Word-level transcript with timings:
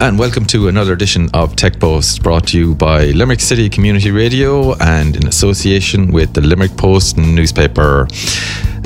and 0.00 0.18
welcome 0.18 0.46
to 0.46 0.68
another 0.68 0.94
edition 0.94 1.28
of 1.34 1.54
Tech 1.56 1.78
Post 1.78 2.22
brought 2.22 2.46
to 2.48 2.58
you 2.58 2.74
by 2.74 3.08
Limerick 3.08 3.38
City 3.38 3.68
Community 3.68 4.10
Radio 4.10 4.74
and 4.78 5.14
in 5.14 5.26
association 5.26 6.10
with 6.10 6.32
the 6.32 6.40
Limerick 6.40 6.74
Post 6.78 7.18
newspaper. 7.18 8.08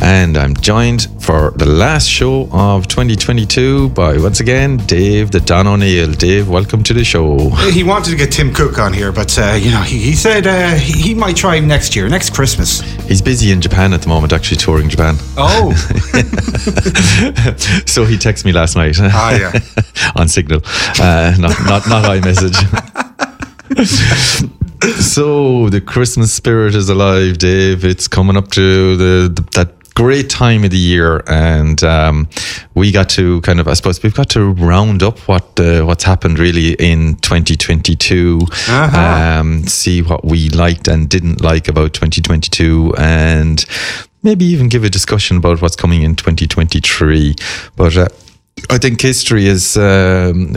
And 0.03 0.37
I'm 0.37 0.55
joined 0.55 1.09
for 1.21 1.53
the 1.53 1.67
last 1.67 2.09
show 2.09 2.49
of 2.53 2.89
2022 2.89 3.91
by 3.91 4.19
once 4.19 4.41
again 4.41 4.77
Dave 4.79 5.31
the 5.31 5.41
Don 5.41 5.67
O'Neill. 5.67 6.13
Dave, 6.13 6.49
welcome 6.49 6.83
to 6.83 6.93
the 6.93 7.05
show. 7.05 7.51
He 7.71 7.85
wanted 7.85 8.11
to 8.11 8.17
get 8.17 8.33
Tim 8.33 8.53
Cook 8.53 8.79
on 8.79 8.93
here, 8.93 9.13
but 9.13 9.39
uh, 9.39 9.53
you 9.53 9.71
know 9.71 9.83
he, 9.83 9.99
he 9.99 10.15
said 10.15 10.47
uh, 10.47 10.75
he, 10.75 11.15
might 11.15 11.37
try 11.37 11.61
next 11.61 11.97
year, 11.97 12.09
next 12.09 12.35
Christmas. 12.35 12.81
He's 13.07 13.23
busy 13.23 13.53
in 13.53 13.61
Japan 13.61 13.93
at 13.93 14.03
the 14.03 14.09
moment, 14.09 14.33
actually 14.33 14.59
touring 14.59 14.89
Japan. 14.89 15.15
Oh, 15.37 15.73
so 17.87 18.05
he 18.05 18.17
texted 18.17 18.45
me 18.45 18.53
last 18.53 18.77
night. 18.77 18.97
Ah, 19.01 19.39
yeah. 19.39 19.53
on 20.17 20.29
Signal, 20.29 20.61
uh, 21.01 21.35
not 21.39 21.57
not 21.65 21.89
not 21.89 22.05
iMessage. 22.05 22.55
so 25.01 25.69
the 25.71 25.81
Christmas 25.81 26.33
spirit 26.33 26.75
is 26.75 26.89
alive, 26.89 27.39
Dave. 27.39 27.85
It's 27.85 28.09
coming 28.09 28.37
up 28.37 28.49
to 28.51 28.97
the, 28.97 29.29
the 29.29 29.43
that 29.53 29.84
great 29.95 30.29
time 30.29 30.65
of 30.65 30.71
the 30.71 30.79
year, 30.79 31.23
and 31.27 31.83
um, 31.85 32.29
we 32.75 32.91
got 32.91 33.09
to 33.11 33.41
kind 33.43 33.61
of, 33.61 33.69
I 33.69 33.75
suppose, 33.75 34.03
we've 34.03 34.15
got 34.15 34.29
to 34.31 34.53
round 34.53 35.03
up 35.03 35.19
what 35.21 35.59
uh, 35.59 35.83
what's 35.85 36.05
happened 36.05 36.39
really 36.39 36.73
in 36.75 37.17
2022. 37.17 38.41
Uh-huh. 38.43 39.41
Um, 39.41 39.67
see 39.67 40.03
what 40.03 40.25
we 40.25 40.49
liked 40.51 40.89
and 40.89 41.09
didn't 41.09 41.41
like 41.41 41.69
about 41.69 41.95
2022, 41.95 42.95
and 42.99 43.65
maybe 44.23 44.45
even 44.45 44.69
give 44.69 44.85
a 44.85 44.91
discussion 44.91 45.37
about 45.37 45.63
what's 45.63 45.77
coming 45.77 46.03
in 46.03 46.17
2023. 46.17 47.35
But 47.77 47.97
uh, 47.97 48.09
I 48.71 48.79
think 48.79 49.01
history 49.01 49.47
is 49.47 49.77
um, 49.77 50.55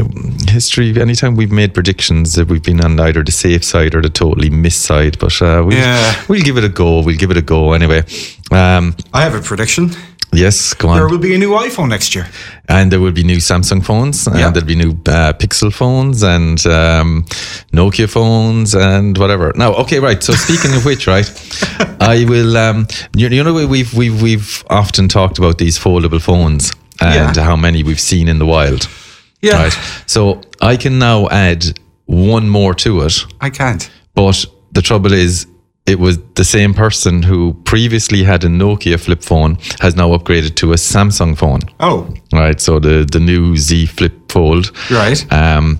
history. 0.47 0.99
Anytime 0.99 1.35
we've 1.35 1.51
made 1.51 1.73
predictions, 1.73 2.37
we've 2.37 2.63
been 2.63 2.79
on 2.83 2.99
either 2.99 3.23
the 3.23 3.31
safe 3.31 3.63
side 3.63 3.95
or 3.95 4.01
the 4.01 4.09
totally 4.09 4.49
miss 4.49 4.75
side. 4.75 5.17
But 5.19 5.41
uh, 5.41 5.63
we'll, 5.65 5.77
Yeah. 5.77 6.23
we'll 6.29 6.41
give 6.41 6.57
it 6.57 6.63
a 6.63 6.69
go. 6.69 7.01
We'll 7.01 7.17
give 7.17 7.31
it 7.31 7.37
a 7.37 7.41
go 7.41 7.73
anyway. 7.73 8.03
Um, 8.51 8.95
I 9.13 9.21
have 9.23 9.35
a 9.35 9.41
prediction. 9.41 9.91
yes, 10.31 10.73
go 10.73 10.89
on. 10.89 10.97
There 10.97 11.07
will 11.09 11.17
be 11.17 11.33
a 11.35 11.37
new 11.37 11.51
iPhone 11.51 11.89
next 11.89 12.15
year. 12.15 12.27
And 12.69 12.91
there 12.91 12.99
will 12.99 13.11
be 13.11 13.23
new 13.23 13.37
Samsung 13.37 13.83
phones, 13.83 14.27
and 14.27 14.37
Yeah. 14.39 14.51
there'll 14.51 14.67
be 14.67 14.75
new 14.75 14.91
uh, 15.07 15.33
Pixel 15.33 15.71
phones, 15.73 16.21
and 16.23 16.65
um, 16.67 17.25
Nokia 17.73 18.07
phones, 18.09 18.73
and 18.75 19.17
whatever. 19.17 19.51
Now, 19.55 19.73
okay, 19.75 19.99
right. 19.99 20.21
So 20.23 20.33
speaking 20.33 20.73
of 20.75 20.85
which, 20.85 21.07
right, 21.07 21.29
I 21.99 22.25
will. 22.25 22.55
Um, 22.57 22.87
you, 23.15 23.27
you 23.29 23.43
know, 23.43 23.53
we've 23.53 23.93
we've 23.93 24.21
we've 24.21 24.63
often 24.69 25.07
talked 25.07 25.37
about 25.39 25.57
these 25.57 25.77
foldable 25.79 26.21
phones 26.21 26.71
and 27.01 27.35
Yeah. 27.35 27.43
how 27.45 27.55
many 27.55 27.83
we've 27.83 27.99
seen 27.99 28.27
in 28.27 28.39
the 28.39 28.45
wild. 28.45 28.87
Yeah, 29.41 29.63
Right. 29.63 29.77
So 30.05 30.41
I 30.61 30.77
can 30.77 30.97
now 30.99 31.27
add 31.29 31.79
one 32.05 32.49
more 32.49 32.73
to 32.75 33.01
it, 33.05 33.25
I 33.41 33.49
can't. 33.49 33.89
but 34.15 34.45
the 34.71 34.81
trouble 34.81 35.13
is, 35.13 35.45
it 35.85 35.99
was 35.99 36.17
the 36.35 36.43
same 36.43 36.73
person 36.73 37.23
who 37.23 37.53
previously 37.63 38.23
had 38.23 38.43
a 38.43 38.47
Nokia 38.47 38.97
flip 38.99 39.23
phone 39.23 39.57
has 39.79 39.95
now 39.95 40.09
upgraded 40.17 40.55
to 40.55 40.71
a 40.73 40.75
Samsung 40.77 41.35
phone. 41.37 41.59
Oh, 41.79 42.07
Right. 42.33 42.59
So 42.61 42.79
the 42.79 43.05
the 43.11 43.19
new 43.19 43.55
Z 43.57 43.85
Flip 43.87 44.13
Fold. 44.31 44.71
right. 44.89 45.25
Um, 45.31 45.79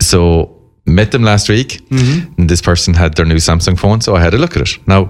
so 0.00 0.48
met 0.86 1.10
them 1.10 1.22
last 1.24 1.48
week. 1.48 1.80
And 2.38 2.48
this 2.48 2.62
person 2.62 2.94
had 2.94 3.14
their 3.14 3.26
new 3.26 3.38
Samsung 3.40 3.76
phone, 3.78 4.00
so 4.00 4.16
I 4.16 4.20
had 4.20 4.34
a 4.34 4.38
look 4.38 4.56
at 4.56 4.62
it. 4.62 4.78
Now, 4.86 5.08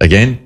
again, 0.00 0.38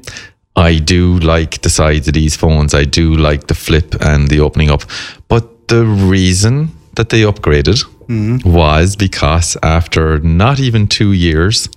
I 0.57 0.79
do 0.79 1.19
like 1.19 1.63
the 1.63 1.71
sides 1.71 2.07
of 2.09 2.15
these 2.15 2.37
phones. 2.37 2.75
I 2.75 2.85
do 2.85 3.15
like 3.15 3.49
the 3.49 3.55
flip 3.55 3.95
and 4.01 4.29
the 4.29 4.41
opening 4.41 4.71
up. 4.71 4.83
But 5.29 5.69
the 5.69 5.85
reason 5.85 6.71
that 6.95 7.09
they 7.09 7.23
upgraded 7.23 7.83
was 8.45 8.97
because 8.97 9.57
after 9.63 10.19
not 10.21 10.61
even 10.61 10.87
two 10.87 11.13
years, 11.13 11.69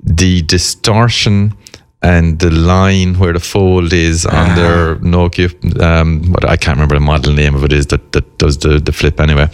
the 0.00 0.42
distortion 0.42 1.54
and 2.02 2.38
the 2.38 2.50
line 2.50 3.18
where 3.18 3.32
the 3.32 3.40
fold 3.40 3.92
is 3.92 4.26
on 4.26 4.54
their 4.56 4.96
Nokia, 4.96 5.80
um, 5.80 6.30
what 6.32 6.44
I 6.44 6.56
can't 6.56 6.76
remember 6.76 6.96
the 6.96 7.00
model 7.00 7.32
name 7.32 7.54
of 7.54 7.64
it 7.64 7.72
is 7.72 7.86
that, 7.86 8.12
that 8.12 8.38
does 8.38 8.58
the, 8.58 8.78
the 8.78 8.92
flip 8.92 9.18
anyway. 9.20 9.48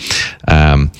Um, 0.49 0.91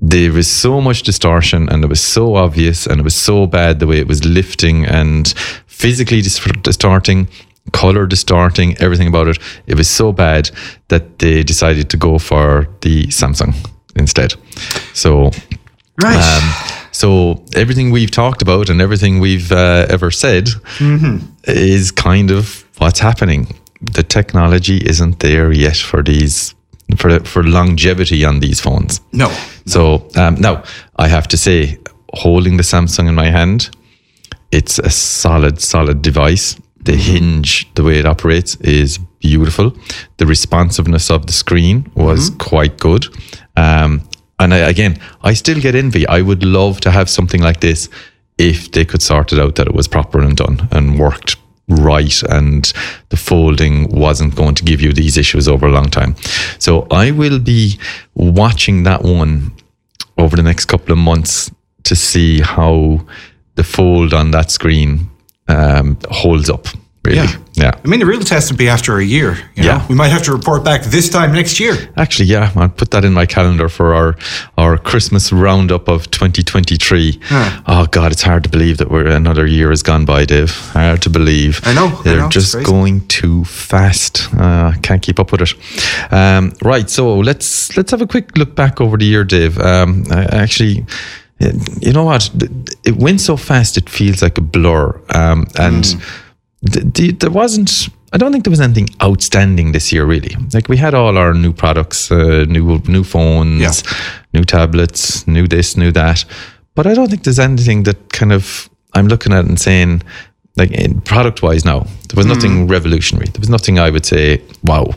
there 0.00 0.32
was 0.32 0.50
so 0.50 0.80
much 0.80 1.02
distortion 1.02 1.68
and 1.68 1.84
it 1.84 1.88
was 1.88 2.00
so 2.00 2.36
obvious 2.36 2.86
and 2.86 3.00
it 3.00 3.04
was 3.04 3.14
so 3.14 3.46
bad 3.46 3.80
the 3.80 3.86
way 3.86 3.98
it 3.98 4.08
was 4.08 4.24
lifting 4.24 4.84
and 4.84 5.34
physically 5.82 6.22
distorting, 6.62 7.26
color 7.72 8.06
distorting, 8.06 8.76
everything 8.78 9.08
about 9.08 9.28
it. 9.28 9.38
It 9.66 9.76
was 9.76 9.88
so 9.88 10.12
bad 10.12 10.50
that 10.88 11.02
they 11.18 11.42
decided 11.42 11.88
to 11.90 11.96
go 11.96 12.18
for 12.18 12.66
the 12.80 13.06
Samsung 13.10 13.52
instead. 13.96 14.34
So 14.94 15.30
Right. 16.02 16.16
um, 16.16 16.42
so 16.92 17.08
everything 17.54 17.92
we've 17.92 18.10
talked 18.10 18.42
about 18.42 18.70
and 18.70 18.80
everything 18.80 19.20
we've 19.20 19.52
uh, 19.52 19.86
ever 19.94 20.10
said 20.10 20.48
is 21.44 21.90
kind 21.92 22.30
of 22.30 22.64
what's 22.78 23.00
happening. 23.00 23.46
The 23.96 24.02
technology 24.02 24.76
isn't 24.86 25.18
there 25.18 25.52
yet 25.52 25.76
for 25.76 26.02
these 26.02 26.54
for 26.96 27.20
for 27.24 27.42
longevity 27.42 28.24
on 28.24 28.40
these 28.40 28.60
phones. 28.60 29.00
no. 29.12 29.28
So 29.66 29.82
um, 30.16 30.34
now 30.40 30.62
I 31.04 31.08
have 31.08 31.26
to 31.28 31.36
say, 31.36 31.78
holding 32.24 32.56
the 32.58 32.64
Samsung 32.64 33.08
in 33.08 33.14
my 33.14 33.30
hand, 33.30 33.70
it's 34.52 34.78
a 34.78 34.90
solid, 34.90 35.60
solid 35.60 36.02
device. 36.02 36.56
The 36.82 36.96
hinge, 36.96 37.72
the 37.74 37.84
way 37.84 37.98
it 37.98 38.06
operates, 38.06 38.56
is 38.56 38.98
beautiful. 39.20 39.72
The 40.18 40.26
responsiveness 40.26 41.10
of 41.10 41.26
the 41.26 41.32
screen 41.32 41.90
was 41.94 42.30
quite 42.38 42.78
good. 42.78 43.06
Um, 43.56 44.08
and 44.38 44.52
I, 44.52 44.58
again, 44.58 45.00
I 45.22 45.34
still 45.34 45.60
get 45.60 45.74
envy. 45.74 46.06
I 46.06 46.20
would 46.20 46.44
love 46.44 46.80
to 46.82 46.90
have 46.90 47.08
something 47.08 47.40
like 47.40 47.60
this 47.60 47.88
if 48.38 48.72
they 48.72 48.84
could 48.84 49.02
sort 49.02 49.32
it 49.32 49.38
out 49.38 49.54
that 49.56 49.68
it 49.68 49.74
was 49.74 49.86
proper 49.86 50.20
and 50.20 50.36
done 50.36 50.68
and 50.72 50.98
worked 50.98 51.36
right 51.68 52.22
and 52.24 52.72
the 53.10 53.16
folding 53.16 53.88
wasn't 53.88 54.34
going 54.34 54.54
to 54.56 54.64
give 54.64 54.80
you 54.80 54.92
these 54.92 55.16
issues 55.16 55.46
over 55.46 55.66
a 55.66 55.70
long 55.70 55.88
time. 55.88 56.16
So 56.58 56.86
I 56.90 57.12
will 57.12 57.38
be 57.38 57.78
watching 58.14 58.82
that 58.82 59.02
one 59.02 59.52
over 60.18 60.36
the 60.36 60.42
next 60.42 60.66
couple 60.66 60.92
of 60.92 60.98
months 60.98 61.50
to 61.84 61.94
see 61.94 62.40
how 62.40 63.06
the 63.54 63.64
fold 63.64 64.12
on 64.14 64.30
that 64.32 64.50
screen 64.50 65.10
um, 65.48 65.98
holds 66.10 66.48
up. 66.50 66.66
Really, 67.04 67.16
Yeah. 67.18 67.36
yeah. 67.54 67.72
I 67.84 67.88
mean, 67.88 67.98
the 67.98 68.06
real 68.06 68.20
test 68.20 68.48
would 68.52 68.58
be 68.58 68.68
after 68.68 68.96
a 68.98 69.04
year. 69.04 69.36
You 69.56 69.64
Yeah. 69.64 69.78
know? 69.78 69.84
We 69.88 69.96
might 69.96 70.12
have 70.12 70.22
to 70.22 70.32
report 70.32 70.62
back 70.62 70.84
this 70.84 71.08
time 71.08 71.32
next 71.32 71.58
year. 71.58 71.76
Actually, 71.96 72.26
yeah, 72.26 72.52
I'll 72.54 72.68
put 72.68 72.92
that 72.92 73.04
in 73.04 73.12
my 73.12 73.26
calendar 73.26 73.68
for 73.68 73.92
our 73.92 74.14
our 74.56 74.78
Christmas 74.78 75.32
roundup 75.32 75.88
of 75.88 76.08
2023. 76.12 77.18
Oh 77.66 77.86
God, 77.90 78.12
it's 78.12 78.22
hard 78.22 78.44
to 78.44 78.48
believe 78.48 78.76
that 78.78 78.88
we're 78.88 79.08
another 79.08 79.46
year 79.48 79.70
has 79.70 79.82
gone 79.82 80.04
by, 80.04 80.24
Dave. 80.24 80.52
Hard 80.74 81.02
to 81.02 81.10
believe. 81.10 81.60
I 81.64 81.72
know, 81.74 81.88
They're 82.04 82.18
know, 82.20 82.28
just 82.28 82.62
going 82.62 83.00
too 83.08 83.44
fast. 83.46 84.28
Uh, 84.38 84.72
can't 84.82 85.02
keep 85.02 85.18
up 85.18 85.32
with 85.32 85.40
it. 85.42 85.54
Um, 86.12 86.52
right, 86.62 86.88
so 86.88 87.18
let's 87.18 87.76
let's 87.76 87.90
have 87.90 88.00
a 88.02 88.06
quick 88.06 88.38
look 88.38 88.54
back 88.54 88.80
over 88.80 88.96
the 88.96 89.06
year, 89.06 89.24
Dave. 89.24 89.58
Um, 89.58 90.04
I 90.12 90.22
actually. 90.42 90.84
You 91.80 91.92
know 91.92 92.04
what? 92.04 92.30
It 92.84 92.96
went 92.96 93.20
so 93.20 93.36
fast; 93.36 93.76
it 93.76 93.88
feels 93.90 94.22
like 94.22 94.38
a 94.38 94.42
blur. 94.42 95.00
Um, 95.14 95.46
and 95.58 95.84
Hmm. 95.86 96.00
th- 96.72 96.92
th- 96.94 97.18
there 97.18 97.30
wasn't 97.30 97.88
I 98.14 98.18
don't 98.18 98.30
think 98.30 98.44
there 98.44 98.50
was 98.50 98.60
anything 98.60 98.88
outstanding 99.00 99.72
this 99.72 99.90
year 99.90 100.04
really. 100.04 100.36
Like 100.52 100.68
we 100.68 100.76
had 100.76 100.92
all 100.94 101.16
our 101.16 101.32
new 101.34 101.52
products, 101.52 102.10
uh, 102.10 102.44
new 102.48 102.80
new 102.86 103.04
phones, 103.04 103.60
Yeah. 103.60 103.72
new 104.34 104.44
tablets, 104.44 105.26
new 105.26 105.46
this, 105.48 105.76
new 105.76 105.92
that. 105.92 106.24
But 106.74 106.86
I 106.86 106.94
don't 106.94 107.08
think 107.08 107.22
there's 107.24 107.38
anything 107.38 107.84
that 107.84 107.96
kind 108.12 108.32
of 108.32 108.68
I'm 108.94 109.08
looking 109.08 109.32
at 109.32 109.46
and 109.46 109.58
saying 109.58 110.02
like 110.58 110.70
product 111.04 111.42
wise 111.42 111.64
no, 111.64 111.86
there 112.08 112.16
was 112.16 112.26
Hmm. 112.26 112.32
nothing 112.34 112.68
revolutionary. 112.68 113.26
There 113.32 113.40
was 113.40 113.48
nothing 113.48 113.78
I 113.78 113.88
would 113.90 114.04
say, 114.06 114.40
wow. 114.62 114.94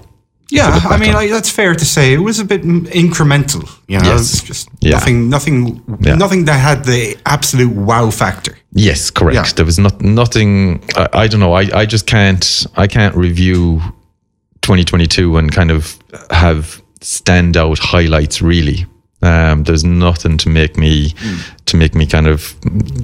Yeah, 0.51 0.79
I 0.89 0.97
mean. 0.97 1.15
I, 1.15 1.27
that's 1.27 1.49
fair 1.49 1.73
to 1.75 1.85
say. 1.85 2.13
It 2.13 2.19
was 2.21 2.39
a 2.39 2.45
bit 2.45 2.61
mm, 2.63 2.85
incremental. 2.91 3.63
You 3.87 3.99
know, 3.99 4.09
Yes. 4.13 4.41
Just 4.43 4.69
Yeah. 4.79 4.91
nothing, 4.91 5.29
nothing, 5.29 5.81
Yeah. 6.01 6.15
nothing 6.15 6.45
that 6.45 6.59
had 6.59 6.85
the 6.85 7.17
absolute 7.25 7.71
wow 7.73 8.11
factor. 8.11 8.55
Yes, 8.71 9.09
correct. 9.11 9.35
Yeah. 9.35 9.53
There 9.55 9.65
was 9.65 9.79
not 9.79 10.01
nothing. 10.01 10.83
I, 10.95 11.07
I 11.23 11.27
don't 11.27 11.39
know. 11.39 11.53
I, 11.53 11.81
I 11.81 11.85
just 11.85 12.05
can't. 12.05 12.67
I 12.77 12.87
can't 12.87 13.15
review 13.15 13.81
2022 14.61 15.37
and 15.37 15.51
kind 15.51 15.71
of 15.71 15.97
have 16.31 16.81
standout 17.01 17.79
highlights. 17.79 18.41
Really, 18.41 18.85
um, 19.21 19.63
there's 19.63 19.83
nothing 19.83 20.37
to 20.37 20.49
make 20.49 20.77
me 20.77 21.09
to 21.09 21.54
to 21.65 21.77
make 21.77 21.95
me 21.95 22.05
kind 22.05 22.27
of 22.27 22.55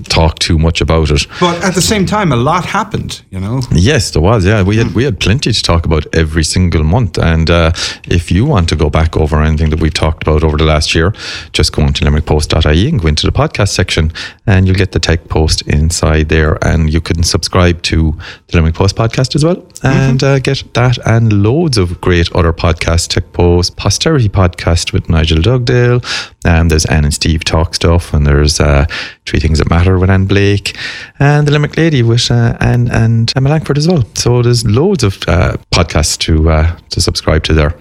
talk 0.10 0.38
too 0.40 0.58
much 0.60 0.82
about 0.82 1.10
it. 1.10 1.26
But 1.40 1.64
at 1.64 1.74
the 1.74 1.82
same 1.82 2.06
time, 2.06 2.32
a 2.32 2.36
lot 2.36 2.66
happened, 2.66 3.22
you 3.32 3.40
know? 3.40 3.62
Yes, 3.72 4.12
there 4.12 4.22
was. 4.22 4.46
Yeah, 4.46 4.62
we 4.64 4.78
had 4.78 4.94
we 4.94 5.04
had 5.04 5.20
plenty 5.20 5.52
to 5.52 5.62
talk 5.64 5.86
about 5.86 6.06
every 6.14 6.44
single 6.44 6.84
month. 6.84 7.18
And 7.18 7.50
uh, 7.50 7.72
if 8.08 8.32
you 8.32 8.46
want 8.46 8.70
to 8.70 8.76
go 8.76 8.90
back 8.90 9.18
over 9.18 9.42
anything 9.42 9.70
that 9.72 9.80
we've 9.80 9.94
talked 9.94 10.24
about 10.24 10.44
over 10.44 10.58
the 10.58 10.66
last 10.66 10.94
year, 10.94 11.14
just 11.54 11.72
go 11.74 11.82
into 11.84 12.06
limerickpost.ie 12.06 12.90
and 12.90 13.02
go 13.02 13.08
into 13.08 13.26
the 13.26 13.32
podcast 13.32 13.70
section, 13.70 14.12
and 14.46 14.68
you'll 14.68 14.76
get 14.76 14.92
the 14.92 15.00
tech 15.00 15.28
post 15.28 15.62
inside 15.68 16.30
there, 16.30 16.58
and 16.64 16.94
you 16.94 17.02
can 17.02 17.24
subscribe 17.24 17.82
to 17.84 18.16
the 18.48 18.58
Limerick 18.58 18.76
Post 18.76 18.96
podcast 18.96 19.36
as 19.36 19.44
well, 19.44 19.66
and 19.84 20.24
uh, 20.24 20.40
get 20.40 20.64
that 20.74 20.98
and 21.08 21.44
loads 21.44 21.78
of 21.78 22.00
great 22.02 22.32
other 22.34 22.54
podcasts. 22.54 23.08
Tech 23.08 23.32
Post, 23.34 23.76
Posterity 23.76 24.30
podcast 24.30 24.94
with 24.94 25.10
Nigel 25.10 25.40
Dugdale. 25.42 26.02
and 26.46 26.70
there's 26.72 26.86
Anne 26.86 27.06
and 27.06 27.14
Steve 27.14 27.44
talk 27.44 27.74
stuff, 27.76 28.14
and 28.14 28.26
there's 28.26 28.51
uh, 28.60 28.86
Three 29.26 29.40
Things 29.40 29.60
That 29.60 29.70
Matter 29.70 29.98
with 30.00 30.10
Anne 30.10 30.26
Blake, 30.26 30.76
and 31.20 31.48
the 31.48 31.52
Limerick 31.52 31.78
Lady 31.78 32.04
with 32.04 32.30
uh, 32.32 32.58
Anne 32.60 32.90
and 32.92 33.32
Emma 33.36 33.50
Langford 33.50 33.78
as 33.78 33.88
well. 33.88 34.04
So 34.16 34.42
there's 34.42 34.66
loads 34.66 35.04
of 35.04 35.18
uh, 35.28 35.58
podcasts 35.72 36.18
to 36.20 36.50
uh, 36.50 36.78
to 36.90 37.02
subscribe 37.02 37.44
to 37.44 37.54
there. 37.54 37.76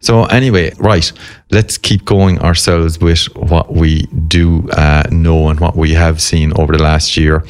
So 0.00 0.24
anyway, 0.24 0.72
right, 0.78 1.12
let's 1.50 1.76
keep 1.76 2.06
going 2.06 2.38
ourselves 2.40 2.98
with 2.98 3.24
what 3.36 3.74
we 3.74 4.06
do 4.28 4.68
uh, 4.70 5.02
know 5.10 5.48
and 5.48 5.60
what 5.60 5.76
we 5.76 5.92
have 5.92 6.22
seen 6.22 6.52
over 6.56 6.76
the 6.76 6.82
last 6.82 7.16
year. 7.16 7.44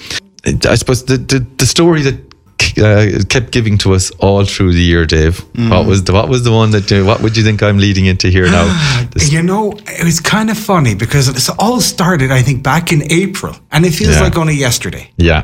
I 0.44 0.74
suppose 0.74 1.04
the 1.04 1.16
the, 1.16 1.46
the 1.58 1.66
story 1.66 2.02
that 2.02 2.29
uh, 2.78 3.18
kept 3.28 3.50
giving 3.52 3.78
to 3.78 3.94
us 3.94 4.10
all 4.18 4.44
through 4.44 4.72
the 4.72 4.80
year, 4.82 5.04
Dave. 5.06 5.38
What 5.70 5.86
was 5.86 6.04
the 6.04 6.12
what 6.12 6.28
was 6.28 6.42
the 6.44 6.52
one 6.52 6.70
that? 6.72 6.90
Uh, 6.92 7.04
what 7.04 7.20
would 7.22 7.36
you 7.36 7.42
think 7.44 7.62
I'm 7.62 7.78
leading 7.78 8.06
into 8.06 8.28
here 8.28 8.46
now? 8.50 8.66
This- 9.12 9.30
You 9.36 9.42
know, 9.42 9.72
it 9.86 10.04
was 10.04 10.20
kind 10.20 10.50
of 10.50 10.58
funny 10.58 10.94
because 10.94 11.28
it 11.28 11.54
all 11.58 11.80
started, 11.80 12.30
I 12.32 12.42
think, 12.42 12.62
back 12.62 12.92
in 12.92 13.02
April, 13.12 13.54
and 13.72 13.84
it 13.86 13.92
feels 13.94 14.16
Yeah. 14.16 14.22
like 14.24 14.36
only 14.38 14.54
yesterday. 14.54 15.10
Yeah. 15.16 15.42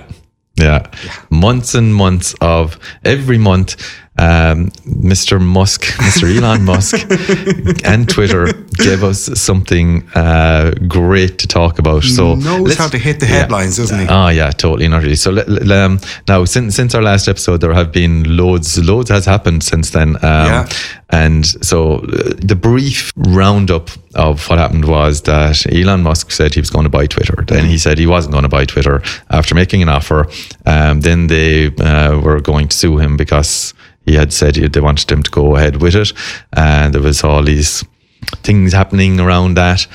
Yeah. 0.59 0.87
Months 1.31 1.75
and 1.75 1.95
months 1.95 2.35
of 2.41 2.79
every 3.05 3.39
month, 3.39 3.77
um, 4.19 4.71
Mr. 4.87 5.41
Musk, 5.41 5.83
Mr. 6.09 6.35
Elon 6.37 6.65
Musk, 6.65 6.95
and 7.85 8.09
Twitter 8.09 8.47
gave 8.79 9.03
us 9.05 9.27
something 9.41 10.07
uh, 10.15 10.73
great 10.89 11.39
to 11.39 11.47
talk 11.47 11.79
about. 11.79 12.03
So 12.05 12.35
Knows 12.35 12.61
let's- 12.69 12.77
how 12.79 12.89
to 12.89 12.99
hit 12.99 13.21
the 13.21 13.27
yeah. 13.27 13.33
headlines, 13.41 13.77
doesn't 13.77 13.99
he? 14.01 14.07
Oh 14.09 14.29
yeah, 14.29 14.51
totally, 14.51 14.89
not 14.89 15.03
really. 15.03 15.17
So 15.17 15.31
um, 15.71 16.01
now, 16.29 16.45
since 16.45 16.77
since 16.77 16.95
our 16.95 17.03
last 17.03 17.29
episode, 17.29 17.61
there 17.61 17.75
have 17.75 17.93
been 17.93 18.37
loads, 18.37 18.79
loads 18.79 19.11
has 19.11 19.27
happened 19.27 19.63
since 19.63 19.91
then. 19.91 20.17
Um, 20.17 20.47
Yeah. 20.47 20.69
And 21.11 21.47
so 21.65 21.99
uh, 21.99 22.35
the 22.43 22.57
brief 22.61 23.13
roundup 23.17 23.91
of 24.17 24.49
what 24.49 24.59
happened 24.59 24.87
was 24.87 25.23
that 25.23 25.65
Elon 25.73 26.03
Musk 26.03 26.33
said 26.33 26.53
he 26.55 26.61
was 26.61 26.69
going 26.71 26.83
to 26.83 26.91
buy 26.91 27.07
Twitter. 27.07 27.45
Then 27.47 27.65
he 27.65 27.79
said 27.79 27.97
he 27.99 28.09
wasn't 28.09 28.33
going 28.33 28.43
to 28.43 28.49
buy 28.49 28.65
Twitter 28.65 29.03
after 29.31 29.55
making 29.55 29.83
an 29.83 29.89
offer. 29.89 30.27
Um, 30.67 31.03
then 31.03 31.29
they 31.29 31.67
uh, 31.77 32.19
were 32.19 32.41
going 32.41 32.67
to 32.69 32.77
sue 32.77 32.99
him 32.99 33.17
because 33.17 33.73
he 34.07 34.15
had 34.15 34.33
said 34.33 34.57
he- 34.57 34.69
they 34.69 34.81
wanted 34.81 35.11
him 35.11 35.23
to 35.23 35.31
go 35.31 35.57
ahead 35.57 35.83
with 35.83 35.95
it, 35.95 36.13
and 36.53 36.95
there 36.95 37.03
was 37.03 37.23
all 37.25 37.43
these 37.43 37.85
things 38.43 38.73
happening 38.73 39.21
around 39.21 39.55
that. 39.57 39.87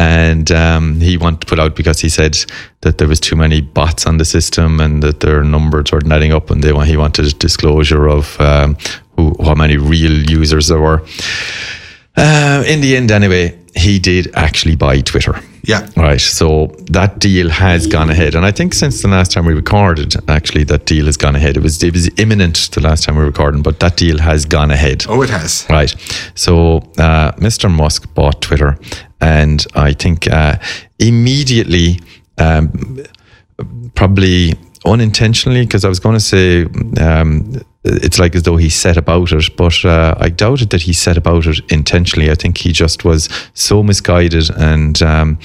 And 0.00 0.52
um, 0.52 1.00
he 1.00 1.16
wanted 1.16 1.40
to 1.40 1.46
put 1.48 1.58
out 1.58 1.74
because 1.74 1.98
he 2.00 2.08
said 2.08 2.38
that 2.82 2.98
there 2.98 3.08
was 3.08 3.18
too 3.18 3.34
many 3.34 3.60
bots 3.60 4.06
on 4.06 4.18
the 4.18 4.24
system 4.24 4.78
and 4.80 5.02
that 5.02 5.18
their 5.20 5.42
numbers 5.42 5.90
weren't 5.90 6.12
adding 6.12 6.32
up, 6.32 6.50
and 6.50 6.62
they 6.62 6.72
he 6.86 6.96
wanted 6.96 7.38
disclosure 7.38 8.08
of 8.08 8.40
um, 8.40 8.76
who, 9.16 9.34
how 9.42 9.54
many 9.54 9.76
real 9.76 10.30
users 10.30 10.68
there 10.68 10.80
were. 10.80 11.02
Uh, 12.16 12.62
in 12.66 12.80
the 12.80 12.96
end, 12.96 13.10
anyway, 13.10 13.58
he 13.76 13.98
did 13.98 14.30
actually 14.34 14.76
buy 14.76 15.00
Twitter. 15.00 15.40
Yeah. 15.68 15.86
Right. 15.98 16.18
So 16.18 16.74
that 16.90 17.18
deal 17.18 17.50
has 17.50 17.86
gone 17.86 18.08
ahead. 18.08 18.34
And 18.34 18.46
I 18.46 18.50
think 18.50 18.72
since 18.72 19.02
the 19.02 19.08
last 19.08 19.32
time 19.32 19.44
we 19.44 19.52
recorded, 19.52 20.14
actually, 20.26 20.64
that 20.64 20.86
deal 20.86 21.04
has 21.04 21.18
gone 21.18 21.36
ahead. 21.36 21.58
It 21.58 21.62
was, 21.62 21.82
it 21.82 21.92
was 21.92 22.08
imminent 22.16 22.70
the 22.72 22.80
last 22.80 23.04
time 23.04 23.16
we 23.16 23.22
recorded, 23.22 23.62
but 23.62 23.78
that 23.80 23.98
deal 23.98 24.18
has 24.18 24.46
gone 24.46 24.70
ahead. 24.70 25.04
Oh, 25.10 25.20
it 25.20 25.28
has. 25.28 25.66
Right. 25.68 25.94
So 26.34 26.78
uh, 26.96 27.32
Mr. 27.32 27.70
Musk 27.70 28.12
bought 28.14 28.40
Twitter, 28.40 28.78
and 29.20 29.66
I 29.74 29.92
think 29.92 30.26
uh, 30.26 30.56
immediately, 30.98 32.00
um, 32.38 33.04
probably 33.94 34.54
unintentionally, 34.88 35.64
because 35.64 35.84
I 35.84 35.88
was 35.88 36.00
going 36.00 36.14
to 36.14 36.20
say 36.20 36.64
um, 37.00 37.60
it's 37.84 38.18
like 38.18 38.34
as 38.34 38.42
though 38.42 38.56
he 38.56 38.68
set 38.68 38.96
about 38.96 39.32
it, 39.32 39.56
but 39.56 39.84
uh, 39.84 40.14
I 40.18 40.28
doubted 40.28 40.70
that 40.70 40.82
he 40.82 40.92
set 40.92 41.16
about 41.16 41.46
it 41.46 41.60
intentionally. 41.70 42.30
I 42.30 42.34
think 42.34 42.58
he 42.58 42.72
just 42.72 43.04
was 43.04 43.28
so 43.54 43.82
misguided 43.82 44.50
and. 44.50 45.00
Um, 45.02 45.38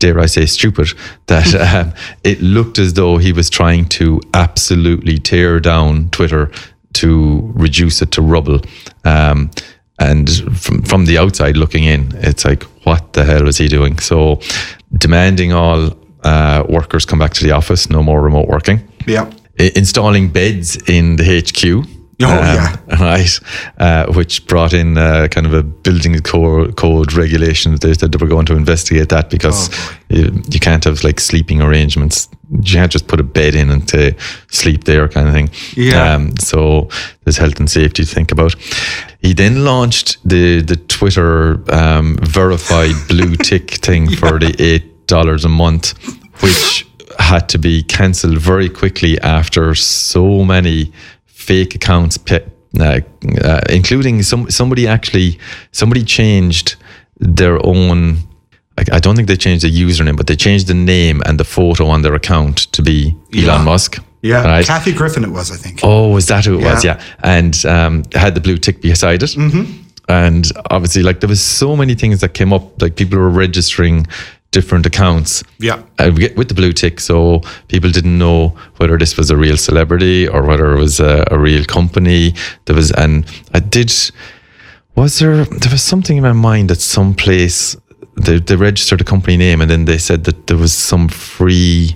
Dare 0.00 0.20
I 0.20 0.26
say 0.26 0.46
stupid? 0.46 0.88
That 1.26 1.54
um, 1.74 1.92
it 2.22 2.40
looked 2.40 2.78
as 2.78 2.94
though 2.94 3.18
he 3.18 3.32
was 3.32 3.50
trying 3.50 3.86
to 3.86 4.20
absolutely 4.32 5.18
tear 5.18 5.58
down 5.60 6.10
Twitter 6.10 6.52
to 6.94 7.52
reduce 7.54 8.00
it 8.02 8.12
to 8.12 8.22
rubble. 8.22 8.60
Um, 9.04 9.50
and 9.98 10.30
from 10.56 10.82
from 10.82 11.06
the 11.06 11.18
outside 11.18 11.56
looking 11.56 11.84
in, 11.84 12.12
it's 12.18 12.44
like, 12.44 12.62
what 12.84 13.12
the 13.14 13.24
hell 13.24 13.44
was 13.44 13.58
he 13.58 13.66
doing? 13.66 13.98
So, 13.98 14.40
demanding 14.96 15.52
all 15.52 15.90
uh, 16.24 16.64
workers 16.68 17.04
come 17.06 17.18
back 17.18 17.32
to 17.34 17.44
the 17.44 17.52
office, 17.52 17.88
no 17.90 18.02
more 18.02 18.20
remote 18.22 18.48
working. 18.48 18.80
Yeah. 19.06 19.30
I- 19.60 19.72
installing 19.74 20.28
beds 20.32 20.76
in 20.88 21.16
the 21.16 21.24
HQ. 21.24 21.86
Oh, 22.20 22.26
yeah. 22.26 22.76
Right. 23.00 23.38
Uh, 23.78 24.06
which 24.12 24.44
brought 24.48 24.72
in 24.72 24.98
uh, 24.98 25.28
kind 25.30 25.46
of 25.46 25.54
a 25.54 25.62
building 25.62 26.18
code, 26.20 26.74
code 26.76 27.12
regulation. 27.12 27.76
They 27.76 27.94
said 27.94 28.10
they 28.10 28.16
were 28.20 28.28
going 28.28 28.46
to 28.46 28.56
investigate 28.56 29.08
that 29.10 29.30
because 29.30 29.68
Oh, 29.72 29.96
you, 30.08 30.42
you 30.50 30.58
can't 30.58 30.82
have 30.84 31.04
like 31.04 31.20
sleeping 31.20 31.62
arrangements. 31.62 32.28
You 32.50 32.62
can't 32.74 32.90
just 32.90 33.06
put 33.06 33.20
a 33.20 33.22
bed 33.22 33.54
in 33.54 33.70
and 33.70 33.86
to 33.88 34.14
sleep 34.50 34.82
there 34.84 35.06
kind 35.08 35.28
of 35.28 35.34
thing. 35.34 35.50
Yeah. 35.76 36.14
Um, 36.14 36.36
so 36.38 36.88
there's 37.24 37.36
health 37.38 37.60
and 37.60 37.70
safety 37.70 38.04
to 38.04 38.08
think 38.14 38.32
about. 38.32 38.56
He 39.22 39.32
then 39.34 39.64
launched 39.64 40.18
the 40.28 40.62
the 40.62 40.76
Twitter 40.76 41.62
um, 41.72 42.16
verified 42.22 42.94
blue 43.08 43.36
tick 43.36 43.70
thing 43.84 44.10
for 44.16 44.38
the 44.40 44.54
eight 44.58 44.84
dollars 45.08 45.44
a 45.44 45.48
month, 45.48 45.94
which 46.42 46.86
had 47.18 47.48
to 47.48 47.58
be 47.58 47.82
cancelled 47.82 48.38
very 48.38 48.68
quickly 48.68 49.20
after 49.22 49.74
so 49.74 50.44
many 50.44 50.92
fake 51.26 51.74
accounts, 51.74 52.16
pe- 52.18 52.46
uh, 52.78 53.00
uh, 53.44 53.60
including 53.68 54.22
some 54.22 54.48
somebody 54.50 54.86
actually 54.86 55.38
somebody 55.72 56.04
changed 56.04 56.76
their 57.18 57.58
own. 57.66 58.18
I 58.78 58.84
I 58.92 58.98
don't 59.00 59.16
think 59.16 59.26
they 59.28 59.36
changed 59.36 59.64
the 59.64 59.70
username, 59.86 60.16
but 60.16 60.26
they 60.26 60.36
changed 60.36 60.66
the 60.68 60.74
name 60.74 61.22
and 61.26 61.38
the 61.38 61.44
photo 61.44 61.86
on 61.88 62.02
their 62.02 62.14
account 62.14 62.56
to 62.72 62.82
be 62.82 63.14
Yeah. 63.32 63.52
Elon 63.52 63.64
Musk. 63.64 63.98
Yeah. 64.22 64.44
Right? 64.46 64.66
Kathy 64.66 64.92
Griffin, 64.92 65.24
it 65.24 65.30
was, 65.30 65.50
I 65.52 65.56
think. 65.56 65.80
Oh, 65.82 66.08
was 66.14 66.26
that 66.26 66.44
who 66.44 66.58
it 66.58 66.64
was? 66.64 66.84
Yeah. 66.84 66.96
Yeah. 66.98 67.34
And 67.36 67.54
um, 67.66 68.02
had 68.14 68.34
the 68.34 68.40
blue 68.40 68.58
tick 68.58 68.80
beside 68.80 69.22
it. 69.22 69.30
Mm-hmm. 69.36 69.64
And 70.08 70.50
obviously, 70.70 71.02
like 71.02 71.20
there 71.20 71.28
was 71.28 71.40
so 71.42 71.76
many 71.76 71.94
things 71.94 72.20
that 72.20 72.32
came 72.34 72.52
up. 72.52 72.82
Like 72.82 72.94
people 72.96 73.18
were 73.18 73.28
registering 73.30 74.06
different 74.50 74.86
accounts. 74.86 75.42
Yeah. 75.58 75.82
uh, 75.98 76.10
with 76.36 76.48
the 76.48 76.54
blue 76.54 76.72
tick, 76.72 77.00
so 77.00 77.42
people 77.68 77.90
didn't 77.90 78.18
know 78.18 78.56
whether 78.76 78.96
this 78.98 79.16
was 79.16 79.30
a 79.30 79.36
real 79.36 79.56
celebrity 79.56 80.26
or 80.28 80.42
whether 80.42 80.72
it 80.74 80.78
was 80.78 81.00
a, 81.00 81.24
a 81.30 81.38
real 81.38 81.64
company. 81.64 82.34
There 82.64 82.76
was, 82.76 82.90
and 82.92 83.24
I 83.54 83.60
did. 83.60 83.92
Was 84.94 85.18
there? 85.18 85.44
There 85.44 85.70
was 85.72 85.82
something 85.82 86.16
in 86.16 86.22
my 86.22 86.32
mind 86.32 86.70
that 86.70 86.80
some 86.80 87.14
place 87.14 87.76
they 88.16 88.40
they 88.40 88.56
registered 88.56 89.00
a 89.00 89.04
company 89.04 89.36
name 89.36 89.60
and 89.60 89.70
then 89.70 89.84
they 89.84 89.98
said 89.98 90.24
that 90.24 90.46
there 90.46 90.56
was 90.56 90.72
some 90.72 91.08
free 91.08 91.92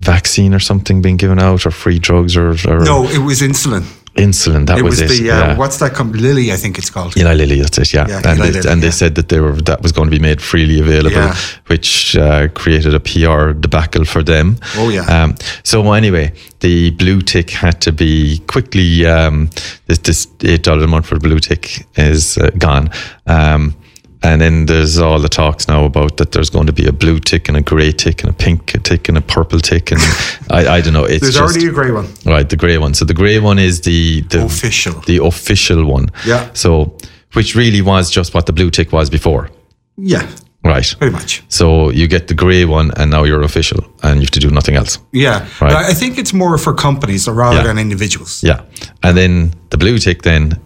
vaccine 0.00 0.54
or 0.54 0.58
something 0.58 1.02
being 1.02 1.16
given 1.18 1.38
out 1.38 1.66
or 1.66 1.70
free 1.70 1.98
drugs 1.98 2.36
or, 2.36 2.50
or 2.66 2.80
No, 2.80 3.06
it 3.08 3.18
was 3.18 3.40
insulin. 3.40 3.84
Insulin. 4.20 4.66
That 4.66 4.78
It 4.78 4.82
was, 4.82 5.00
was, 5.00 5.10
it. 5.10 5.22
the, 5.22 5.30
uh, 5.30 5.38
yeah. 5.38 5.56
what's 5.56 5.78
that 5.78 5.92
company? 5.94 6.22
Lilly, 6.22 6.52
I 6.52 6.56
think 6.56 6.78
it's 6.78 6.90
called. 6.90 7.16
Eli 7.16 7.34
Lilly, 7.34 7.60
that's 7.60 7.78
it, 7.78 7.92
yeah. 7.92 8.06
Yeah, 8.08 8.22
and 8.24 8.38
they, 8.40 8.70
and 8.70 8.82
they 8.82 8.90
said 8.90 9.14
that 9.14 9.28
they 9.28 9.40
were 9.40 9.52
that 9.62 9.82
was 9.82 9.92
going 9.92 10.10
to 10.10 10.16
be 10.18 10.22
made 10.22 10.40
freely 10.40 10.80
available, 10.80 11.16
Yeah. 11.16 11.34
which 11.66 12.16
uh, 12.16 12.48
created 12.54 12.94
a 12.94 13.00
PR 13.00 13.52
debacle 13.52 14.04
for 14.04 14.22
them. 14.22 14.56
Oh, 14.76 14.88
yeah. 14.90 15.04
Um, 15.22 15.34
so 15.62 15.92
anyway, 15.92 16.32
the 16.60 16.90
blue 16.90 17.20
tick 17.22 17.50
had 17.50 17.80
to 17.82 17.92
be 17.92 18.38
quickly. 18.46 19.06
Um, 19.06 19.48
this 19.86 19.98
this 19.98 20.26
eight 20.44 20.62
dollar 20.62 20.84
a 20.84 20.88
month 20.88 21.06
for 21.06 21.18
blue 21.18 21.38
tick 21.40 21.86
is 21.96 22.38
uh, 22.38 22.50
gone. 22.58 22.90
Um, 23.26 23.74
and 24.22 24.40
then 24.40 24.66
there's 24.66 24.98
all 24.98 25.18
the 25.18 25.28
talks 25.28 25.66
now 25.68 25.84
about 25.84 26.16
that 26.18 26.32
there's 26.32 26.50
going 26.50 26.66
to 26.66 26.72
be 26.72 26.86
a 26.86 26.92
blue 26.92 27.18
tick 27.20 27.48
and 27.48 27.56
a 27.56 27.62
grey 27.62 27.90
tick 27.92 28.22
and 28.22 28.30
a 28.30 28.34
pink 28.34 28.72
tick 28.82 29.08
and 29.08 29.16
a 29.18 29.20
purple 29.22 29.58
tick 29.60 29.90
and 29.92 30.00
I, 30.50 30.76
I 30.76 30.80
don't 30.82 30.92
know. 30.92 31.04
It's 31.04 31.20
There's 31.20 31.36
just, 31.36 31.40
already 31.54 31.66
a 31.68 31.72
grey 31.72 31.90
one. 31.90 32.06
Right, 32.26 32.48
the 32.48 32.56
grey 32.56 32.78
one. 32.78 32.92
So 32.94 33.04
the 33.04 33.14
grey 33.14 33.38
one 33.40 33.58
is 33.58 33.80
the 33.80 34.20
the 34.28 34.44
Official. 34.44 35.00
the 35.06 35.18
official 35.24 35.84
one. 35.86 36.08
Yeah. 36.26 36.50
So 36.52 36.96
which 37.32 37.54
really 37.54 37.80
was 37.82 38.10
just 38.10 38.34
what 38.34 38.44
the 38.46 38.52
blue 38.52 38.70
tick 38.70 38.92
was 38.92 39.08
before. 39.10 39.48
Yeah, 39.96 40.26
Right. 40.64 40.94
pretty 40.98 41.12
much. 41.12 41.42
So 41.48 41.90
you 41.90 42.06
get 42.08 42.26
the 42.26 42.34
grey 42.34 42.64
one, 42.66 42.90
and 42.96 43.10
now 43.10 43.24
you're 43.24 43.42
official, 43.44 43.78
and 44.02 44.16
you 44.16 44.22
have 44.26 44.30
to 44.32 44.40
do 44.40 44.50
nothing 44.50 44.74
else. 44.76 44.98
Yeah. 45.12 45.46
Right. 45.60 45.90
I 45.90 45.94
think 45.94 46.18
it's 46.18 46.32
more 46.34 46.58
for 46.58 46.74
companies 46.74 47.26
rather 47.28 47.56
Yeah. 47.58 47.62
than 47.66 47.78
individuals. 47.78 48.42
Yeah. 48.42 48.60
And 49.02 49.16
then 49.16 49.52
the 49.70 49.78
blue 49.78 49.98
tick, 49.98 50.22
then 50.22 50.58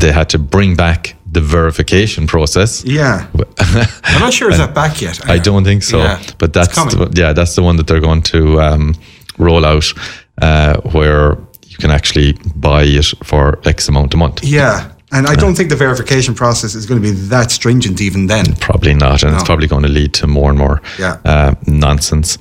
they 0.00 0.12
had 0.12 0.28
to 0.30 0.38
bring 0.38 0.76
back 0.76 1.14
the 1.32 1.40
verification 1.40 2.26
process. 2.26 2.84
Yeah. 2.84 3.26
I'm 4.04 4.20
not 4.20 4.32
sure 4.32 4.50
is 4.50 4.58
that 4.58 4.74
back 4.74 5.00
yet. 5.00 5.28
I 5.28 5.38
don't 5.38 5.64
think 5.64 5.82
so, 5.82 5.98
Yeah, 5.98 6.22
but 6.38 6.52
that's 6.52 6.74
the, 6.74 7.10
yeah, 7.14 7.32
that's 7.32 7.54
the 7.54 7.62
one 7.62 7.76
that 7.76 7.86
they're 7.86 8.00
going 8.00 8.22
to 8.22 8.60
um, 8.60 8.94
roll 9.38 9.64
out, 9.64 9.92
uh, 10.40 10.80
where 10.92 11.36
you 11.66 11.76
can 11.78 11.90
actually 11.90 12.32
buy 12.56 12.84
it 12.84 13.06
for 13.24 13.58
X 13.64 13.88
amount 13.88 14.14
a 14.14 14.16
month. 14.16 14.42
Yeah. 14.42 14.92
And 15.10 15.26
I 15.26 15.34
don't 15.36 15.54
think 15.54 15.70
the 15.70 15.76
verification 15.76 16.34
process 16.34 16.74
is 16.74 16.84
going 16.86 17.00
to 17.02 17.08
be 17.08 17.14
that 17.28 17.50
stringent 17.50 18.00
even 18.00 18.26
then. 18.26 18.44
Probably 18.56 18.92
not, 18.94 19.22
and 19.22 19.34
it's 19.34 19.44
probably 19.44 19.66
going 19.66 19.82
to 19.84 19.88
lead 19.88 20.12
to 20.14 20.26
more 20.26 20.50
and 20.50 20.58
more 20.58 20.82
Yeah. 20.98 21.16
uh, 21.24 21.54
nonsense. 21.66 22.36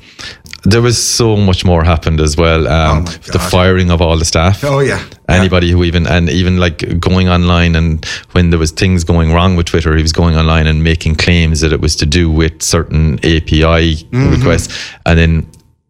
There 0.63 0.81
was 0.81 0.97
so 1.01 1.37
much 1.37 1.63
more 1.63 1.85
happened 1.85 2.19
as 2.19 2.35
well. 2.35 2.67
Um, 2.67 3.05
Oh 3.07 3.11
the 3.31 3.39
firing 3.39 3.89
of 3.89 4.01
all 4.01 4.17
the 4.17 4.25
staff. 4.25 4.63
Oh, 4.65 4.79
yeah. 4.79 5.01
Anybody 5.29 5.71
who 5.71 5.83
even 5.83 6.07
and 6.07 6.29
even 6.29 6.57
like 6.57 6.99
going 6.99 7.27
online 7.27 7.75
and 7.75 8.05
when 8.31 8.49
there 8.49 8.59
was 8.59 8.71
things 8.71 9.03
going 9.03 9.33
wrong 9.33 9.55
with 9.57 9.65
Twitter, 9.65 9.95
he 9.95 10.01
was 10.01 10.13
going 10.13 10.35
online 10.37 10.67
and 10.67 10.83
making 10.83 11.15
claims 11.15 11.59
that 11.61 11.73
it 11.73 11.81
was 11.81 11.95
to 11.97 12.05
do 12.05 12.31
with 12.31 12.61
certain 12.61 13.15
API 13.19 13.95
Mm-hmm. 13.95 14.31
requests, 14.31 14.91
and 15.05 15.19
then 15.19 15.45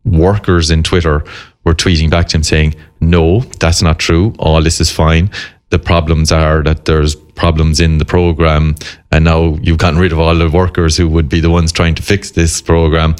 workers 0.05 0.71
in 0.71 0.83
Twitter 0.83 1.23
were 1.63 1.75
tweeting 1.75 2.09
back 2.09 2.27
to 2.29 2.37
him 2.37 2.43
saying, 2.43 2.73
"No, 2.99 3.41
that's 3.59 3.81
not 3.81 3.99
true. 3.99 4.33
All 4.39 4.61
this 4.63 4.79
is 4.81 4.91
fine. 4.91 5.29
The 5.69 5.79
problems 5.79 6.31
are 6.31 6.63
that 6.63 6.85
there's 6.85 7.13
problems 7.35 7.79
in 7.79 7.97
the 7.97 8.05
program, 8.05 8.75
and 9.11 9.25
now 9.25 9.57
you've 9.61 9.77
gotten 9.77 9.99
rid 9.99 10.11
of 10.13 10.19
all 10.19 10.33
the 10.33 10.49
workers 10.49 10.97
who 10.97 11.07
would 11.09 11.27
be 11.29 11.41
the 11.41 11.49
ones 11.49 11.71
trying 11.71 11.95
to 11.95 12.01
fix 12.01 12.31
this 12.31 12.61
program." 12.61 13.15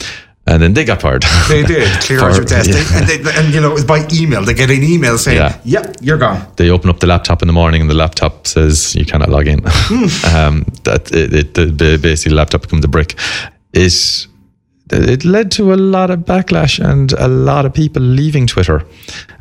And 0.47 0.61
then 0.61 0.73
they 0.73 0.85
got 0.85 1.01
fired. 1.01 1.23
They 1.49 1.63
did 1.63 1.87
clear 2.05 2.19
For- 2.19 2.29
out 2.29 2.35
your 2.37 2.45
testing, 2.45 2.75
yeah. 2.75 2.97
and, 2.99 3.07
they, 3.07 3.37
and 3.39 3.53
you 3.53 3.59
know 3.61 3.71
it 3.71 3.73
was 3.73 3.85
by 3.85 4.07
email. 4.13 4.43
They 4.45 4.53
get 4.53 4.69
an 4.69 4.81
email 4.81 5.17
saying, 5.17 5.37
Yeah. 5.37 5.59
"Yep, 5.65 5.97
you're 6.01 6.17
gone." 6.17 6.47
they 6.55 6.69
open 6.69 6.89
up 6.89 6.99
the 6.99 7.07
laptop 7.07 7.41
in 7.41 7.47
the 7.47 7.53
morning 7.53 7.81
and 7.81 7.89
the 7.89 7.95
laptop 7.95 8.47
says 8.47 8.95
you 8.95 9.05
cannot 9.05 9.29
log 9.29 9.47
in. 9.47 9.59
um, 10.33 10.63
that 10.83 11.11
it, 11.11 11.33
it, 11.33 11.53
the, 11.53 11.99
basically 12.01 12.29
the 12.29 12.35
laptop 12.35 12.61
becomes 12.61 12.85
a 12.85 12.87
brick. 12.87 13.15
It 13.73 14.27
it 14.91 15.25
led 15.25 15.51
to 15.51 15.73
a 15.73 15.75
lot 15.75 16.09
of 16.11 16.19
backlash 16.19 16.79
and 16.79 17.11
a 17.13 17.27
lot 17.27 17.65
of 17.65 17.73
people 17.73 18.01
leaving 18.01 18.47
Twitter, 18.47 18.83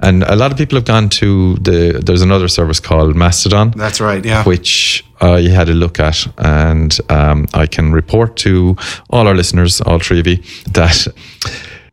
and 0.01 0.23
a 0.25 0.35
lot 0.37 0.51
of 0.53 0.59
people 0.59 0.77
have 0.77 0.85
gone 0.87 1.09
to 1.11 1.55
the. 1.57 2.01
There's 2.05 2.23
another 2.23 2.49
service 2.49 2.81
called 2.81 3.15
Mastodon. 3.17 3.71
That's 3.77 4.01
right. 4.01 4.25
Yeah. 4.25 4.45
Which 4.45 5.05
I 5.21 5.43
had 5.43 5.69
a 5.69 5.75
look 5.75 6.01
at, 6.01 6.27
and 6.39 6.99
um, 7.11 7.47
I 7.55 7.67
can 7.67 7.93
report 7.93 8.37
to 8.39 8.77
all 9.11 9.27
our 9.29 9.35
listeners, 9.35 9.81
all 9.81 9.99
three 10.01 10.21
of 10.21 10.27
you, 10.27 10.39
that 10.73 11.07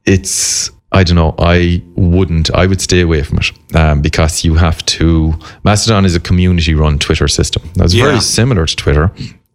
it's 0.06 0.72
I 0.92 1.04
don't 1.04 1.16
know. 1.16 1.34
I 1.40 1.82
wouldn't. 1.96 2.52
I 2.54 2.68
would 2.68 2.80
stay 2.80 3.02
away 3.02 3.24
from 3.24 3.40
it 3.40 3.52
um, 3.76 4.02
because 4.02 4.44
you 4.46 4.56
have 4.56 4.86
to. 4.86 5.34
Mastodon 5.64 6.06
is 6.06 6.16
a 6.16 6.20
community-run 6.20 7.00
Twitter 7.00 7.28
system. 7.28 7.64
That's 7.76 7.94
Yeah. 7.96 8.06
very 8.06 8.20
similar 8.20 8.66
to 8.68 8.76
Twitter, 8.76 9.12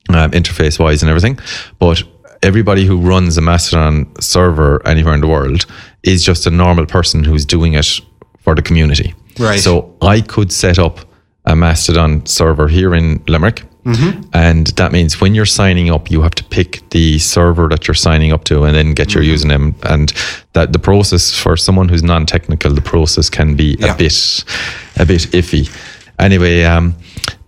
um, 0.09 0.33
interface-wise 0.33 1.01
and 1.03 1.11
everything. 1.11 1.39
But 1.79 2.03
everybody 2.43 2.85
who 2.87 2.97
runs 2.99 3.37
a 3.37 3.41
Mastodon 3.41 4.07
server 4.21 4.87
anywhere 4.87 5.15
in 5.15 5.21
the 5.21 5.27
world 5.29 5.67
is 6.03 6.25
just 6.25 6.47
a 6.47 6.51
normal 6.51 6.87
person 6.87 7.25
who's 7.25 7.45
doing 7.45 7.75
it 7.75 8.01
for 8.41 8.55
the 8.55 8.63
community. 8.63 9.15
Right. 9.39 9.61
So 9.61 9.97
I 10.03 10.21
could 10.21 10.53
set 10.53 10.79
up 10.79 11.01
a 11.45 11.55
Mastodon 11.57 12.27
server 12.27 12.69
here 12.69 12.95
in 12.95 13.23
Limerick. 13.29 13.63
And 14.35 14.67
that 14.77 14.93
means 14.93 15.19
when 15.19 15.35
you're 15.35 15.47
signing 15.47 15.91
up, 15.91 16.11
you 16.11 16.21
have 16.21 16.35
to 16.35 16.45
pick 16.45 16.83
the 16.91 17.19
server 17.19 17.69
that 17.69 17.89
you're 17.89 17.95
signing 17.95 18.33
up 18.33 18.45
to 18.45 18.65
and 18.65 18.75
then 18.77 18.93
get 18.93 19.15
your 19.15 19.23
username. 19.23 19.75
And 19.91 20.13
that 20.53 20.75
the 20.75 20.79
process 20.79 21.33
for 21.33 21.57
someone 21.57 21.89
who's 21.89 22.03
non 22.03 22.27
technical, 22.27 22.75
the 22.75 22.83
process 22.83 23.31
can 23.31 23.57
be 23.57 23.77
Yeah. 23.81 23.95
a 23.95 23.97
bit 23.97 24.45
a 24.99 25.07
bit 25.07 25.23
iffy. 25.33 25.71
Anyway, 26.19 26.65
um, 26.65 26.95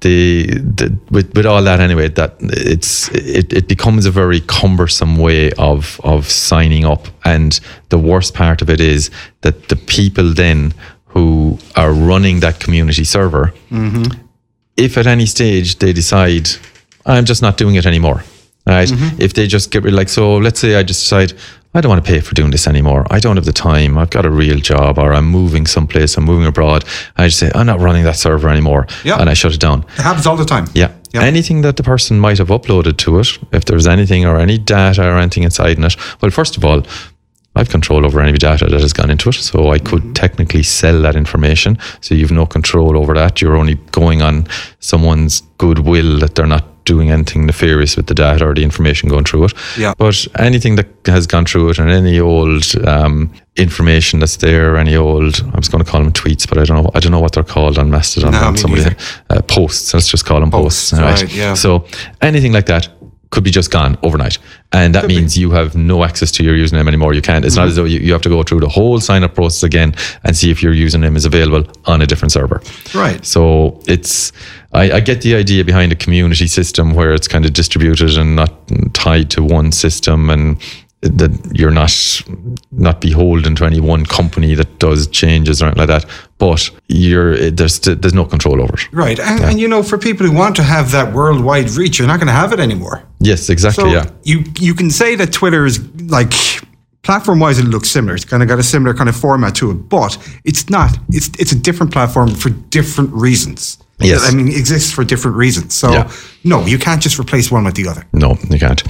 the, 0.01 0.47
the 0.47 0.97
with, 1.11 1.35
with 1.35 1.47
all 1.47 1.63
that 1.63 1.81
anyway, 1.81 2.09
that 2.09 2.37
it's 2.41 3.09
it, 3.11 3.53
it 3.53 3.69
becomes 3.69 4.07
a 4.07 4.11
very 4.11 4.41
cumbersome 4.41 5.17
way 5.17 5.53
of 5.53 6.01
of 6.05 6.29
signing 6.29 6.85
up. 6.85 7.09
And 7.25 7.59
the 7.89 7.99
worst 7.99 8.35
part 8.35 8.63
of 8.63 8.71
it 8.71 8.81
is 8.81 9.11
that 9.41 9.69
the 9.69 9.77
people 9.77 10.33
then 10.35 10.73
who 11.07 11.59
are 11.77 11.93
running 11.93 12.41
that 12.41 12.61
community 12.61 13.05
server, 13.05 13.53
mm-hmm. 13.71 14.05
if 14.77 14.97
at 14.97 15.07
any 15.07 15.27
stage 15.27 15.79
they 15.79 15.93
decide, 15.93 16.49
I'm 17.05 17.25
just 17.25 17.43
not 17.43 17.57
doing 17.57 17.75
it 17.75 17.87
anymore, 17.87 18.23
right? 18.67 18.89
Mm-hmm. 18.89 19.21
If 19.21 19.33
they 19.33 19.47
just 19.47 19.71
get 19.71 19.83
rid, 19.83 19.93
like, 19.93 20.09
so 20.09 20.37
let's 20.37 20.61
say 20.61 20.77
I 20.77 20.83
just 20.85 21.03
decide, 21.03 21.33
I 21.73 21.81
don't 21.81 21.89
want 21.91 22.05
to 22.05 22.11
pay 22.11 22.19
for 22.21 22.35
doing 22.35 22.51
this 22.51 22.67
anymore. 22.67 23.07
I 23.11 23.21
don't 23.21 23.37
have 23.37 23.45
the 23.45 23.53
time. 23.53 23.97
I've 23.97 24.11
got 24.11 24.27
a 24.27 24.31
real 24.31 24.59
job, 24.59 24.99
or 24.99 25.13
I'm 25.13 25.27
moving 25.27 25.67
someplace, 25.67 26.17
I'm 26.17 26.25
moving 26.25 26.47
abroad. 26.47 26.85
I 27.17 27.27
just 27.29 27.39
say, 27.39 27.51
I'm 27.55 27.67
not 27.67 27.79
running 27.81 28.03
that 28.05 28.17
server 28.17 28.49
anymore. 28.49 28.89
Yeah. 29.05 29.21
And 29.21 29.31
I 29.31 29.35
shut 29.35 29.55
it 29.55 29.61
down. 29.61 29.85
It 29.97 30.03
happens 30.03 30.27
all 30.27 30.37
the 30.37 30.45
time. 30.45 30.67
Yeah. 30.75 30.93
Yeah. 31.13 31.23
Anything 31.23 31.63
that 31.63 31.77
the 31.77 31.83
person 31.85 32.19
might 32.19 32.39
have 32.39 32.49
uploaded 32.49 32.97
to 32.99 33.19
it, 33.21 33.39
if 33.53 33.65
there's 33.67 33.87
anything 33.87 34.27
or 34.27 34.39
any 34.39 34.59
data 34.59 35.03
or 35.09 35.19
anything 35.19 35.45
inside 35.45 35.77
in 35.79 35.85
it, 35.85 35.97
well, 36.21 36.31
first 36.33 36.57
of 36.57 36.65
all, 36.65 36.83
I've 37.57 37.69
control 37.69 38.07
over 38.07 38.21
any 38.21 38.39
data 38.39 38.67
that 38.67 38.81
has 38.81 38.93
gone 38.93 39.11
into 39.11 39.29
it. 39.29 39.35
So 39.35 39.71
I 39.71 39.79
could 39.79 40.03
Mm-hmm. 40.03 40.13
technically 40.13 40.63
sell 40.63 41.03
that 41.03 41.15
information. 41.17 41.79
So 42.01 42.15
you've 42.15 42.31
no 42.33 42.47
control 42.47 42.97
over 42.97 43.15
that. 43.15 43.41
You're 43.41 43.57
only 43.57 43.75
going 43.93 44.23
on 44.23 44.47
someone's 44.81 45.43
goodwill 45.59 46.19
that 46.21 46.35
they're 46.37 46.47
not 46.47 46.65
doing 46.85 47.11
anything 47.11 47.47
nefarious 47.47 47.97
with 47.97 48.07
the 48.07 48.15
data 48.15 48.47
or 48.47 48.55
the 48.55 48.63
information 48.63 49.09
going 49.09 49.25
through 49.25 49.45
it. 49.47 49.53
Yeah. 49.79 49.95
But 49.97 50.27
anything 50.39 50.77
that 50.77 50.89
has 51.07 51.27
gone 51.27 51.47
through 51.47 51.71
it 51.71 51.79
and 51.79 51.91
any 51.91 52.21
old 52.21 52.65
um, 52.87 53.33
information 53.57 54.21
that's 54.21 54.37
there, 54.37 54.77
any 54.77 54.97
old, 54.97 55.43
I 55.53 55.57
was 55.57 55.69
going 55.69 55.85
to 55.85 55.91
call 55.91 56.03
them 56.03 56.13
tweets, 56.13 56.49
but 56.49 56.59
I 56.59 56.65
don't 56.65 56.83
know, 56.83 56.91
I 56.95 57.01
don't 57.01 57.13
know 57.13 57.21
what 57.21 57.33
they're 57.33 57.45
called 57.45 57.79
on 57.79 57.91
Mastodon. 57.91 58.33
No, 58.33 58.39
on 58.39 58.57
somebody, 58.57 58.95
uh, 59.31 59.43
posts, 59.43 59.93
let's 59.95 60.09
just 60.09 60.25
call 60.25 60.41
them 60.41 60.51
posts. 60.51 60.91
Posts, 60.91 61.03
right? 61.03 61.23
right, 61.23 61.37
yeah. 61.37 61.55
So 61.55 61.87
anything 62.21 62.53
like 62.53 62.67
that 62.67 62.89
could 63.31 63.45
be 63.45 63.51
just 63.51 63.71
gone 63.71 63.97
overnight. 64.03 64.39
And 64.73 64.93
that 64.95 65.07
means 65.07 65.39
you 65.39 65.53
have 65.53 65.77
no 65.77 66.03
access 66.03 66.33
to 66.33 66.43
your 66.43 66.55
username 66.55 66.89
anymore. 66.89 67.15
You 67.15 67.23
can't. 67.23 67.45
It's 67.45 67.55
Mm-hmm. 67.55 67.61
not 67.63 67.69
as 67.69 67.77
though 67.77 67.85
you, 67.85 68.01
you 68.01 68.13
have 68.13 68.23
to 68.23 68.29
go 68.29 68.43
through 68.43 68.61
the 68.61 68.69
whole 68.69 68.99
sign 69.01 69.23
up 69.23 69.35
process 69.37 69.63
again 69.63 69.95
and 70.25 70.37
see 70.37 70.51
if 70.51 70.63
your 70.63 70.73
username 70.75 71.17
is 71.17 71.25
available 71.25 71.71
on 71.87 72.03
a 72.03 72.07
different 72.07 72.33
server. 72.33 72.61
Right. 72.95 73.25
So 73.25 73.81
it's, 73.87 74.33
I, 74.73 74.93
I 74.93 75.01
get 75.01 75.23
the 75.23 75.37
idea 75.37 75.65
behind 75.65 75.93
a 75.93 75.97
community 75.97 76.49
system 76.49 76.93
where 76.95 77.13
it's 77.15 77.29
kind 77.29 77.45
of 77.45 77.53
distributed 77.53 78.17
and 78.19 78.35
not 78.35 78.53
tied 78.95 79.31
to 79.31 79.45
one 79.45 79.71
system 79.73 80.29
and 80.31 80.57
that 81.03 81.31
you're 81.55 81.71
not 81.71 81.93
not 82.71 83.01
beholden 83.01 83.55
to 83.57 83.65
any 83.65 83.81
one 83.81 84.05
company 84.05 84.55
that 84.55 84.79
does 84.79 85.07
changes 85.09 85.63
or 85.63 85.67
anything 85.67 85.87
like 85.87 85.89
that. 85.89 86.11
But 86.39 86.71
you're 86.89 87.51
there's 87.51 87.81
there's 87.81 88.15
no 88.15 88.25
control 88.25 88.61
over 88.61 88.75
it. 88.75 88.93
Right. 88.93 89.19
And, 89.19 89.45
and 89.45 89.61
you 89.61 89.69
know, 89.69 89.83
for 89.83 89.97
people 89.99 90.27
who 90.27 90.33
want 90.33 90.57
to 90.57 90.63
have 90.63 90.91
that 90.93 91.13
worldwide 91.15 91.71
reach, 91.71 91.99
you're 91.99 92.09
not 92.09 92.19
going 92.19 92.27
to 92.27 92.33
have 92.33 92.53
it 92.53 92.61
anymore. 92.61 93.03
Yes, 93.19 93.49
exactly. 93.49 93.85
So 93.85 93.91
yeah. 93.91 94.11
you 94.25 94.45
you 94.59 94.75
can 94.75 94.91
say 94.91 95.17
that 95.17 95.33
Twitter 95.33 95.65
is 95.65 95.81
like 96.11 96.35
platform 97.03 97.41
wise, 97.41 97.59
it 97.59 97.65
looks 97.65 97.91
similar. 97.91 98.15
It's 98.15 98.25
kind 98.25 98.43
of 98.43 98.49
got 98.49 98.59
a 98.59 98.63
similar 98.63 98.95
kind 98.95 99.09
of 99.09 99.17
format 99.17 99.55
to 99.57 99.71
it, 99.71 99.89
but 99.89 100.19
it's 100.45 100.69
not. 100.69 100.99
It's 101.09 101.31
it's 101.39 101.53
a 101.53 101.59
different 101.59 101.93
platform 101.93 102.35
for 102.35 102.51
different 102.51 103.11
reasons. 103.13 103.79
Yes. 104.01 104.27
I 104.27 104.35
mean, 104.35 104.49
it 104.49 104.57
exists 104.57 104.93
for 104.93 105.05
different 105.05 105.37
reasons. 105.37 105.75
So 105.75 105.93
Yeah. 105.93 106.11
no, 106.45 106.67
you 106.67 106.79
can't 106.79 107.03
just 107.03 107.19
replace 107.19 107.51
one 107.51 107.65
with 107.65 107.75
the 107.75 107.87
other. 107.89 108.07
No, 108.13 108.39
you 108.49 108.59
can't. 108.59 108.83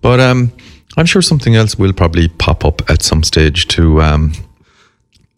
But 0.00 0.18
um, 0.20 0.50
I'm 0.96 1.06
sure 1.06 1.22
something 1.22 1.54
else 1.54 1.78
will 1.78 1.92
probably 1.92 2.28
pop 2.28 2.64
up 2.64 2.88
at 2.90 3.02
some 3.02 3.22
stage 3.22 3.68
to. 3.68 4.00
Um, 4.02 4.32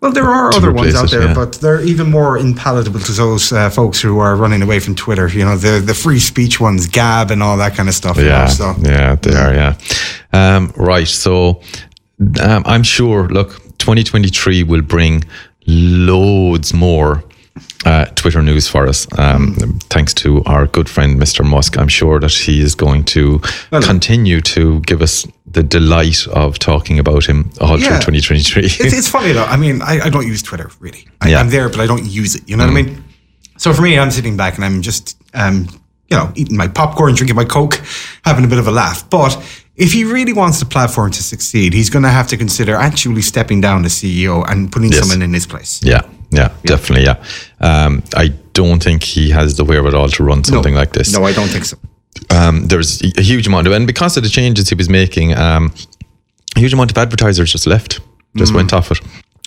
Well, 0.01 0.13
there 0.13 0.29
are 0.29 0.55
other 0.55 0.73
ones 0.73 0.95
out 0.95 1.07
it, 1.07 1.11
there, 1.11 1.29
yeah. 1.29 1.35
but 1.35 1.55
they're 1.55 1.83
even 1.83 2.09
more 2.09 2.37
unpalatable 2.37 3.01
to 3.01 3.13
those 3.13 3.51
uh, 3.53 3.69
folks 3.69 4.01
who 4.01 4.21
are 4.21 4.37
running 4.37 4.63
away 4.63 4.79
from 4.79 4.95
Twitter. 4.95 5.27
You 5.29 5.45
know, 5.45 5.57
the 5.57 5.81
the 5.85 5.95
free 5.95 6.21
speech 6.21 6.61
ones, 6.61 6.87
Gab, 6.87 7.33
and 7.33 7.43
all 7.43 7.57
that 7.57 7.75
kind 7.75 7.89
of 7.89 7.95
stuff. 7.97 8.17
you 8.17 8.25
know, 8.25 8.29
yeah, 8.29 8.47
so 8.47 8.75
yeah, 8.81 9.17
they 9.17 9.35
are. 9.35 9.53
Yeah. 9.55 9.75
Um, 10.33 10.73
right. 10.77 11.09
So 11.09 11.63
um, 12.41 12.63
I'm 12.65 12.85
sure. 12.85 13.29
Look, 13.29 13.51
2023 13.79 14.63
will 14.63 14.83
bring 14.83 15.25
loads 15.67 16.73
more. 16.73 17.25
Uh, 17.85 18.05
Twitter 18.15 18.43
news 18.43 18.69
for 18.69 18.87
us, 18.87 19.07
um, 19.19 19.55
thanks 19.91 20.13
to 20.13 20.43
our 20.47 20.67
good 20.67 20.89
friend 20.89 21.21
Mr. 21.21 21.45
Musk. 21.45 21.77
I'm 21.79 21.89
sure 21.89 22.21
that 22.21 22.33
he 22.33 22.61
is 22.61 22.75
going 22.75 23.05
to 23.05 23.41
continue 23.83 24.41
to 24.43 24.81
give 24.81 25.01
us 25.03 25.27
the 25.53 25.63
delight 25.63 26.27
of 26.29 26.59
talking 26.59 26.99
about 26.99 27.25
him 27.25 27.51
all 27.61 27.79
Yeah. 27.79 27.99
through 28.01 28.19
2023. 28.21 28.65
it's, 28.65 28.81
it's 28.81 29.09
funny 29.09 29.33
though. 29.33 29.45
I 29.45 29.57
mean, 29.57 29.81
I, 29.83 30.01
I 30.07 30.11
don't 30.11 30.27
use 30.27 30.43
Twitter 30.43 30.71
really. 30.81 31.07
I, 31.21 31.29
Yeah. 31.31 31.39
Mm. 31.39 31.41
I'm 31.41 31.51
there, 31.51 31.69
but 31.69 31.81
I 31.81 31.87
don't 31.87 32.05
use 32.05 32.35
it. 32.35 32.49
You 32.49 32.57
know 32.57 32.65
what 32.67 32.77
I 32.77 32.83
mean? 32.83 33.05
So 33.57 33.73
for 33.73 33.83
me, 33.83 33.99
I'm 33.99 34.11
sitting 34.11 34.37
back 34.37 34.57
and 34.57 34.65
I'm 34.65 34.83
just, 34.83 35.17
um, 35.35 35.67
you 36.11 36.17
know, 36.17 36.31
eating 36.37 36.57
my 36.57 36.69
popcorn, 36.69 37.15
drinking 37.15 37.37
my 37.37 37.45
Coke, 37.45 37.81
having 38.25 38.45
a 38.45 38.49
bit 38.49 38.59
of 38.59 38.67
a 38.69 38.71
laugh. 38.71 39.09
But 39.11 39.37
if 39.77 39.93
he 39.93 40.05
really 40.05 40.33
wants 40.33 40.59
the 40.61 40.65
platform 40.67 41.11
to 41.13 41.23
succeed, 41.23 41.73
he's 41.75 41.91
going 41.91 42.03
to 42.05 42.09
have 42.11 42.29
to 42.29 42.37
consider 42.37 42.75
actually 42.77 43.23
stepping 43.23 43.61
down 43.61 43.85
as 43.85 43.93
CEO 43.95 44.45
and 44.51 44.71
putting 44.73 44.91
Yes. 44.93 45.01
someone 45.01 45.23
in 45.23 45.35
his 45.35 45.47
place. 45.47 45.81
Yeah, 45.83 46.03
yeah, 46.31 46.53
definitely. 46.65 47.05
Yeah. 47.05 47.23
Um, 47.61 48.03
I 48.17 48.29
don't 48.53 48.83
think 48.83 49.03
he 49.03 49.31
has 49.31 49.57
the 49.57 49.65
wherewithal 49.65 50.09
to 50.11 50.25
run 50.25 50.45
something 50.45 50.75
like 50.75 50.93
this. 50.93 51.13
No, 51.13 51.25
I 51.25 51.33
don't 51.33 51.49
think 51.49 51.65
so. 51.65 51.77
Um, 52.31 52.67
there's 52.67 53.03
a 53.17 53.23
huge 53.23 53.47
amount 53.47 53.67
of, 53.67 53.73
and 53.73 53.87
because 53.87 54.17
of 54.17 54.23
the 54.23 54.29
changes 54.29 54.69
he 54.69 54.75
was 54.75 54.89
making, 54.89 55.35
um, 55.37 55.73
a 56.57 56.61
huge 56.61 56.73
amount 56.73 56.91
of 56.91 56.99
advertisers 56.99 57.53
just 57.53 57.67
left, 57.67 58.01
just 58.37 58.55
went 58.55 58.73
off 58.73 58.91
it. 58.91 59.01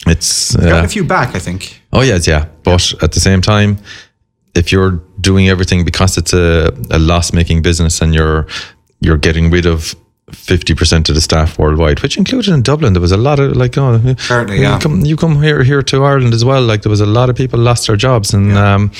It's 0.07 0.55
Got 0.55 0.81
uh, 0.81 0.85
a 0.85 0.87
few 0.87 1.03
back, 1.03 1.35
I 1.35 1.39
think. 1.39 1.81
oh 1.93 2.01
yes, 2.01 2.27
yeah, 2.27 2.45
but 2.63 2.93
at 3.03 3.11
the 3.11 3.19
same 3.19 3.41
time, 3.41 3.77
if 4.55 4.71
you're 4.71 4.99
doing 5.19 5.47
everything 5.47 5.85
because 5.85 6.17
it's 6.17 6.33
a, 6.33 6.71
a 6.89 6.99
loss 6.99 7.33
making 7.33 7.61
business 7.61 8.01
and 8.01 8.13
you're 8.13 8.47
you're 8.99 9.17
getting 9.17 9.49
rid 9.51 9.65
of 9.65 9.95
50% 10.31 11.09
of 11.09 11.15
the 11.15 11.21
staff 11.21 11.59
worldwide, 11.59 12.01
which 12.01 12.17
included 12.17 12.53
in 12.53 12.61
Dublin. 12.61 12.93
There 12.93 13.01
was 13.01 13.11
a 13.11 13.17
lot 13.17 13.39
of 13.39 13.55
like, 13.55 13.77
oh, 13.77 13.95
Apparently, 13.95 14.57
you 14.57 14.63
yeah. 14.63 14.79
come, 14.79 15.01
you 15.05 15.15
come 15.15 15.41
here 15.41 15.63
here 15.63 15.81
to 15.83 16.03
Ireland 16.03 16.33
as 16.33 16.45
well. 16.45 16.61
Like 16.61 16.83
there 16.83 16.89
was 16.89 17.01
a 17.01 17.05
lot 17.05 17.29
of 17.29 17.35
people 17.35 17.59
lost 17.59 17.87
their 17.87 17.97
jobs, 17.97 18.33
and 18.33 18.57
um, 18.57 18.91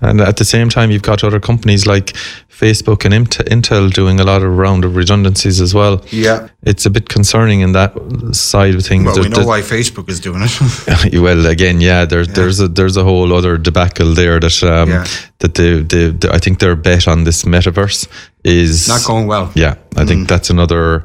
and 0.00 0.20
at 0.20 0.36
the 0.36 0.44
same 0.44 0.68
time, 0.68 0.90
you've 0.90 1.02
got 1.02 1.24
other 1.24 1.40
companies 1.40 1.86
like 1.86 2.14
Facebook 2.60 3.04
and 3.04 3.28
Intel 3.50 3.90
doing 3.92 4.20
a 4.20 4.24
lot 4.24 4.42
of 4.42 4.56
round 4.56 4.84
of 4.84 4.94
redundancies 4.96 5.60
as 5.60 5.74
well. 5.74 6.02
Yeah. 6.10 6.48
It's 6.62 6.86
a 6.86 6.90
bit 6.90 7.08
concerning 7.08 7.60
in 7.60 7.72
that 7.72 7.92
side 8.32 8.74
of 8.74 8.82
things. 8.86 9.04
Well, 9.04 9.14
There- 9.14 9.24
we 9.24 9.28
know 9.28 9.36
there's- 9.42 9.46
why 9.46 9.60
Facebook 9.76 10.08
is 10.08 10.20
doing 10.20 10.42
it. 10.42 11.14
well, 11.20 11.46
again, 11.46 11.80
yeah, 11.80 12.04
there's 12.06 12.28
there's 12.28 12.60
a 12.60 12.68
there's 12.68 12.96
a 12.96 13.02
whole 13.04 13.32
other 13.32 13.58
debacle 13.58 14.14
there 14.14 14.38
that 14.40 14.62
um, 14.62 14.88
Yeah. 14.88 15.04
that 15.40 15.54
the, 15.54 15.82
the 15.82 16.02
the 16.20 16.28
I 16.32 16.38
think 16.38 16.58
their 16.58 16.76
bet 16.76 17.08
on 17.08 17.24
this 17.24 17.44
metaverse 17.44 18.06
is 18.44 18.88
Not 18.88 19.04
going 19.04 19.26
well. 19.26 19.50
Yeah, 19.54 19.74
I 19.96 20.04
think 20.06 20.28
that's 20.28 20.50
another 20.50 21.04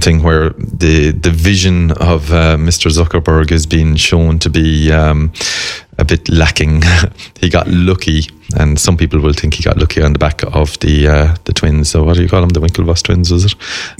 thing 0.00 0.22
where 0.22 0.50
the 0.80 1.12
the 1.12 1.30
vision 1.30 1.90
of 1.92 2.30
uh, 2.32 2.56
Mr. 2.58 2.90
Zuckerberg 2.90 3.50
is 3.52 3.66
being 3.66 3.96
shown 3.96 4.38
to 4.38 4.50
be 4.50 4.90
um, 4.92 5.30
a 5.98 6.04
bit 6.04 6.28
lacking. 6.28 6.82
he 7.40 7.48
got 7.50 7.66
lucky, 7.68 8.20
and 8.54 8.78
some 8.78 8.96
people 8.96 9.20
will 9.20 9.32
think 9.32 9.54
he 9.54 9.62
got 9.62 9.76
lucky 9.78 10.02
on 10.02 10.12
the 10.12 10.18
back 10.18 10.42
of 10.44 10.78
the 10.80 11.08
uh, 11.08 11.36
the 11.44 11.52
twins. 11.52 11.90
So 11.90 12.04
what 12.04 12.16
do 12.16 12.22
you 12.22 12.28
call 12.28 12.40
them? 12.40 12.50
The 12.50 12.60
Winklevoss 12.60 13.02
twins, 13.02 13.30
was 13.30 13.44
it? 13.44 13.54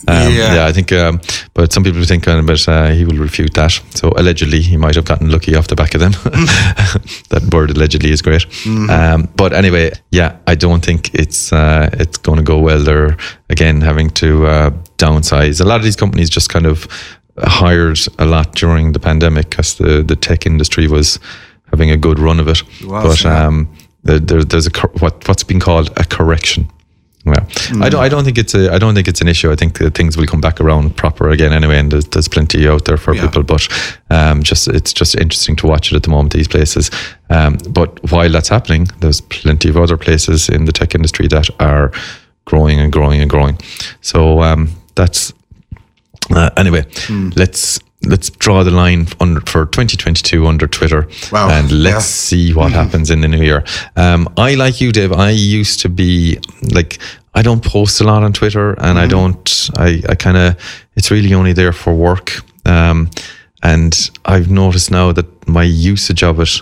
Um, 0.09 0.33
Yeah. 0.33 0.55
yeah, 0.55 0.67
I 0.67 0.73
think. 0.73 0.93
Um, 0.93 1.21
but 1.55 1.73
some 1.73 1.85
people 1.85 2.03
think, 2.05 2.27
uh, 2.29 2.43
but 2.43 2.69
uh, 2.69 2.89
he 2.91 3.05
will 3.05 3.19
refute 3.19 3.55
that. 3.55 3.73
So 3.95 4.13
allegedly, 4.17 4.61
he 4.63 4.77
might 4.77 4.95
have 4.95 5.05
gotten 5.05 5.31
lucky 5.31 5.55
off 5.57 5.67
the 5.69 5.77
back 5.77 5.95
of 5.95 6.01
them. 6.01 6.13
that 7.31 7.49
word 7.53 7.71
allegedly 7.71 8.11
is 8.11 8.23
great. 8.23 8.47
Um, 8.67 9.29
but 9.37 9.53
anyway, 9.53 9.93
yeah, 10.11 10.37
I 10.47 10.55
don't 10.55 10.85
think 10.85 11.15
it's 11.15 11.53
uh, 11.53 11.89
it's 11.93 12.19
going 12.19 12.39
to 12.39 12.45
go 12.45 12.59
well. 12.59 12.83
They're 12.83 13.17
again 13.51 13.81
having 13.81 14.11
to 14.11 14.47
uh, 14.47 14.71
downsize. 14.99 15.61
A 15.61 15.65
lot 15.65 15.77
of 15.77 15.85
these 15.85 15.97
companies 15.97 16.31
just 16.31 16.49
kind 16.49 16.67
of 16.67 16.87
hired 17.39 17.99
a 18.19 18.27
lot 18.27 18.55
during 18.55 18.93
the 18.93 19.01
pandemic 19.01 19.51
because 19.51 19.75
the 19.77 20.03
the 20.03 20.17
tech 20.17 20.47
industry 20.47 20.87
was 20.89 21.19
having 21.71 21.91
a 21.91 21.97
good 21.97 22.19
run 22.19 22.39
of 22.41 22.49
it. 22.49 22.63
but 22.87 23.25
yeah. 23.25 23.47
um, 23.47 23.69
there, 24.05 24.19
there, 24.19 24.45
there's 24.45 24.67
a 24.67 24.71
what 25.01 25.27
what's 25.29 25.45
been 25.45 25.61
called 25.61 25.91
a 25.97 26.05
correction. 26.05 26.69
Well, 27.25 27.47
I 27.81 27.89
don't. 27.89 28.03
I 28.03 28.09
don't 28.09 28.25
think 28.25 28.37
it's 28.37 28.53
a. 28.53 28.73
I 28.75 28.79
don't 28.79 28.95
think 28.97 29.07
it's 29.07 29.21
an 29.21 29.29
issue. 29.29 29.53
I 29.53 29.55
think 29.55 29.79
things 29.95 30.17
will 30.17 30.27
come 30.27 30.41
back 30.41 30.61
around 30.61 30.97
proper 30.97 31.31
again 31.31 31.53
anyway, 31.53 31.79
and 31.79 31.93
there's, 31.93 32.07
there's 32.07 32.27
plenty 32.27 32.67
out 32.67 32.85
there 32.85 32.97
for 32.97 33.15
Yeah. 33.15 33.23
people. 33.27 33.45
But 33.45 33.69
um, 34.11 34.43
just 34.43 34.67
it's 34.67 34.93
just 34.93 35.15
interesting 35.15 35.55
to 35.57 35.69
watch 35.69 35.93
it 35.93 35.97
at 35.97 36.03
the 36.03 36.11
moment. 36.11 36.33
These 36.33 36.49
places. 36.49 36.91
Um, 37.31 37.59
but 37.71 38.11
while 38.11 38.29
that's 38.29 38.49
happening, 38.49 38.89
there's 38.99 39.21
plenty 39.21 39.69
of 39.69 39.77
other 39.77 39.97
places 39.97 40.49
in 40.49 40.65
the 40.65 40.73
tech 40.73 40.97
industry 40.97 41.29
that 41.29 41.49
are 41.61 41.93
growing 42.45 42.81
and 42.81 42.91
growing 42.93 43.21
and 43.21 43.31
growing. 43.31 43.57
So 44.01 44.43
um, 44.43 44.71
that's 44.97 45.33
uh, 46.31 46.51
anyway. 46.57 46.85
Hmm. 47.07 47.31
Let's 47.37 47.79
let's 48.05 48.31
draw 48.31 48.65
the 48.65 48.71
line 48.71 49.07
under 49.21 49.41
for 49.43 49.67
2022 49.67 50.47
under 50.47 50.67
Twitter, 50.67 51.09
Wow, 51.31 51.51
and 51.51 51.71
let's 51.71 51.95
yeah. 51.95 52.01
see 52.01 52.55
what 52.55 52.73
happens 52.73 53.11
in 53.11 53.21
the 53.21 53.29
new 53.29 53.43
year. 53.43 53.65
Um, 53.97 54.29
I 54.37 54.55
like 54.55 54.81
you, 54.81 54.93
Dave. 54.93 55.13
I 55.13 55.31
used 55.31 55.81
to 55.81 55.89
be 55.89 56.39
like 56.73 56.99
I 57.35 57.43
don't 57.43 57.65
post 57.65 58.01
a 58.01 58.05
lot 58.05 58.23
on 58.23 58.33
Twitter, 58.33 58.73
and 58.75 58.99
I 58.99 59.07
don't. 59.07 59.71
I 59.77 60.03
I 60.09 60.15
kind 60.15 60.37
of 60.37 60.57
it's 60.97 61.11
really 61.11 61.33
only 61.35 61.53
there 61.53 61.73
for 61.73 61.95
work. 61.95 62.33
Um, 62.67 63.09
and 63.63 64.11
I've 64.25 64.51
noticed 64.51 64.91
now 64.91 65.13
that 65.13 65.27
my 65.49 65.63
usage 65.63 66.23
of 66.23 66.41
it 66.41 66.61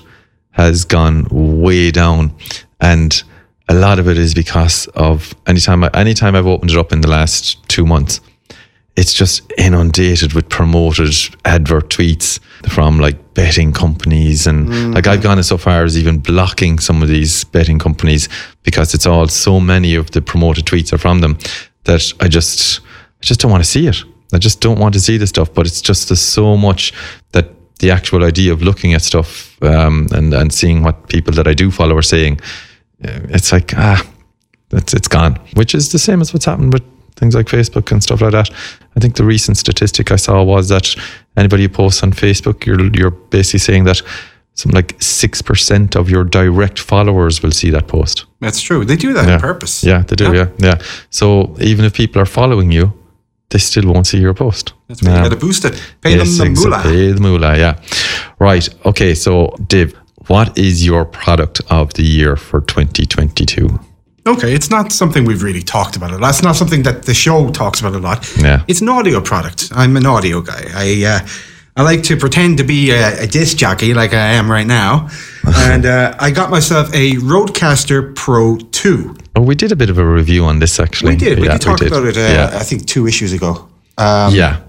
has 0.51 0.85
gone 0.85 1.27
way 1.31 1.91
down, 1.91 2.33
and 2.81 3.23
a 3.69 3.75
lot 3.75 3.99
of 3.99 4.09
it 4.09 4.19
is 4.19 4.35
because 4.35 4.87
of 4.95 5.35
anytime 5.47 5.85
I, 5.85 5.91
anytime 5.95 6.35
I've 6.35 6.47
opened 6.47 6.73
it 6.73 6.77
up 6.77 6.93
in 6.93 7.01
the 7.01 7.09
last 7.09 7.57
two 7.69 7.87
months 7.87 8.21
it's 9.01 9.15
just 9.15 9.51
inundated 9.57 10.35
with 10.35 10.47
promoted 10.51 11.15
advert 11.47 11.89
tweets 11.89 12.39
from 12.69 12.99
like 12.99 13.33
betting 13.33 13.73
companies 13.73 14.47
and 14.47 14.93
like 14.93 15.07
I've 15.07 15.23
gone 15.23 15.39
as 15.39 15.49
so 15.49 15.57
far 15.57 15.85
as 15.85 15.97
even 15.97 16.19
blocking 16.19 16.79
some 16.79 17.03
of 17.03 17.09
these 17.09 17.45
betting 17.45 17.79
companies 17.79 18.29
because 18.63 18.93
it's 18.93 19.07
all 19.07 19.27
so 19.27 19.59
many 19.59 19.95
of 19.95 20.11
the 20.11 20.21
promoted 20.21 20.67
tweets 20.67 20.93
are 20.93 20.99
from 20.99 21.21
them 21.21 21.39
that 21.85 22.13
I 22.21 22.29
just 22.29 22.81
I 23.23 23.25
just 23.25 23.41
don't 23.41 23.51
want 23.51 23.65
to 23.65 23.71
see 23.71 23.87
it. 23.87 24.05
I 24.35 24.39
just 24.39 24.61
don't 24.61 24.79
want 24.79 24.93
to 24.93 25.01
see 25.01 25.17
the 25.17 25.27
stuff. 25.27 25.55
But 25.55 25.67
it's 25.67 25.81
just 25.81 26.11
there's 26.11 26.21
so 26.21 26.59
much 26.59 26.93
that 27.33 27.47
the 27.79 27.91
actual 27.91 28.23
idea 28.23 28.53
of 28.53 28.61
looking 28.63 28.93
at 28.93 29.01
stuff 29.01 29.57
um, 29.63 30.09
and 30.13 30.35
and 30.35 30.53
seeing 30.53 30.83
what 30.83 31.09
people 31.09 31.33
that 31.35 31.49
I 31.49 31.55
do 31.55 31.71
follow 31.71 31.97
are 31.97 32.03
saying, 32.03 32.39
it's 33.01 33.51
like 33.51 33.73
ah, 33.79 34.07
it's 34.73 34.93
it's 34.93 35.09
gone. 35.09 35.37
Which 35.55 35.75
is 35.75 35.91
the 35.91 35.99
same 35.99 36.21
as 36.21 36.35
what's 36.35 36.45
happened 36.45 36.75
with 36.75 36.85
things 37.21 37.35
like 37.35 37.47
Facebook 37.47 37.93
and 37.93 38.03
stuff 38.03 38.21
like 38.23 38.33
that. 38.33 38.51
I 38.97 39.01
think 39.01 39.15
the 39.15 39.25
recent 39.25 39.57
statistic 39.59 40.11
I 40.11 40.17
saw 40.17 40.43
was 40.43 40.69
that 40.69 40.97
anybody 41.37 41.63
who 41.65 41.69
posts 41.69 42.03
on 42.03 42.13
Facebook, 42.13 42.67
you're 42.67 42.81
you're 42.99 43.13
basically 43.31 43.61
saying 43.61 43.85
that 43.85 44.03
something 44.55 44.75
like 44.77 44.97
six 45.01 45.43
percent 45.43 45.97
of 45.97 46.11
your 46.11 46.25
direct 46.25 46.79
followers 46.79 47.43
will 47.43 47.53
see 47.53 47.71
that 47.71 47.87
post. 47.87 48.27
That's 48.41 48.61
true. 48.61 48.85
They 48.85 48.97
do 48.97 49.13
that 49.13 49.27
Yeah. 49.27 49.35
on 49.35 49.41
purpose. 49.41 49.85
Yeah, 49.85 50.03
they 50.09 50.17
do. 50.17 50.25
Yeah. 50.35 50.49
yeah, 50.59 50.79
So 51.11 51.55
even 51.61 51.85
if 51.85 51.93
people 51.93 52.21
are 52.23 52.27
following 52.27 52.73
you, 52.73 52.93
they 53.51 53.59
still 53.59 53.87
won't 53.93 54.07
see 54.07 54.19
your 54.21 54.35
post. 54.35 54.73
That's 54.89 55.03
why 55.03 55.11
Um, 55.11 55.17
you 55.17 55.23
got 55.31 55.41
to 55.41 55.47
boost 55.47 55.65
it. 55.65 55.75
Pay 56.01 56.17
yes, 56.17 56.39
them 56.39 56.55
the 56.55 56.61
moolah. 56.61 56.83
Pay 56.83 57.13
the 57.13 57.21
moolah, 57.21 57.57
yeah. 57.59 57.75
Right. 58.39 58.69
Okay. 58.85 59.15
So, 59.15 59.55
Dave, 59.69 59.93
what 60.29 60.57
is 60.59 60.85
your 60.87 61.05
product 61.05 61.61
of 61.69 61.93
the 61.95 62.03
year 62.03 62.37
for 62.37 62.61
2022? 62.61 63.69
Okay, 64.27 64.55
it's 64.55 64.71
not 64.71 64.93
something 64.93 65.25
we've 65.25 65.43
really 65.43 65.63
talked 65.63 65.97
about 65.97 66.11
a 66.11 66.19
lot. 66.19 66.31
It's 66.31 66.43
not 66.43 66.57
something 66.57 66.83
that 66.83 67.05
the 67.05 67.15
show 67.15 67.51
talks 67.51 67.81
about 67.81 67.95
a 67.95 67.99
lot. 67.99 68.31
Yeah. 68.37 68.65
It's 68.69 68.81
an 68.81 68.89
audio 68.89 69.21
product. 69.21 69.71
I'm 69.73 69.97
an 69.97 70.07
audio 70.07 70.43
guy. 70.43 70.65
I 70.75 71.05
uh, 71.05 71.27
I 71.77 71.83
like 71.83 72.03
to 72.05 72.17
pretend 72.17 72.59
to 72.59 72.65
be 72.65 72.91
a, 72.91 73.23
a 73.23 73.27
disc 73.27 73.57
jockey 73.57 73.95
like 73.95 74.13
I 74.13 74.33
am 74.35 74.51
right 74.51 74.67
now. 74.67 75.09
and 75.47 75.87
uh, 75.87 76.15
I 76.19 76.31
got 76.31 76.51
myself 76.51 76.93
a 76.93 77.13
Rodecaster 77.13 78.15
Pro 78.15 78.59
2. 78.59 79.17
Oh, 79.37 79.41
we 79.41 79.55
did 79.55 79.73
a 79.73 79.77
bit 79.77 79.89
of 79.89 79.97
a 79.97 80.05
review 80.05 80.45
on 80.45 80.59
this 80.59 80.79
actually. 80.79 81.13
We 81.13 81.17
did. 81.17 81.39
We 81.39 81.47
Yeah, 81.47 81.53
did 81.53 81.63
talk 81.63 81.81
about 81.81 82.05
it, 82.05 82.17
uh, 82.17 82.21
yeah. 82.21 82.51
I 82.53 82.65
think, 82.65 82.87
two 82.87 83.07
issues 83.07 83.33
ago. 83.33 83.69
Um, 83.97 84.35
yeah. 84.35 84.61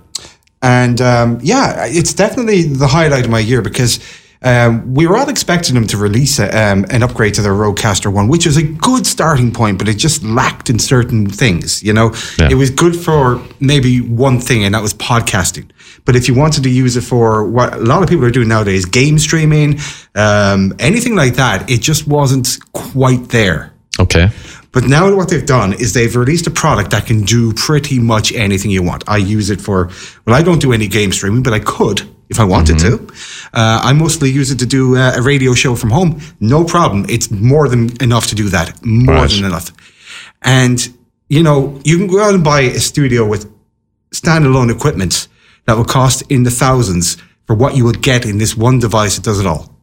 And 0.62 1.02
um, 1.02 1.40
yeah, 1.42 1.86
it's 1.88 2.14
definitely 2.14 2.64
the 2.64 2.88
highlight 2.88 3.26
of 3.26 3.32
my 3.32 3.40
year 3.40 3.62
because 3.62 4.00
um, 4.44 4.94
we 4.94 5.06
were 5.06 5.18
all 5.18 5.30
expecting 5.30 5.76
them 5.76 5.86
to 5.88 5.98
release 5.98 6.40
a, 6.40 6.46
um, 6.50 6.86
an 6.90 7.04
upgrade 7.04 7.34
to 7.36 7.42
their 7.42 7.54
Rodecaster 7.54 8.12
one, 8.12 8.28
which 8.28 8.46
was 8.46 8.58
a 8.58 8.64
good 8.64 9.06
starting 9.06 9.52
point, 9.52 9.78
but 9.78 9.88
it 9.88 9.96
just 9.96 10.24
lacked 10.24 10.70
in 10.70 10.80
certain 10.80 11.28
things. 11.30 11.84
You 11.84 11.94
know, 11.94 12.14
Yeah. 12.40 12.50
it 12.50 12.56
was 12.56 12.70
good 12.72 12.96
for 12.96 13.40
maybe 13.60 14.02
one 14.02 14.40
thing, 14.40 14.64
and 14.64 14.74
that 14.74 14.82
was 14.82 14.94
podcasting. 14.96 15.66
But 16.06 16.16
if 16.16 16.28
you 16.28 16.34
wanted 16.34 16.64
to 16.64 16.70
use 16.70 16.98
it 16.98 17.02
for 17.04 17.48
what 17.48 17.74
a 17.76 17.78
lot 17.78 18.02
of 18.02 18.10
people 18.10 18.26
are 18.26 18.32
doing 18.32 18.48
nowadays, 18.48 18.86
game 18.86 19.20
streaming, 19.20 19.80
um, 20.16 20.74
anything 20.80 21.16
like 21.16 21.36
that, 21.36 21.70
it 21.70 21.82
just 21.82 22.08
wasn't 22.08 22.58
quite 22.74 23.30
there. 23.30 23.72
Okay. 24.00 24.30
But 24.74 24.86
now 24.86 25.14
what 25.16 25.30
they've 25.30 25.46
done 25.46 25.74
is 25.74 25.94
they've 25.94 26.16
released 26.16 26.48
a 26.48 26.52
product 26.52 26.92
that 26.92 27.06
can 27.06 27.24
do 27.24 27.52
pretty 27.54 28.00
much 28.00 28.32
anything 28.32 28.72
you 28.72 28.82
want. 28.84 29.04
I 29.08 29.18
use 29.18 29.50
it 29.50 29.60
for, 29.60 29.90
well, 30.26 30.36
I 30.36 30.42
don't 30.42 30.62
do 30.62 30.72
any 30.72 30.88
game 30.88 31.12
streaming, 31.12 31.44
but 31.44 31.52
I 31.54 31.60
could 31.60 32.02
if 32.30 32.40
I 32.40 32.46
wanted 32.46 32.80
to. 32.80 32.94
Uh, 33.54 33.82
I 33.84 33.92
mostly 33.92 34.30
use 34.32 34.50
it 34.52 34.60
to 34.60 34.66
do 34.66 34.96
uh, 34.96 35.14
a 35.18 35.22
radio 35.22 35.54
show 35.54 35.76
from 35.76 35.90
home. 35.90 36.22
No 36.40 36.64
problem. 36.64 37.06
It's 37.10 37.30
more 37.30 37.68
than 37.68 37.90
enough 38.02 38.28
to 38.28 38.36
do 38.36 38.48
that. 38.50 38.80
More 38.86 39.16
Right. 39.16 39.30
than 39.30 39.44
enough. 39.44 39.74
And, 40.42 40.88
you 41.28 41.44
know, 41.44 41.80
you 41.84 41.98
can 41.98 42.08
go 42.08 42.24
out 42.24 42.34
and 42.34 42.44
buy 42.44 42.62
a 42.62 42.80
studio 42.80 43.28
with 43.28 43.52
standalone 44.14 44.72
equipment 44.74 45.28
that 45.66 45.76
will 45.76 45.86
cost 45.86 46.24
in 46.32 46.44
the 46.44 46.52
thousands 46.52 47.18
for 47.46 47.56
what 47.56 47.76
you 47.76 47.84
will 47.84 47.92
get 47.92 48.26
in 48.26 48.38
this 48.38 48.56
one 48.56 48.80
device 48.80 49.18
that 49.18 49.24
does 49.26 49.40
it 49.42 49.46
all. 49.46 49.76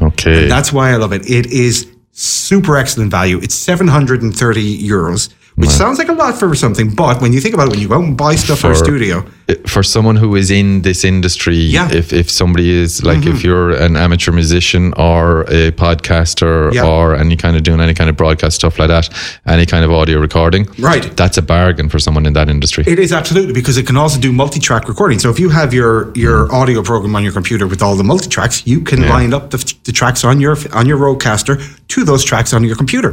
Okay. 0.00 0.48
That's 0.48 0.72
why 0.72 0.90
I 0.92 0.96
love 0.96 1.12
it. 1.12 1.28
It 1.30 1.46
is 1.46 1.86
super 2.12 2.76
excellent 2.76 3.10
value. 3.10 3.38
It's 3.38 3.54
730 3.54 4.88
euros, 4.88 5.32
which 5.56 5.70
sounds 5.70 5.98
like 5.98 6.08
a 6.08 6.12
lot 6.14 6.38
for 6.38 6.54
something, 6.54 6.94
but 6.94 7.20
when 7.20 7.32
you 7.32 7.40
think 7.40 7.54
about 7.54 7.68
it, 7.68 7.70
when 7.70 7.80
you 7.80 7.88
go 7.88 8.00
and 8.02 8.16
buy 8.16 8.34
stuff 8.36 8.60
for, 8.60 8.70
a 8.72 8.74
studio, 8.76 9.24
for 9.66 9.82
someone 9.82 10.16
who 10.16 10.34
is 10.36 10.50
in 10.50 10.82
this 10.82 11.04
industry, 11.04 11.56
Yeah. 11.56 11.88
Mm-hmm. 11.88 11.96
if, 11.98 12.12
if 12.12 12.30
somebody 12.30 12.70
is 12.70 13.02
like, 13.04 13.26
if 13.26 13.44
you're 13.44 13.70
an 13.72 13.96
amateur 13.96 14.32
musician 14.32 14.92
or 14.96 15.42
a 15.48 15.70
podcaster 15.72 16.72
Yeah. 16.72 16.86
or 16.86 17.14
any 17.14 17.36
kind 17.36 17.56
of 17.56 17.62
doing 17.62 17.80
any 17.80 17.94
kind 17.94 18.08
of 18.10 18.16
broadcast 18.16 18.56
stuff 18.56 18.78
like 18.78 18.88
that, 18.88 19.08
any 19.46 19.66
kind 19.66 19.84
of 19.84 19.92
audio 19.92 20.18
recording, 20.20 20.66
Right. 20.78 21.16
That's 21.16 21.36
a 21.38 21.42
bargain 21.42 21.88
for 21.88 21.98
someone 21.98 22.26
in 22.26 22.32
that 22.32 22.48
industry. 22.48 22.84
it 22.86 22.98
is 22.98 23.12
absolutely 23.12 23.52
because 23.52 23.76
it 23.76 23.86
can 23.86 23.96
also 23.96 24.18
do 24.20 24.32
multi-track 24.32 24.88
recording. 24.88 25.18
So 25.18 25.30
if 25.30 25.38
you 25.38 25.50
have 25.50 25.74
your 25.74 26.12
your 26.14 26.52
audio 26.52 26.82
program 26.82 27.14
on 27.16 27.22
your 27.22 27.32
computer 27.32 27.66
with 27.66 27.82
all 27.82 27.94
the 27.96 28.04
multi-tracks, 28.04 28.66
you 28.66 28.80
can 28.80 29.00
line 29.08 29.32
up 29.34 29.50
the, 29.50 29.58
the 29.84 29.92
tracks 29.92 30.24
on 30.24 30.40
your 30.40 30.56
on 30.72 30.86
your 30.86 30.98
Rodecaster 30.98 31.54
to 31.88 32.04
those 32.04 32.24
tracks 32.24 32.52
on 32.54 32.64
your 32.64 32.76
computer. 32.76 33.12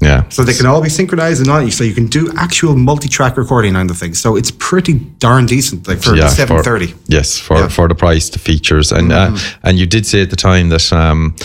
Yeah. 0.00 0.28
So 0.30 0.44
they 0.44 0.54
can 0.54 0.66
all 0.66 0.80
be 0.82 0.88
synchronized 0.88 1.40
and 1.40 1.50
on 1.50 1.70
so 1.70 1.84
you 1.84 1.94
can 1.94 2.06
do 2.06 2.32
actual 2.36 2.74
multi-track 2.76 3.36
recording 3.36 3.76
on 3.76 3.86
the 3.86 3.94
thing. 3.94 4.14
So 4.14 4.36
it's 4.36 4.50
pretty 4.50 4.94
darn 5.18 5.46
decent, 5.46 5.86
like 5.88 6.02
for 6.02 6.10
the 6.16 6.22
for- 6.22 6.28
730. 6.28 6.94
yes, 7.06 7.38
for 7.38 7.54
Yeah. 7.56 7.60
Mm-hmm. 7.64 7.70
for 7.74 7.88
the 7.88 7.94
price, 7.94 8.30
the 8.30 8.38
features, 8.38 8.92
and 8.92 9.12
uh, 9.12 9.36
and 9.62 9.78
you 9.78 9.86
did 9.86 10.06
say 10.06 10.22
at 10.22 10.30
the 10.30 10.36
time 10.36 10.70
that 10.70 10.92
um, 10.92 11.34
uh, 11.40 11.44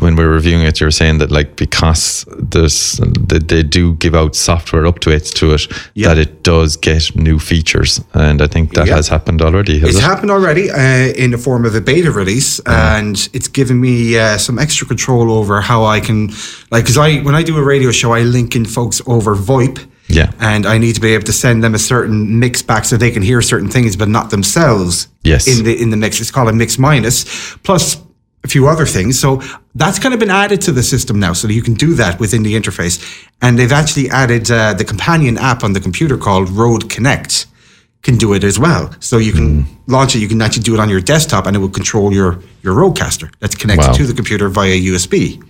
when 0.00 0.16
we 0.16 0.24
were 0.24 0.32
reviewing 0.32 0.62
it, 0.62 0.80
you 0.80 0.86
were 0.86 0.90
saying 0.90 1.18
that 1.18 1.30
like 1.30 1.56
because 1.56 2.24
there's 2.38 2.96
that 3.28 3.44
they 3.48 3.62
do 3.62 3.92
give 3.94 4.14
out 4.14 4.34
software 4.34 4.84
updates 4.84 5.32
to 5.34 5.52
it, 5.54 5.66
Yeah. 5.94 6.08
that 6.08 6.18
it 6.18 6.42
does 6.42 6.76
get 6.76 7.14
new 7.14 7.38
features, 7.38 8.00
and 8.14 8.40
I 8.40 8.46
think 8.46 8.72
that 8.74 8.86
Yeah. 8.86 8.96
has 8.96 9.08
happened 9.08 9.42
already. 9.42 9.78
Has 9.80 9.90
It's 9.90 9.98
it? 9.98 10.02
happened 10.02 10.30
already 10.30 10.70
uh, 10.70 11.12
in 11.24 11.30
the 11.30 11.38
form 11.38 11.64
of 11.66 11.74
a 11.74 11.80
beta 11.80 12.10
release, 12.10 12.58
and 12.66 13.28
it's 13.32 13.48
given 13.48 13.78
me 13.80 14.18
uh, 14.18 14.38
some 14.38 14.58
extra 14.58 14.86
control 14.86 15.30
over 15.30 15.60
how 15.60 15.84
I 15.84 16.00
can, 16.00 16.28
like, 16.70 16.84
because 16.84 16.96
I 16.98 17.18
when 17.18 17.34
I 17.34 17.42
do 17.42 17.56
a 17.58 17.62
radio 17.62 17.90
show, 17.92 18.14
I 18.14 18.22
link 18.22 18.56
in 18.56 18.64
folks 18.64 19.02
over 19.06 19.34
VoIP. 19.36 19.78
Yeah. 20.08 20.30
And 20.38 20.66
I 20.66 20.78
need 20.78 20.94
to 20.94 21.00
be 21.00 21.14
able 21.14 21.24
to 21.24 21.32
send 21.32 21.64
them 21.64 21.74
a 21.74 21.78
certain 21.80 22.38
mix 22.38 22.62
back 22.62 22.84
so 22.84 22.96
they 22.96 23.10
can 23.10 23.22
hear 23.22 23.42
certain 23.42 23.68
things, 23.68 23.96
but 23.96 24.08
not 24.08 24.30
themselves. 24.30 25.08
Yes. 25.24 25.46
In 25.48 25.64
the 25.64 25.72
in 25.82 25.90
the 25.90 25.96
mix, 25.96 26.20
it's 26.20 26.30
called 26.30 26.48
a 26.48 26.52
mix 26.52 26.78
minus 26.78 27.24
plus 27.64 27.96
a 28.44 28.48
few 28.48 28.68
other 28.68 28.86
things. 28.86 29.18
So 29.18 29.42
that's 29.74 29.98
kind 29.98 30.14
of 30.14 30.20
been 30.20 30.30
added 30.30 30.60
to 30.62 30.72
the 30.72 30.82
system 30.82 31.18
now, 31.18 31.32
so 31.32 31.46
that 31.48 31.54
you 31.54 31.62
can 31.62 31.74
do 31.74 31.94
that 31.94 32.20
within 32.20 32.42
the 32.42 32.54
interface. 32.54 32.98
And 33.42 33.58
they've 33.58 33.72
actually 33.72 34.08
added 34.10 34.50
uh, 34.50 34.74
the 34.74 34.84
companion 34.84 35.36
app 35.38 35.64
on 35.64 35.72
the 35.72 35.80
computer 35.80 36.16
called 36.16 36.50
Rode 36.50 36.88
Connect 36.90 37.46
can 38.02 38.16
do 38.16 38.34
it 38.34 38.44
as 38.44 38.56
well. 38.58 38.94
So 39.00 39.18
you 39.18 39.32
can 39.32 39.66
launch 39.88 40.14
it. 40.14 40.20
You 40.20 40.28
can 40.28 40.40
actually 40.40 40.62
do 40.62 40.74
it 40.74 40.80
on 40.80 40.88
your 40.88 41.00
desktop, 41.00 41.46
and 41.46 41.56
it 41.56 41.58
will 41.58 41.68
control 41.70 42.12
your 42.12 42.38
your 42.62 42.74
Rodecaster 42.74 43.32
that's 43.40 43.56
connected 43.56 43.88
Wow. 43.88 43.94
to 43.94 44.06
the 44.06 44.14
computer 44.14 44.48
via 44.48 44.76
USB. 44.76 45.42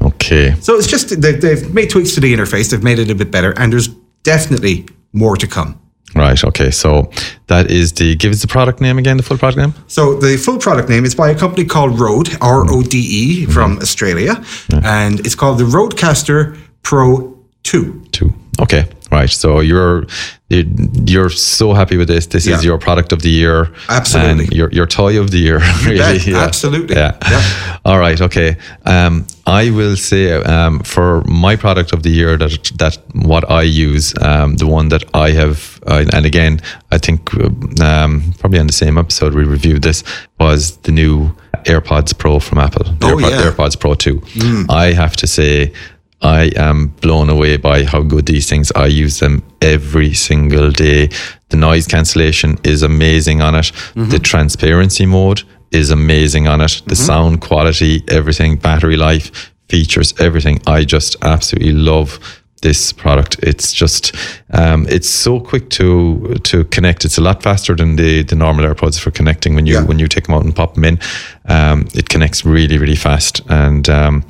okay. 0.00 0.54
So 0.60 0.76
it's 0.76 0.86
just 0.86 1.20
they've 1.20 1.74
made 1.74 1.90
tweaks 1.90 2.14
to 2.14 2.20
the 2.20 2.32
interface. 2.34 2.70
They've 2.70 2.82
made 2.82 2.98
it 2.98 3.10
a 3.10 3.14
bit 3.14 3.30
better, 3.30 3.52
and 3.58 3.70
there's 3.72 3.88
definitely 4.22 4.86
more 5.12 5.36
to 5.36 5.46
come. 5.46 5.78
Right. 6.14 6.42
Okay. 6.42 6.70
So 6.70 7.10
that 7.46 7.70
is 7.70 7.92
the 7.92 8.16
give 8.16 8.32
us 8.32 8.42
the 8.42 8.48
product 8.48 8.80
name 8.80 8.98
again. 8.98 9.16
The 9.16 9.22
full 9.22 9.38
product 9.38 9.58
name. 9.58 9.74
So 9.86 10.16
the 10.18 10.36
full 10.36 10.58
product 10.58 10.88
name 10.88 11.04
is 11.04 11.14
by 11.14 11.30
a 11.30 11.38
company 11.38 11.64
called 11.64 11.98
Rode, 11.98 12.36
R 12.40 12.70
O 12.70 12.82
D 12.82 12.98
E, 12.98 13.42
mm-hmm. 13.42 13.52
from 13.52 13.78
Australia, 13.78 14.42
and 14.84 15.20
it's 15.20 15.34
called 15.34 15.58
the 15.58 15.64
Rodecaster 15.64 16.58
Pro 16.82 17.38
Two. 17.62 18.04
Two. 18.12 18.32
Okay. 18.60 18.86
Right. 19.10 19.30
So 19.30 19.60
you're 19.60 20.06
you're 20.48 21.30
so 21.30 21.72
happy 21.72 21.96
with 21.96 22.08
this. 22.08 22.26
This 22.26 22.46
is 22.46 22.64
your 22.64 22.78
product 22.78 23.12
of 23.12 23.22
the 23.22 23.28
year. 23.30 23.68
Absolutely. 23.88 24.56
Your 24.56 24.70
your 24.72 24.86
toy 24.86 25.18
of 25.20 25.30
the 25.30 25.38
year. 25.38 25.60
Really. 25.84 26.18
bet. 26.18 26.28
Absolutely. 26.28 26.96
Yeah. 26.96 27.16
Yeah. 27.30 27.78
All 27.84 27.98
right. 27.98 28.20
Okay. 28.20 28.56
Um, 28.86 29.26
I 29.46 29.70
will 29.70 29.96
say 29.96 30.32
um, 30.32 30.80
for 30.80 31.22
my 31.24 31.56
product 31.56 31.92
of 31.92 32.02
the 32.02 32.10
year 32.10 32.36
that 32.36 32.70
that 32.78 32.98
what 33.14 33.44
I 33.50 33.62
use, 33.62 34.14
um, 34.22 34.56
the 34.56 34.66
one 34.66 34.88
that 34.90 35.04
I 35.14 35.30
have, 35.32 35.80
uh, 35.86 36.04
and 36.12 36.26
again, 36.26 36.60
I 36.92 36.98
think 36.98 37.32
um, 37.80 38.32
probably 38.38 38.58
on 38.60 38.66
the 38.66 38.72
same 38.72 38.98
episode 38.98 39.34
we 39.34 39.44
reviewed 39.44 39.82
this 39.82 40.02
was 40.38 40.76
the 40.78 40.92
new 40.92 41.30
AirPods 41.64 42.16
Pro 42.16 42.38
from 42.40 42.58
Apple. 42.58 42.86
Oh, 43.02 43.16
AirPod- 43.16 43.30
yeah. 43.30 43.42
Mm. 43.42 43.50
AirPods 43.52 43.76
Pro 43.80 43.94
Two. 43.94 44.22
I 44.68 44.92
have 44.92 45.16
to 45.16 45.26
say. 45.26 45.72
I 46.22 46.50
am 46.56 46.88
blown 47.00 47.30
away 47.30 47.56
by 47.56 47.84
how 47.84 48.02
good 48.02 48.26
these 48.26 48.48
things. 48.48 48.70
I 48.72 48.86
use 48.86 49.20
them 49.20 49.42
every 49.62 50.12
single 50.14 50.70
day. 50.70 51.08
The 51.48 51.56
noise 51.56 51.86
cancellation 51.86 52.58
is 52.62 52.82
amazing 52.82 53.40
on 53.40 53.54
it. 53.54 53.66
Mm-hmm. 53.94 54.10
The 54.10 54.18
transparency 54.18 55.06
mode 55.06 55.42
is 55.70 55.90
amazing 55.90 56.46
on 56.48 56.60
it. 56.60 56.82
The 56.86 56.96
sound 56.96 57.40
quality, 57.40 58.02
everything, 58.08 58.56
battery 58.56 58.96
life, 58.96 59.52
features, 59.68 60.12
everything. 60.20 60.60
I 60.66 60.84
just 60.84 61.16
absolutely 61.22 61.72
love 61.72 62.18
this 62.62 62.92
product. 62.92 63.38
It's 63.42 63.72
just 63.72 64.14
um, 64.52 64.86
it's 64.90 65.08
so 65.08 65.40
quick 65.40 65.70
to 65.70 66.34
to 66.44 66.64
connect. 66.64 67.04
It's 67.06 67.16
a 67.18 67.22
lot 67.22 67.42
faster 67.42 67.74
than 67.74 67.96
the 67.96 68.22
the 68.22 68.36
normal 68.36 68.66
AirPods 68.66 69.00
for 69.00 69.10
connecting 69.10 69.54
when 69.54 69.66
you 69.66 69.74
Yeah. 69.74 69.84
when 69.86 69.98
you 69.98 70.08
take 70.08 70.26
them 70.26 70.34
out 70.34 70.44
and 70.44 70.54
pop 70.54 70.74
them 70.74 70.84
in. 70.84 70.98
Um, 71.46 71.86
it 71.94 72.08
connects 72.10 72.44
really 72.44 72.76
really 72.78 72.96
fast 72.96 73.40
and. 73.48 73.88
Um, 73.88 74.24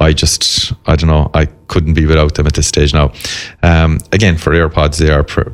I 0.00 0.12
just, 0.12 0.72
I 0.86 0.94
don't 0.94 1.08
know, 1.10 1.30
I 1.34 1.46
couldn't 1.66 1.94
be 1.94 2.06
without 2.06 2.34
them 2.36 2.46
at 2.46 2.54
this 2.54 2.68
stage 2.68 2.94
now. 2.94 3.12
Um, 3.64 3.98
again, 4.12 4.36
for 4.38 4.52
AirPods, 4.52 4.98
they 4.98 5.10
are 5.10 5.24
pr- 5.24 5.50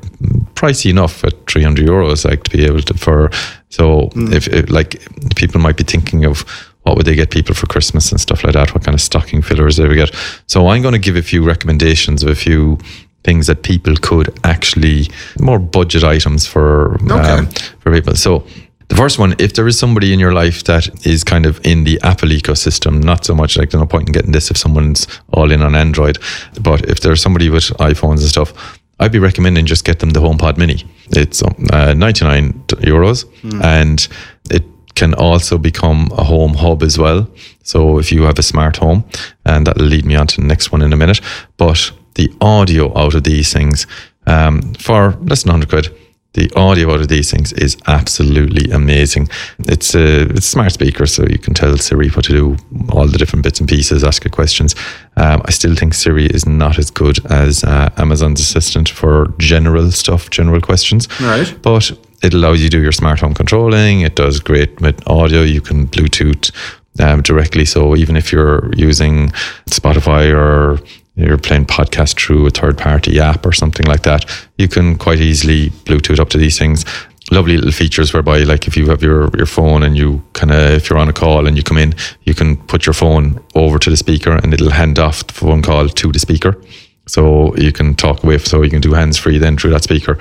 pricey 0.54 0.90
enough 0.90 1.24
at 1.24 1.46
300 1.46 1.86
euros, 1.86 2.24
like 2.28 2.42
to 2.44 2.50
be 2.50 2.64
able 2.64 2.80
to, 2.82 2.94
for, 2.94 3.30
so 3.70 4.10
if, 4.14 4.46
if, 4.48 4.68
like, 4.68 5.02
people 5.36 5.60
might 5.60 5.78
be 5.78 5.84
thinking 5.84 6.26
of 6.26 6.42
what 6.82 6.96
would 6.96 7.06
they 7.06 7.14
get 7.14 7.30
people 7.30 7.54
for 7.54 7.66
Christmas 7.66 8.10
and 8.12 8.20
stuff 8.20 8.44
like 8.44 8.52
that, 8.52 8.74
what 8.74 8.84
kind 8.84 8.94
of 8.94 9.00
stocking 9.00 9.40
fillers 9.40 9.76
they 9.78 9.88
would 9.88 9.94
get. 9.96 10.14
So 10.46 10.68
I'm 10.68 10.82
going 10.82 10.92
to 10.92 10.98
give 10.98 11.16
a 11.16 11.22
few 11.22 11.42
recommendations 11.42 12.22
of 12.22 12.28
a 12.28 12.34
few 12.34 12.78
things 13.22 13.46
that 13.46 13.62
people 13.62 13.94
could 14.02 14.38
actually, 14.44 15.08
more 15.40 15.58
budget 15.58 16.04
items 16.04 16.46
for, 16.46 16.96
Okay. 17.04 17.14
um, 17.30 17.46
for 17.80 17.90
people. 17.90 18.14
So, 18.14 18.46
the 18.88 18.96
first 18.96 19.18
one, 19.18 19.34
if 19.38 19.54
there 19.54 19.66
is 19.66 19.78
somebody 19.78 20.12
in 20.12 20.20
your 20.20 20.32
life 20.32 20.64
that 20.64 21.06
is 21.06 21.24
kind 21.24 21.46
of 21.46 21.64
in 21.64 21.84
the 21.84 21.98
Apple 22.02 22.28
ecosystem, 22.28 23.02
not 23.02 23.24
so 23.24 23.34
much 23.34 23.56
like 23.56 23.70
there's 23.70 23.80
no 23.80 23.86
point 23.86 24.08
in 24.08 24.12
getting 24.12 24.32
this 24.32 24.50
if 24.50 24.58
someone's 24.58 25.06
all 25.32 25.50
in 25.50 25.62
on 25.62 25.74
Android, 25.74 26.18
but 26.60 26.88
if 26.88 27.00
there's 27.00 27.22
somebody 27.22 27.48
with 27.48 27.64
iPhones 27.78 28.18
and 28.18 28.28
stuff, 28.28 28.78
I'd 29.00 29.12
be 29.12 29.18
recommending 29.18 29.66
just 29.66 29.84
get 29.84 29.98
them 29.98 30.10
the 30.10 30.20
HomePod 30.20 30.58
Mini. 30.58 30.84
It's 31.10 31.42
uh, 31.42 31.94
99 31.94 32.52
euros 32.68 33.24
and 33.62 34.06
it 34.50 34.64
can 34.94 35.14
also 35.14 35.58
become 35.58 36.10
a 36.16 36.22
home 36.22 36.54
hub 36.54 36.82
as 36.82 36.98
well. 36.98 37.28
So 37.62 37.98
if 37.98 38.12
you 38.12 38.22
have 38.22 38.38
a 38.38 38.42
smart 38.42 38.76
home, 38.76 39.04
and 39.44 39.66
that'll 39.66 39.86
lead 39.86 40.04
me 40.04 40.14
on 40.14 40.26
to 40.28 40.40
the 40.40 40.46
next 40.46 40.70
one 40.70 40.82
in 40.82 40.92
a 40.92 40.96
minute, 40.96 41.20
but 41.56 41.90
the 42.14 42.32
audio 42.40 42.96
out 42.96 43.14
of 43.14 43.24
these 43.24 43.52
things 43.52 43.86
um, 44.26 44.74
for 44.74 45.18
less 45.22 45.42
than 45.42 45.52
100 45.52 45.68
quid 45.68 46.03
the 46.34 46.50
audio 46.56 46.92
out 46.92 47.00
of 47.00 47.08
these 47.08 47.30
things 47.30 47.52
is 47.52 47.76
absolutely 47.86 48.70
amazing. 48.70 49.28
It's 49.60 49.94
a 49.94 50.22
it's 50.30 50.46
a 50.46 50.50
smart 50.50 50.72
speaker, 50.72 51.06
so 51.06 51.24
you 51.26 51.38
can 51.38 51.54
tell 51.54 51.76
Siri 51.78 52.08
what 52.10 52.26
to 52.26 52.32
do, 52.32 52.56
all 52.90 53.06
the 53.06 53.18
different 53.18 53.44
bits 53.44 53.60
and 53.60 53.68
pieces, 53.68 54.04
ask 54.04 54.26
it 54.26 54.32
questions. 54.32 54.74
Um, 55.16 55.42
I 55.44 55.50
still 55.50 55.74
think 55.74 55.94
Siri 55.94 56.26
is 56.26 56.46
not 56.46 56.78
as 56.78 56.90
good 56.90 57.24
as 57.30 57.64
uh, 57.64 57.90
Amazon's 57.96 58.40
assistant 58.40 58.88
for 58.88 59.32
general 59.38 59.90
stuff, 59.92 60.30
general 60.30 60.60
questions. 60.60 61.08
Right. 61.20 61.56
But 61.62 61.92
it 62.22 62.34
allows 62.34 62.60
you 62.60 62.68
to 62.68 62.76
do 62.78 62.82
your 62.82 62.92
smart 62.92 63.20
home 63.20 63.34
controlling. 63.34 64.00
It 64.00 64.16
does 64.16 64.40
great 64.40 64.80
with 64.80 65.06
audio. 65.06 65.42
You 65.42 65.60
can 65.60 65.86
Bluetooth 65.86 66.50
um, 66.98 67.22
directly. 67.22 67.64
So 67.64 67.96
even 67.96 68.16
if 68.16 68.32
you're 68.32 68.72
using 68.74 69.30
Spotify 69.66 70.34
or 70.34 70.80
you're 71.16 71.38
playing 71.38 71.66
podcast 71.66 72.18
through 72.18 72.46
a 72.46 72.50
third 72.50 72.76
party 72.76 73.20
app 73.20 73.46
or 73.46 73.52
something 73.52 73.86
like 73.86 74.02
that, 74.02 74.24
you 74.58 74.68
can 74.68 74.96
quite 74.96 75.20
easily 75.20 75.70
Bluetooth 75.84 76.18
up 76.18 76.30
to 76.30 76.38
these 76.38 76.58
things. 76.58 76.84
Lovely 77.30 77.56
little 77.56 77.72
features 77.72 78.12
whereby, 78.12 78.40
like, 78.40 78.66
if 78.66 78.76
you 78.76 78.86
have 78.90 79.02
your, 79.02 79.34
your 79.36 79.46
phone 79.46 79.82
and 79.82 79.96
you 79.96 80.22
kind 80.34 80.50
of, 80.50 80.72
if 80.72 80.90
you're 80.90 80.98
on 80.98 81.08
a 81.08 81.12
call 81.12 81.46
and 81.46 81.56
you 81.56 81.62
come 81.62 81.78
in, 81.78 81.94
you 82.24 82.34
can 82.34 82.56
put 82.56 82.84
your 82.84 82.92
phone 82.92 83.42
over 83.54 83.78
to 83.78 83.88
the 83.88 83.96
speaker 83.96 84.32
and 84.32 84.52
it'll 84.52 84.70
hand 84.70 84.98
off 84.98 85.26
the 85.26 85.32
phone 85.32 85.62
call 85.62 85.88
to 85.88 86.12
the 86.12 86.18
speaker. 86.18 86.60
So 87.06 87.54
you 87.56 87.72
can 87.72 87.94
talk 87.94 88.24
with, 88.24 88.46
so 88.46 88.62
you 88.62 88.70
can 88.70 88.80
do 88.80 88.94
hands 88.94 89.18
free 89.18 89.38
then 89.38 89.56
through 89.56 89.70
that 89.70 89.82
speaker. 89.82 90.18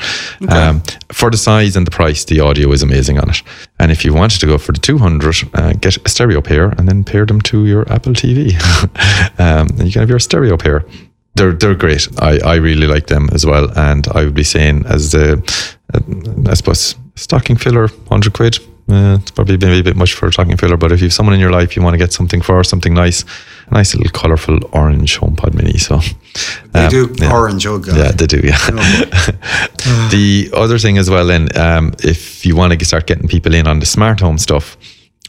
Um, 0.49 0.81
for 1.11 1.31
the 1.31 1.37
size 1.37 1.75
and 1.77 1.87
the 1.87 1.91
price, 1.91 2.25
the 2.25 2.41
audio 2.41 2.71
is 2.71 2.83
amazing 2.83 3.19
on 3.19 3.29
it. 3.29 3.41
And 3.79 3.91
if 3.91 4.03
you 4.03 4.13
wanted 4.13 4.39
to 4.41 4.47
go 4.47 4.57
for 4.57 4.73
the 4.73 4.79
200, 4.79 5.49
uh, 5.53 5.73
get 5.73 5.97
a 6.05 6.09
stereo 6.09 6.41
pair 6.41 6.69
and 6.69 6.87
then 6.87 7.03
pair 7.03 7.25
them 7.25 7.39
to 7.41 7.65
your 7.65 7.91
Apple 7.91 8.13
TV. 8.13 8.53
um, 9.39 9.67
and 9.67 9.85
you 9.85 9.91
can 9.91 10.01
have 10.01 10.09
your 10.09 10.19
stereo 10.19 10.57
pair. 10.57 10.85
They're, 11.35 11.53
they're 11.53 11.75
great. 11.75 12.07
I, 12.21 12.39
I 12.39 12.55
really 12.55 12.85
like 12.85 13.07
them 13.07 13.29
as 13.31 13.45
well. 13.45 13.71
And 13.77 14.07
I 14.09 14.25
would 14.25 14.35
be 14.35 14.43
saying, 14.43 14.85
as 14.85 15.13
a, 15.15 15.41
uh, 15.93 15.99
I 16.47 16.53
suppose, 16.53 16.95
stocking 17.15 17.55
filler, 17.55 17.87
100 17.87 18.33
quid. 18.33 18.59
Uh, 18.89 19.17
it's 19.21 19.31
probably 19.31 19.55
maybe 19.55 19.79
a 19.79 19.83
bit 19.83 19.95
much 19.95 20.13
for 20.13 20.27
a 20.27 20.33
stocking 20.33 20.57
filler, 20.57 20.75
but 20.75 20.91
if 20.91 20.99
you 20.99 21.05
have 21.05 21.13
someone 21.13 21.33
in 21.33 21.39
your 21.39 21.51
life 21.51 21.73
you 21.75 21.81
want 21.81 21.93
to 21.93 21.97
get 21.97 22.11
something 22.11 22.41
for, 22.41 22.63
something 22.65 22.93
nice, 22.93 23.23
a 23.67 23.73
nice 23.73 23.95
little 23.95 24.11
colourful 24.11 24.59
orange 24.73 25.17
HomePod 25.19 25.53
Mini. 25.53 25.77
So 25.77 26.01
They 26.71 26.85
um, 26.85 26.89
do 26.89 27.15
yeah. 27.19 27.33
orange, 27.33 27.65
oh 27.67 27.79
god. 27.79 27.97
Yeah, 27.97 28.11
they 28.11 28.27
do. 28.27 28.41
Yeah. 28.43 28.57
the 30.09 30.49
other 30.53 30.79
thing 30.79 30.97
as 30.97 31.09
well, 31.09 31.25
then, 31.27 31.55
um, 31.57 31.93
if 32.03 32.45
you 32.45 32.55
want 32.55 32.77
to 32.77 32.85
start 32.85 33.07
getting 33.07 33.27
people 33.27 33.53
in 33.53 33.67
on 33.67 33.79
the 33.79 33.85
smart 33.85 34.19
home 34.19 34.37
stuff, 34.37 34.77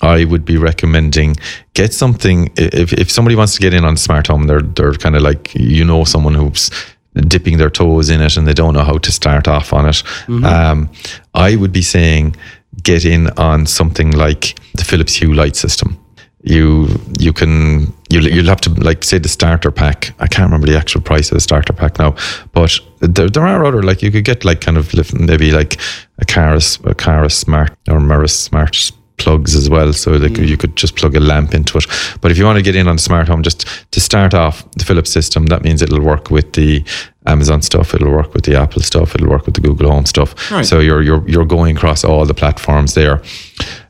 I 0.00 0.24
would 0.24 0.44
be 0.44 0.56
recommending 0.56 1.36
get 1.74 1.92
something. 1.92 2.50
If 2.56 2.92
if 2.92 3.10
somebody 3.10 3.36
wants 3.36 3.54
to 3.54 3.60
get 3.60 3.74
in 3.74 3.84
on 3.84 3.96
smart 3.96 4.26
home, 4.26 4.46
they're 4.46 4.62
they're 4.62 4.94
kind 4.94 5.16
of 5.16 5.22
like 5.22 5.54
you 5.54 5.84
know 5.84 6.04
someone 6.04 6.34
who's 6.34 6.70
dipping 7.14 7.58
their 7.58 7.70
toes 7.70 8.10
in 8.10 8.20
it 8.20 8.36
and 8.36 8.46
they 8.46 8.54
don't 8.54 8.74
know 8.74 8.82
how 8.82 8.98
to 8.98 9.12
start 9.12 9.46
off 9.46 9.72
on 9.72 9.88
it. 9.88 10.02
Um, 10.28 10.90
I 11.32 11.54
would 11.54 11.72
be 11.72 11.82
saying 11.82 12.34
get 12.82 13.04
in 13.04 13.30
on 13.38 13.66
something 13.66 14.10
like 14.10 14.58
the 14.74 14.84
Philips 14.84 15.14
Hue 15.14 15.32
light 15.32 15.54
system 15.54 15.96
you 16.44 16.86
you 17.18 17.32
can 17.32 17.92
you'll, 18.14 18.28
you'll 18.28 18.46
have 18.46 18.60
to 18.62 18.70
like 18.70 19.04
say 19.04 19.18
the 19.18 19.28
starter 19.28 19.70
pack. 19.70 20.14
I 20.20 20.26
can't 20.26 20.46
remember 20.46 20.66
the 20.66 20.78
actual 20.78 21.00
price 21.00 21.30
of 21.30 21.36
the 21.36 21.40
starter 21.40 21.72
pack 21.72 21.98
now 21.98 22.14
but 22.52 22.78
there, 23.00 23.28
there 23.28 23.46
are 23.46 23.64
other 23.64 23.82
like 23.82 24.02
you 24.02 24.10
could 24.10 24.24
get 24.24 24.44
like 24.44 24.60
kind 24.60 24.78
of 24.78 24.92
maybe 25.14 25.50
like 25.50 25.78
a 26.18 26.24
Kasa 26.24 26.80
a 26.88 26.94
Kasa 26.94 27.30
smart 27.30 27.72
or 27.88 27.98
Meross 27.98 28.30
smart 28.30 28.92
plugs 29.16 29.54
as 29.54 29.70
well. 29.70 29.92
So 29.92 30.18
that 30.18 30.32
mm. 30.32 30.48
you 30.48 30.56
could 30.56 30.76
just 30.76 30.96
plug 30.96 31.14
a 31.16 31.20
lamp 31.20 31.54
into 31.54 31.78
it. 31.78 31.86
But 32.20 32.30
if 32.30 32.38
you 32.38 32.44
want 32.44 32.56
to 32.56 32.62
get 32.62 32.74
in 32.74 32.88
on 32.88 32.98
smart 32.98 33.28
home 33.28 33.42
just 33.42 33.66
to 33.92 34.00
start 34.00 34.34
off 34.34 34.68
the 34.72 34.84
Philips 34.84 35.10
system 35.10 35.46
that 35.46 35.62
means 35.62 35.82
it'll 35.82 36.00
work 36.00 36.30
with 36.30 36.52
the 36.54 36.84
Amazon 37.26 37.62
stuff 37.62 37.94
it'll 37.94 38.10
work 38.10 38.34
with 38.34 38.44
the 38.44 38.56
Apple 38.56 38.82
stuff 38.82 39.14
it'll 39.14 39.30
work 39.30 39.46
with 39.46 39.54
the 39.54 39.60
Google 39.60 39.90
Home 39.90 40.06
stuff. 40.06 40.50
Right. 40.50 40.66
so 40.66 40.80
you're 40.80 41.02
you're 41.02 41.28
you're 41.28 41.44
going 41.44 41.76
across 41.76 42.04
all 42.04 42.26
the 42.26 42.34
platforms 42.34 42.94
there 42.94 43.22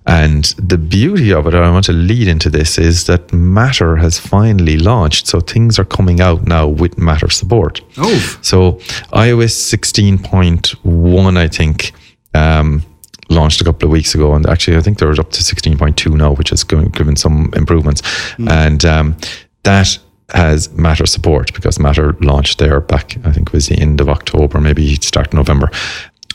And 0.07 0.45
the 0.59 0.77
beauty 0.77 1.33
of 1.33 1.47
it, 1.47 1.55
I 1.55 1.71
want 1.71 1.87
to 1.87 1.93
lead 1.93 2.29
into 2.29 2.51
this, 2.51 2.77
is 2.77 3.07
that 3.07 3.33
Matter 3.33 3.97
has 3.97 4.19
finally 4.19 4.77
launched. 4.77 5.27
So 5.27 5.41
things 5.41 5.79
are 5.79 5.85
coming 5.85 6.21
out 6.21 6.47
now 6.47 6.69
with 6.69 6.99
Matter 6.99 7.31
support. 7.31 7.81
Oh. 7.97 8.39
So 8.43 8.73
iOS 9.13 9.55
16.1, 9.55 11.37
I 11.39 11.49
think, 11.49 11.93
um, 12.35 12.83
launched 13.31 13.63
a 13.63 13.65
couple 13.65 13.87
of 13.87 13.93
weeks 13.93 14.15
ago. 14.15 14.35
And 14.35 14.47
actually, 14.47 14.77
I 14.77 14.81
think 14.81 14.99
they're 14.99 15.11
up 15.11 15.31
to 15.31 15.43
16.2 15.43 16.15
now, 16.15 16.35
which 16.35 16.51
has 16.51 16.65
given, 16.65 17.17
some 17.17 17.51
improvements. 17.57 18.03
And 18.51 18.85
um, 18.85 19.17
that 19.63 19.99
has 20.31 20.71
Matter 20.73 21.07
support 21.07 21.55
because 21.55 21.79
Matter 21.79 22.15
launched 22.21 22.59
there 22.59 22.81
back, 22.81 23.17
I 23.25 23.33
think 23.33 23.49
it 23.49 23.53
was 23.53 23.69
the 23.69 23.79
end 23.79 24.01
of 24.01 24.09
October, 24.09 24.61
maybe 24.61 24.97
start 24.97 25.29
of 25.29 25.35
November. 25.35 25.71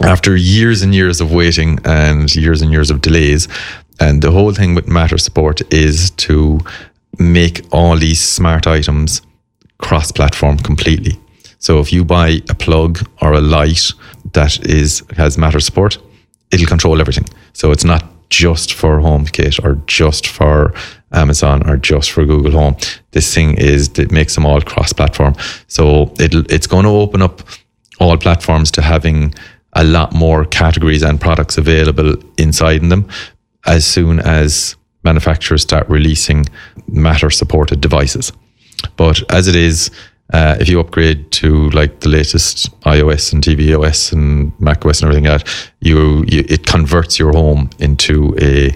After 0.04 0.36
years 0.36 0.82
and 0.82 0.96
years 0.96 1.20
of 1.20 1.32
waiting 1.34 1.80
and 1.84 2.34
years 2.34 2.62
and 2.62 2.72
years 2.72 2.90
of 2.90 3.02
delays, 3.02 3.48
and 4.00 4.22
the 4.22 4.32
whole 4.32 4.54
thing 4.54 4.74
with 4.74 4.88
Matter 4.88 5.18
support 5.18 5.62
is 5.74 6.12
to 6.12 6.60
make 7.18 7.66
all 7.72 7.98
these 7.98 8.22
smart 8.22 8.66
items 8.66 9.22
cross 9.78 10.12
platform 10.12 10.58
completely. 10.58 11.20
So 11.58 11.80
if 11.80 11.92
you 11.92 12.06
buy 12.06 12.42
a 12.50 12.56
plug 12.56 13.00
or 13.22 13.34
a 13.34 13.42
light 13.42 13.92
that 14.34 14.66
is 14.66 15.04
has 15.18 15.38
Matter 15.38 15.60
support, 15.60 15.98
it'll 16.52 16.66
control 16.68 17.02
everything. 17.02 17.26
So 17.52 17.72
it's 17.72 17.84
not 17.84 18.06
just 18.30 18.74
for 18.74 19.00
HomeKit 19.00 19.64
or 19.66 19.82
just 19.88 20.28
for 20.28 20.74
Amazon 21.12 21.68
or 21.70 21.76
just 21.76 22.12
for 22.12 22.24
Google 22.26 22.52
Home. 22.52 22.78
This 23.12 23.34
thing 23.34 23.56
is 23.58 23.90
it 24.00 24.12
makes 24.12 24.36
them 24.36 24.46
all 24.46 24.62
cross-platform. 24.62 25.36
So 25.68 26.14
it'll 26.20 26.46
it's 26.50 26.68
going 26.68 26.86
to 26.86 26.92
open 26.92 27.22
up 27.22 27.42
all 28.00 28.16
platforms 28.18 28.72
to 28.72 28.82
having 28.82 29.34
a 29.74 29.84
lot 29.84 30.14
more 30.14 30.46
categories 30.46 31.04
and 31.04 31.22
products 31.22 31.58
available 31.58 32.16
inside 32.38 32.82
in 32.82 32.90
them 32.90 33.08
as 33.66 33.86
soon 33.86 34.20
as 34.20 34.76
manufacturers 35.04 35.62
start 35.62 35.88
releasing 35.90 36.46
Matter 36.88 37.30
supported 37.30 37.82
devices. 37.82 38.32
But 38.98 39.22
as 39.32 39.48
it 39.48 39.56
is, 39.56 39.92
uh, 40.34 40.58
if 40.60 40.70
you 40.70 40.80
upgrade 40.80 41.32
to 41.32 41.70
like 41.72 42.02
the 42.02 42.10
latest 42.10 42.70
iOS 42.82 43.34
and 43.34 43.44
tvOS 43.44 44.14
and 44.14 44.52
macOS 44.60 45.02
and 45.02 45.10
everything 45.10 45.30
like 45.30 45.44
that, 45.44 45.72
you, 45.82 46.24
you 46.28 46.46
it 46.48 46.66
converts 46.66 47.18
your 47.18 47.32
home 47.32 47.70
into 47.80 48.36
a 48.40 48.72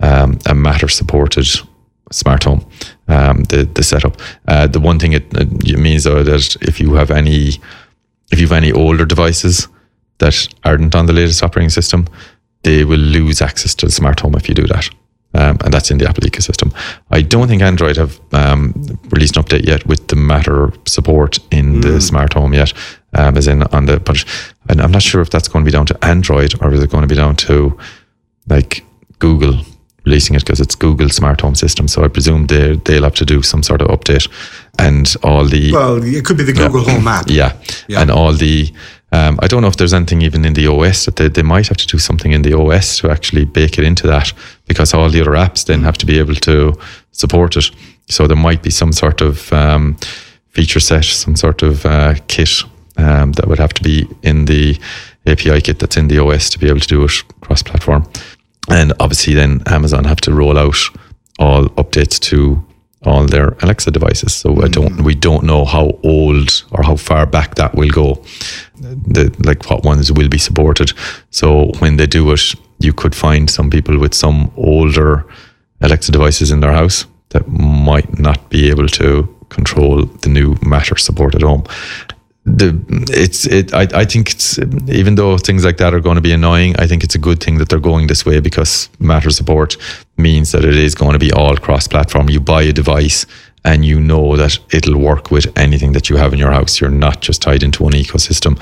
um, 0.00 0.38
a 0.46 0.54
Matter 0.54 0.88
supported 0.88 1.46
smart 2.10 2.44
home. 2.44 2.64
Um, 3.08 3.44
the 3.44 3.64
the 3.64 3.82
setup. 3.82 4.20
Uh, 4.46 4.66
the 4.66 4.80
one 4.80 4.98
thing 4.98 5.12
it, 5.12 5.26
it 5.32 5.78
means 5.78 6.04
though 6.04 6.22
that 6.22 6.56
if 6.62 6.80
you 6.80 6.94
have 6.94 7.10
any 7.10 7.60
if 8.30 8.40
you 8.40 8.46
have 8.46 8.56
any 8.56 8.72
older 8.72 9.04
devices 9.04 9.68
that 10.22 10.48
aren't 10.64 10.94
on 10.94 11.06
the 11.06 11.12
latest 11.12 11.42
operating 11.42 11.70
system, 11.70 12.06
they 12.62 12.84
will 12.84 12.98
lose 13.18 13.42
access 13.42 13.74
to 13.76 13.86
the 13.86 13.92
smart 13.92 14.20
home 14.20 14.34
if 14.36 14.48
you 14.48 14.54
do 14.54 14.66
that. 14.66 14.88
Um, 15.34 15.56
and 15.64 15.72
that's 15.72 15.90
in 15.90 15.98
the 15.98 16.06
Apple 16.08 16.24
ecosystem. 16.28 16.72
I 17.10 17.22
don't 17.22 17.48
think 17.48 17.62
Android 17.62 17.96
have 17.96 18.20
um, 18.32 18.72
released 19.10 19.36
an 19.36 19.42
update 19.42 19.66
yet 19.66 19.86
with 19.86 20.08
the 20.08 20.16
Matter 20.16 20.72
support 20.86 21.38
in 21.50 21.80
the 21.80 22.00
smart 22.00 22.34
home 22.34 22.52
yet, 22.54 22.74
um, 23.14 23.36
as 23.38 23.46
in 23.48 23.62
on 23.62 23.86
the. 23.86 23.98
But 23.98 24.24
and 24.68 24.80
I'm 24.82 24.92
not 24.92 25.02
sure 25.02 25.22
if 25.22 25.30
that's 25.30 25.48
going 25.48 25.64
to 25.64 25.68
be 25.70 25.76
down 25.76 25.86
to 25.86 25.96
Android 26.04 26.52
or 26.60 26.74
is 26.74 26.82
it 26.82 26.90
going 26.90 27.08
to 27.08 27.14
be 27.14 27.20
down 27.20 27.36
to 27.36 27.78
like 28.48 28.84
Google 29.20 29.54
releasing 30.04 30.36
it 30.36 30.44
because 30.44 30.60
it's 30.60 30.74
Google 30.74 31.08
smart 31.08 31.40
home 31.40 31.54
system. 31.54 31.88
So 31.88 32.04
I 32.04 32.08
presume 32.08 32.46
they 32.46 32.76
they'll 32.84 33.04
have 33.04 33.14
to 33.14 33.24
do 33.24 33.40
some 33.42 33.62
sort 33.62 33.80
of 33.82 33.88
update, 33.88 34.28
and 34.78 35.14
all 35.22 35.44
the 35.48 35.72
Well, 35.72 36.02
it 36.04 36.24
could 36.24 36.36
be 36.36 36.44
the 36.44 36.52
Google 36.52 36.84
Home 36.84 37.08
app. 37.08 37.26
yeah. 37.28 37.52
Yeah. 37.88 38.00
And 38.02 38.10
all 38.10 38.34
the, 38.34 38.70
um, 39.12 39.38
I 39.42 39.46
don't 39.46 39.60
know 39.60 39.68
if 39.68 39.76
there's 39.76 39.92
anything 39.92 40.22
even 40.22 40.44
in 40.44 40.54
the 40.54 40.66
OS 40.66 41.04
that 41.04 41.16
they, 41.16 41.28
they 41.28 41.42
might 41.42 41.68
have 41.68 41.76
to 41.76 41.86
do 41.86 41.98
something 41.98 42.32
in 42.32 42.42
the 42.42 42.54
OS 42.54 42.98
to 42.98 43.10
actually 43.10 43.44
bake 43.44 43.78
it 43.78 43.84
into 43.84 44.06
that 44.06 44.32
because 44.66 44.94
all 44.94 45.10
the 45.10 45.20
other 45.20 45.32
apps 45.32 45.66
then 45.66 45.82
have 45.82 45.98
to 45.98 46.06
be 46.06 46.18
able 46.18 46.34
to 46.34 46.72
support 47.12 47.56
it. 47.56 47.70
So 48.08 48.26
there 48.26 48.36
might 48.36 48.62
be 48.62 48.70
some 48.70 48.92
sort 48.92 49.20
of 49.20 49.52
um, 49.52 49.96
feature 50.50 50.80
set, 50.80 51.04
some 51.04 51.36
sort 51.36 51.62
of 51.62 51.84
uh, 51.84 52.14
kit 52.26 52.62
um, 52.96 53.32
that 53.32 53.46
would 53.46 53.58
have 53.58 53.74
to 53.74 53.82
be 53.82 54.08
in 54.22 54.46
the 54.46 54.78
API 55.26 55.60
kit 55.60 55.78
that's 55.78 55.96
in 55.96 56.08
the 56.08 56.18
OS 56.18 56.48
to 56.50 56.58
be 56.58 56.68
able 56.68 56.80
to 56.80 56.88
do 56.88 57.04
it 57.04 57.12
cross 57.42 57.62
platform. 57.62 58.08
And 58.70 58.94
obviously, 58.98 59.34
then 59.34 59.62
Amazon 59.66 60.04
have 60.04 60.20
to 60.22 60.32
roll 60.32 60.56
out 60.56 60.78
all 61.38 61.64
updates 61.70 62.18
to 62.20 62.64
all 63.04 63.26
their 63.26 63.48
Alexa 63.62 63.90
devices. 63.90 64.32
So 64.34 64.62
I 64.62 64.68
don't, 64.68 64.92
mm. 64.92 65.04
we 65.04 65.14
don't 65.14 65.44
know 65.44 65.64
how 65.64 65.98
old 66.02 66.64
or 66.70 66.82
how 66.82 66.96
far 66.96 67.26
back 67.26 67.56
that 67.56 67.74
will 67.74 67.90
go. 67.90 68.22
The 68.76 69.34
like 69.44 69.68
what 69.68 69.84
ones 69.84 70.12
will 70.12 70.28
be 70.28 70.38
supported. 70.38 70.92
So 71.30 71.72
when 71.78 71.96
they 71.96 72.06
do 72.06 72.30
it, 72.32 72.54
you 72.78 72.92
could 72.92 73.14
find 73.14 73.50
some 73.50 73.70
people 73.70 73.98
with 73.98 74.14
some 74.14 74.50
older 74.56 75.24
Alexa 75.80 76.12
devices 76.12 76.50
in 76.50 76.60
their 76.60 76.72
house 76.72 77.06
that 77.30 77.48
might 77.48 78.18
not 78.18 78.50
be 78.50 78.68
able 78.70 78.88
to 78.88 79.28
control 79.48 80.04
the 80.04 80.28
new 80.28 80.56
Matter 80.62 80.96
support 80.96 81.34
at 81.34 81.42
home 81.42 81.64
the 82.44 82.76
it's 83.10 83.46
it 83.46 83.72
I, 83.72 83.86
I 83.94 84.04
think 84.04 84.32
it's 84.32 84.58
even 84.88 85.14
though 85.14 85.38
things 85.38 85.64
like 85.64 85.76
that 85.76 85.94
are 85.94 86.00
going 86.00 86.16
to 86.16 86.20
be 86.20 86.32
annoying 86.32 86.74
i 86.80 86.88
think 86.88 87.04
it's 87.04 87.14
a 87.14 87.18
good 87.18 87.40
thing 87.40 87.58
that 87.58 87.68
they're 87.68 87.78
going 87.78 88.08
this 88.08 88.26
way 88.26 88.40
because 88.40 88.88
matter 88.98 89.30
support 89.30 89.76
means 90.16 90.50
that 90.50 90.64
it 90.64 90.76
is 90.76 90.96
going 90.96 91.12
to 91.12 91.20
be 91.20 91.30
all 91.30 91.56
cross 91.56 91.86
platform 91.86 92.28
you 92.28 92.40
buy 92.40 92.62
a 92.62 92.72
device 92.72 93.26
and 93.64 93.84
you 93.84 94.00
know 94.00 94.36
that 94.36 94.58
it'll 94.72 94.98
work 94.98 95.30
with 95.30 95.46
anything 95.56 95.92
that 95.92 96.10
you 96.10 96.16
have 96.16 96.32
in 96.32 96.38
your 96.38 96.50
house. 96.50 96.80
You're 96.80 96.90
not 96.90 97.20
just 97.20 97.42
tied 97.42 97.62
into 97.62 97.84
one 97.84 97.92
ecosystem 97.92 98.58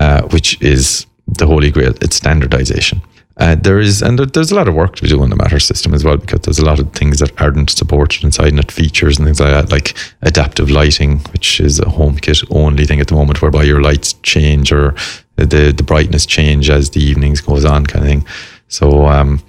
uh, 0.00 0.22
which 0.28 0.60
is 0.60 1.06
the 1.26 1.46
holy 1.46 1.70
grail. 1.70 1.94
It's 2.00 2.16
standardization 2.16 3.00
uh, 3.36 3.54
there 3.54 3.78
is, 3.78 4.02
and 4.02 4.18
there, 4.18 4.26
there's 4.26 4.50
a 4.50 4.54
lot 4.54 4.68
of 4.68 4.74
work 4.74 4.96
to 4.96 5.06
do 5.06 5.22
on 5.22 5.30
the 5.30 5.36
Matter 5.36 5.60
system 5.60 5.94
as 5.94 6.04
well, 6.04 6.16
because 6.16 6.40
there's 6.40 6.58
a 6.58 6.64
lot 6.64 6.78
of 6.78 6.92
things 6.92 7.20
that 7.20 7.40
aren't 7.40 7.70
supported 7.70 8.24
inside 8.24 8.58
it, 8.58 8.72
features 8.72 9.18
and 9.18 9.26
things 9.26 9.40
like 9.40 9.50
that, 9.50 9.70
like 9.70 9.96
adaptive 10.22 10.70
lighting, 10.70 11.20
which 11.32 11.60
is 11.60 11.78
a 11.78 11.84
HomeKit 11.84 12.44
only 12.50 12.84
thing 12.84 13.00
at 13.00 13.08
the 13.08 13.14
moment, 13.14 13.40
whereby 13.40 13.62
your 13.62 13.80
lights 13.80 14.14
change 14.22 14.72
or 14.72 14.94
the 15.36 15.72
the 15.72 15.82
brightness 15.82 16.26
change 16.26 16.68
as 16.68 16.90
the 16.90 17.00
evenings 17.00 17.40
goes 17.40 17.64
on, 17.64 17.86
kind 17.86 18.04
of 18.04 18.10
thing. 18.10 18.26
So, 18.68 19.06
um, 19.06 19.42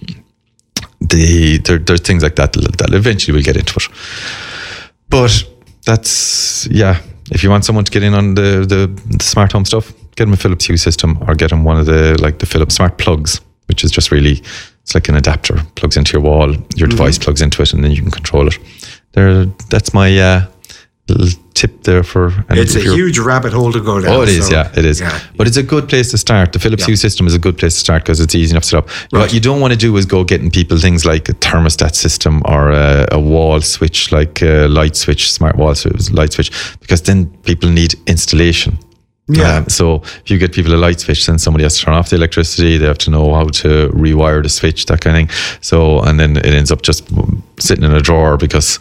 the 1.01 1.57
there, 1.57 1.79
there's 1.79 2.01
things 2.01 2.23
like 2.23 2.35
that 2.35 2.53
that 2.53 2.93
eventually 2.93 3.33
we'll 3.33 3.43
get 3.43 3.57
into 3.57 3.77
it. 3.77 3.87
But 5.09 5.43
that's 5.85 6.67
yeah. 6.67 7.01
If 7.31 7.43
you 7.43 7.49
want 7.49 7.65
someone 7.65 7.85
to 7.85 7.91
get 7.91 8.03
in 8.03 8.13
on 8.13 8.35
the, 8.35 8.65
the, 8.67 9.17
the 9.17 9.23
smart 9.23 9.53
home 9.53 9.63
stuff, 9.63 9.93
get 10.15 10.25
them 10.25 10.33
a 10.33 10.37
Philips 10.37 10.65
Hue 10.65 10.75
system 10.75 11.17
or 11.27 11.33
get 11.33 11.49
them 11.49 11.63
one 11.63 11.77
of 11.77 11.85
the 11.85 12.17
like 12.21 12.39
the 12.39 12.45
Philips 12.45 12.75
smart 12.75 12.97
plugs, 12.97 13.39
which 13.71 13.85
is 13.85 13.91
just 13.91 14.11
really 14.11 14.41
it's 14.83 14.93
like 14.93 15.07
an 15.07 15.15
adapter 15.15 15.55
plugs 15.75 15.95
into 15.95 16.11
your 16.13 16.21
wall, 16.21 16.53
your 16.75 16.89
device 16.89 17.17
plugs 17.17 17.41
into 17.41 17.61
it, 17.61 17.73
and 17.73 17.81
then 17.83 17.91
you 17.91 18.01
can 18.01 18.11
control 18.11 18.47
it. 18.47 18.57
There, 19.13 19.45
that's 19.69 19.93
my 19.93 20.09
uh, 20.19 20.47
little 21.07 21.39
tip 21.53 21.83
there 21.83 22.03
for. 22.03 22.33
It's 22.49 22.75
a 22.75 22.81
huge 22.81 23.17
rabbit 23.19 23.53
hole 23.53 23.71
to 23.71 23.79
go 23.79 24.01
down. 24.01 24.11
Oh, 24.13 24.21
it 24.23 24.29
is. 24.29 24.47
so, 24.47 24.53
yeah, 24.53 24.71
it 24.75 24.83
is. 24.83 24.99
yeah. 24.99 25.17
But 25.37 25.47
it's 25.47 25.57
a 25.57 25.63
good 25.63 25.87
place 25.87 26.11
to 26.11 26.17
start. 26.17 26.51
The 26.51 26.59
Philips 26.59 26.81
Yeah. 26.83 26.87
Hue 26.87 26.95
system 26.97 27.25
is 27.27 27.35
a 27.35 27.39
good 27.39 27.57
place 27.57 27.75
to 27.75 27.79
start 27.79 28.03
because 28.03 28.19
it's 28.19 28.35
easy 28.35 28.51
enough 28.51 28.63
to 28.63 28.69
set 28.69 28.77
up. 28.79 28.87
Right. 29.13 29.21
What 29.21 29.33
you 29.33 29.39
don't 29.39 29.61
want 29.61 29.71
to 29.71 29.77
do 29.79 29.95
is 29.97 30.05
go 30.05 30.23
getting 30.23 30.51
people 30.51 30.77
things 30.77 31.05
like 31.05 31.29
a 31.29 31.33
thermostat 31.33 31.95
system 31.95 32.41
or 32.45 32.71
a, 32.71 33.07
a 33.11 33.19
wall 33.19 33.61
switch, 33.61 34.11
like 34.11 34.41
a 34.41 34.67
light 34.67 34.95
switch, 34.95 35.31
smart 35.31 35.55
wall 35.55 35.75
switch, 35.75 36.11
light 36.11 36.33
switch, 36.33 36.51
because 36.79 37.01
then 37.03 37.27
people 37.43 37.69
need 37.69 37.95
installation. 38.07 38.77
Yeah. 39.27 39.57
Um, 39.57 39.69
so 39.69 40.01
if 40.03 40.29
you 40.29 40.37
get 40.37 40.53
people 40.53 40.73
a 40.73 40.75
light 40.75 40.99
switch, 40.99 41.25
then 41.25 41.39
somebody 41.39 41.63
has 41.63 41.77
to 41.77 41.85
turn 41.85 41.93
off 41.93 42.09
the 42.09 42.15
electricity. 42.17 42.77
They 42.77 42.87
have 42.87 42.97
to 42.99 43.11
know 43.11 43.33
how 43.33 43.45
to 43.45 43.89
rewire 43.89 44.43
the 44.43 44.49
switch, 44.49 44.87
that 44.87 45.01
kind 45.01 45.15
of 45.15 45.29
thing. 45.29 45.57
So 45.61 46.01
and 46.01 46.19
then 46.19 46.37
it 46.37 46.45
ends 46.47 46.71
up 46.71 46.81
just 46.81 47.07
sitting 47.59 47.85
in 47.85 47.93
a 47.93 48.01
drawer 48.01 48.35
because 48.37 48.79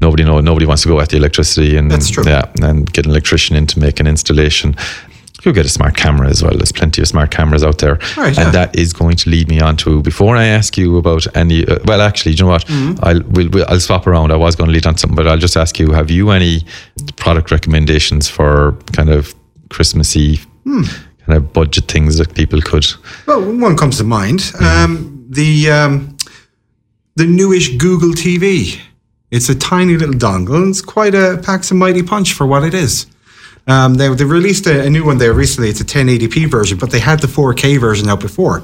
nobody 0.00 0.24
know 0.24 0.40
nobody 0.40 0.66
wants 0.66 0.82
to 0.82 0.88
go 0.88 1.00
at 1.00 1.08
the 1.10 1.16
electricity 1.16 1.76
and 1.76 1.90
yeah, 2.26 2.50
and 2.62 2.92
get 2.92 3.06
an 3.06 3.12
electrician 3.12 3.56
in 3.56 3.66
to 3.68 3.78
make 3.80 3.98
an 4.00 4.06
installation. 4.06 4.76
You'll 5.44 5.54
get 5.54 5.66
a 5.66 5.68
smart 5.68 5.96
camera 5.96 6.28
as 6.28 6.42
well. 6.42 6.54
There's 6.56 6.72
plenty 6.72 7.00
of 7.02 7.06
smart 7.06 7.30
cameras 7.30 7.62
out 7.62 7.78
there, 7.78 8.00
Right, 8.16 8.36
and 8.36 8.46
yeah. 8.46 8.50
that 8.50 8.76
is 8.76 8.92
going 8.92 9.16
to 9.18 9.30
lead 9.30 9.48
me 9.48 9.60
on 9.60 9.76
to 9.76 10.02
before 10.02 10.36
I 10.36 10.46
ask 10.46 10.76
you 10.76 10.96
about 10.96 11.24
any. 11.36 11.64
Uh, 11.64 11.78
well, 11.84 12.00
actually, 12.00 12.34
do 12.34 12.38
you 12.38 12.44
know 12.46 12.50
what? 12.50 12.66
Mm-hmm. 12.66 13.04
I'll 13.04 13.22
we'll, 13.30 13.48
we'll, 13.50 13.66
I'll 13.68 13.78
swap 13.78 14.08
around. 14.08 14.32
I 14.32 14.36
was 14.36 14.56
going 14.56 14.68
to 14.68 14.74
lead 14.74 14.86
on 14.86 14.96
something, 14.96 15.14
but 15.14 15.28
I'll 15.28 15.38
just 15.38 15.56
ask 15.56 15.78
you: 15.78 15.92
Have 15.92 16.10
you 16.10 16.30
any 16.30 16.64
product 17.14 17.52
recommendations 17.52 18.28
for 18.28 18.72
kind 18.92 19.08
of 19.10 19.35
Christmassy 19.70 20.40
Hmm. 20.64 20.82
kind 21.24 21.36
of 21.36 21.52
budget 21.52 21.86
things 21.90 22.18
that 22.18 22.34
people 22.34 22.60
could? 22.60 22.86
Well, 23.26 23.40
one 23.60 23.76
comes 23.76 23.98
to 23.98 24.04
mind. 24.04 24.40
Mm-hmm. 24.40 24.64
Um, 24.64 25.26
the 25.30 25.70
um, 25.70 26.16
the 27.16 27.24
newish 27.26 27.76
Google 27.76 28.10
TV. 28.12 28.78
It's 29.30 29.48
a 29.48 29.54
tiny 29.54 29.96
little 29.96 30.14
dongle. 30.14 30.56
and 30.56 30.68
It's 30.70 30.80
quite 30.82 31.14
a 31.14 31.38
packs 31.42 31.70
a 31.70 31.74
mighty 31.74 32.02
punch 32.02 32.32
for 32.32 32.46
what 32.46 32.62
it 32.64 32.74
is. 32.74 33.06
Um, 33.68 33.94
they 33.94 34.08
they 34.14 34.24
released 34.24 34.66
a, 34.66 34.84
a 34.86 34.90
new 34.90 35.04
one 35.04 35.18
there 35.18 35.32
recently. 35.34 35.68
It's 35.70 35.80
a 35.80 35.84
1080p 35.84 36.48
version, 36.50 36.78
but 36.78 36.90
they 36.90 37.00
had 37.00 37.18
the 37.20 37.26
4K 37.28 37.78
version 37.80 38.08
out 38.08 38.20
before. 38.20 38.62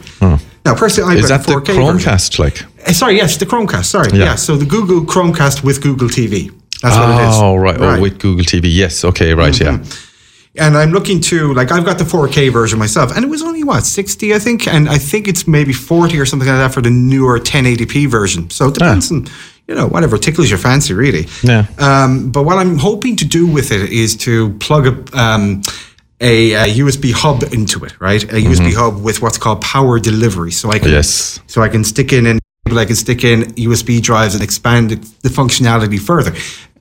Now, 0.64 0.74
personally, 0.76 1.12
I've 1.16 1.24
Is 1.24 1.28
got 1.30 1.44
that 1.44 1.46
the 1.46 1.54
4K 1.54 1.66
version. 1.74 1.82
Chromecast? 1.98 2.38
Like, 2.38 2.64
Uh, 2.86 2.92
Sorry, 2.92 3.16
yes, 3.16 3.36
the 3.36 3.46
Chromecast. 3.46 3.86
Sorry, 3.86 4.10
Yeah. 4.12 4.24
yeah. 4.24 4.34
So 4.36 4.56
the 4.56 4.64
Google 4.66 5.00
Chromecast 5.04 5.64
with 5.64 5.80
Google 5.82 6.08
TV. 6.08 6.50
That's 6.82 6.96
what 6.96 7.10
it 7.10 7.28
is. 7.28 7.34
oh 7.36 7.56
right, 7.56 7.76
oh 7.80 8.00
with 8.00 8.18
Google 8.20 8.44
TV. 8.44 8.68
Yes, 8.72 9.04
okay, 9.04 9.34
right, 9.34 9.58
yeah. 9.60 9.78
And 10.56 10.76
I'm 10.76 10.90
looking 10.90 11.20
to 11.22 11.54
like 11.54 11.72
I've 11.72 11.84
got 11.84 11.96
the 11.98 12.04
4K 12.04 12.52
version 12.52 12.78
myself, 12.78 13.10
and 13.16 13.24
it 13.24 13.28
was 13.28 13.42
only 13.42 13.64
what 13.64 13.84
60, 13.84 14.34
I 14.34 14.38
think, 14.38 14.68
and 14.68 14.88
I 14.88 14.98
think 14.98 15.26
it's 15.26 15.48
maybe 15.48 15.72
40 15.72 16.18
or 16.20 16.26
something 16.26 16.46
like 16.48 16.58
that 16.58 16.74
for 16.74 16.82
the 16.82 16.90
newer 16.90 17.38
1080p 17.38 18.06
version. 18.06 18.50
So 18.50 18.68
it 18.68 18.74
depends 18.74 19.10
on 19.10 19.28
you 19.66 19.74
know 19.74 19.86
whatever 19.86 20.18
tickles 20.18 20.50
your 20.50 20.58
fancy, 20.58 20.92
really. 20.92 21.26
Yeah. 21.42 21.66
Um, 21.78 22.30
but 22.30 22.42
what 22.42 22.58
I'm 22.58 22.76
hoping 22.76 23.16
to 23.16 23.24
do 23.24 23.46
with 23.46 23.72
it 23.72 23.90
is 23.90 24.16
to 24.18 24.50
plug 24.58 24.86
a. 24.86 25.18
Um, 25.18 25.62
a, 26.24 26.52
a 26.52 26.64
USB 26.76 27.12
hub 27.12 27.42
into 27.52 27.84
it, 27.84 28.00
right? 28.00 28.22
A 28.22 28.36
USB 28.36 28.72
hub 28.74 29.02
with 29.02 29.20
what's 29.20 29.38
called 29.38 29.60
power 29.60 29.98
delivery, 29.98 30.52
so 30.52 30.70
I 30.70 30.78
can 30.78 30.92
Yes. 30.92 31.40
so 31.48 31.62
I 31.62 31.68
can 31.68 31.82
stick 31.82 32.12
in 32.12 32.26
and 32.26 32.40
I 32.70 32.84
can 32.84 32.94
stick 32.94 33.24
in 33.24 33.42
USB 33.56 34.00
drives 34.00 34.34
and 34.34 34.44
expand 34.44 34.90
the 34.90 35.28
functionality 35.28 35.98
further. 35.98 36.32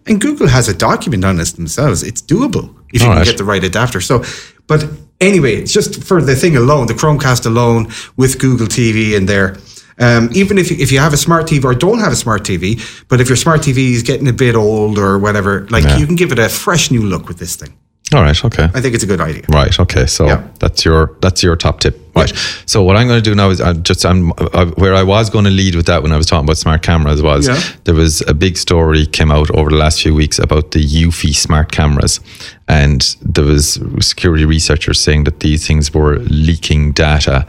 And 0.06 0.22
Google 0.22 0.48
has 0.48 0.70
a 0.70 0.76
document 0.76 1.26
on 1.26 1.38
this 1.38 1.54
themselves. 1.54 2.04
It's 2.04 2.22
doable 2.22 2.76
if 2.94 3.02
you 3.02 3.08
All 3.08 3.14
can 3.14 3.18
right. 3.20 3.26
get 3.26 3.38
the 3.38 3.44
right 3.44 3.64
adapter. 3.64 4.02
So, 4.02 4.24
but 4.68 4.86
anyway, 5.20 5.56
it's 5.56 5.74
just 5.74 6.04
for 6.04 6.22
the 6.22 6.36
thing 6.36 6.56
alone, 6.58 6.88
the 6.88 6.94
Chromecast 6.94 7.46
alone 7.46 7.88
with 8.18 8.40
Google 8.40 8.68
TV 8.68 9.16
in 9.18 9.26
there. 9.26 9.58
Um, 10.00 10.30
even 10.34 10.58
if 10.58 10.72
you, 10.72 10.78
if 10.80 10.92
you 10.92 11.00
have 11.00 11.14
a 11.14 11.18
smart 11.18 11.46
TV 11.46 11.64
or 11.64 11.76
don't 11.76 12.00
have 12.00 12.12
a 12.12 12.16
smart 12.16 12.44
TV, 12.44 12.80
but 13.08 13.22
if 13.22 13.28
your 13.30 13.36
smart 13.36 13.62
TV 13.62 13.92
is 13.92 14.02
getting 14.04 14.28
a 14.28 14.34
bit 14.34 14.56
old 14.56 14.98
or 14.98 15.20
whatever, 15.20 15.68
like 15.70 15.84
Yeah. 15.84 15.98
you 15.98 16.08
can 16.08 16.16
give 16.16 16.32
it 16.32 16.40
a 16.40 16.50
fresh 16.50 16.90
new 16.90 17.04
look 17.04 17.28
with 17.28 17.38
this 17.38 17.56
thing. 17.56 17.74
All 18.14 18.22
right. 18.22 18.46
Okay. 18.46 18.66
I 18.74 18.82
think 18.82 18.94
it's 18.94 19.04
a 19.04 19.08
good 19.08 19.22
idea. 19.22 19.44
Right. 19.48 19.80
Okay. 19.80 20.06
So 20.06 20.26
Yeah. 20.28 20.44
that's 20.60 20.84
your 20.84 21.16
that's 21.22 21.42
your 21.44 21.56
top 21.56 21.80
tip. 21.80 21.98
Right. 22.14 22.34
So 22.66 22.84
what 22.84 22.98
I'm 22.98 23.08
going 23.08 23.24
to 23.24 23.30
do 23.30 23.34
now 23.36 23.50
is 23.52 23.62
I'm 23.62 23.84
just 23.84 24.06
I'm 24.06 24.34
uh, 24.38 24.66
where 24.76 24.94
I 24.96 25.04
was 25.04 25.30
going 25.30 25.46
to 25.46 25.52
lead 25.52 25.76
with 25.76 25.86
that 25.86 26.04
when 26.04 26.12
I 26.12 26.18
was 26.18 26.26
talking 26.26 26.46
about 26.46 26.58
smart 26.58 26.82
cameras 26.82 27.22
was 27.22 27.48
Yeah. 27.48 27.58
there 27.86 27.96
was 27.96 28.22
a 28.28 28.34
big 28.34 28.58
story 28.58 29.06
came 29.06 29.32
out 29.32 29.50
over 29.52 29.70
the 29.70 29.78
last 29.78 30.02
few 30.02 30.14
weeks 30.14 30.40
about 30.40 30.72
the 30.72 30.84
Eufy 30.84 31.34
smart 31.34 31.72
cameras, 31.72 32.20
and 32.68 33.16
there 33.22 33.46
was 33.46 33.80
security 34.02 34.44
researchers 34.46 35.00
saying 35.00 35.24
that 35.24 35.40
these 35.40 35.66
things 35.66 35.94
were 35.94 36.20
leaking 36.30 36.92
data 36.92 37.46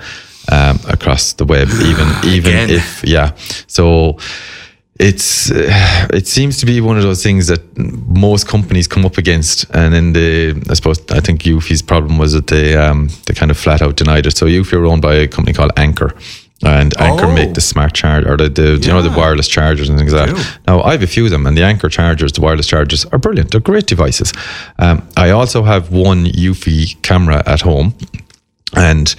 um, 0.53 0.79
across 0.89 1.33
the 1.33 1.45
web, 1.45 1.69
even 1.83 2.07
even 2.25 2.53
Again. 2.55 2.71
if 2.71 3.03
yeah. 3.05 3.33
So 3.67 4.17
it's 5.01 5.51
uh, 5.51 6.09
it 6.13 6.27
seems 6.27 6.59
to 6.59 6.67
be 6.67 6.81
one 6.81 6.97
of 6.97 7.03
those 7.03 7.23
things 7.23 7.47
that 7.47 7.61
most 7.77 8.47
companies 8.47 8.87
come 8.87 9.05
up 9.07 9.19
against, 9.19 9.65
and 9.75 9.93
then 9.95 10.13
the 10.13 10.63
I 10.71 10.75
suppose 10.75 11.01
I 11.11 11.21
think 11.21 11.43
Eufy's 11.43 11.83
problem 11.83 12.19
was 12.19 12.33
that 12.33 12.47
they 12.47 12.77
um, 12.77 13.09
they 13.27 13.35
kind 13.35 13.51
of 13.51 13.57
flat 13.57 13.83
out 13.83 13.97
denied 13.97 14.27
it. 14.27 14.37
So 14.37 14.47
Eufy 14.47 14.75
are 14.75 14.85
owned 14.87 15.03
by 15.03 15.15
a 15.15 15.29
company 15.29 15.55
called 15.55 15.73
Anker, 15.77 16.15
and 16.63 16.95
Anker 17.01 17.25
Oh. 17.27 17.35
make 17.35 17.55
the 17.55 17.61
smart 17.61 17.95
charge 17.95 18.27
or 18.27 18.37
the, 18.37 18.49
the 18.51 18.79
you 18.83 18.93
know 18.93 19.03
the 19.03 19.11
wireless 19.11 19.49
chargers 19.49 19.89
and 19.89 19.99
things 19.99 20.13
like 20.13 20.29
that. 20.31 20.59
Now 20.67 20.83
I 20.83 20.93
have 20.93 21.03
a 21.03 21.07
few 21.07 21.25
of 21.25 21.31
them, 21.31 21.47
and 21.47 21.57
the 21.57 21.65
Anker 21.65 21.89
chargers, 21.89 22.33
the 22.33 22.43
wireless 22.43 22.67
chargers, 22.67 23.05
are 23.07 23.19
brilliant. 23.19 23.51
They're 23.51 23.61
great 23.61 23.87
devices. 23.87 24.33
Um, 24.79 25.03
I 25.17 25.31
also 25.31 25.63
have 25.65 25.91
one 25.91 26.27
Eufy 26.27 27.01
camera 27.03 27.43
at 27.47 27.63
home, 27.63 27.95
and 28.77 29.15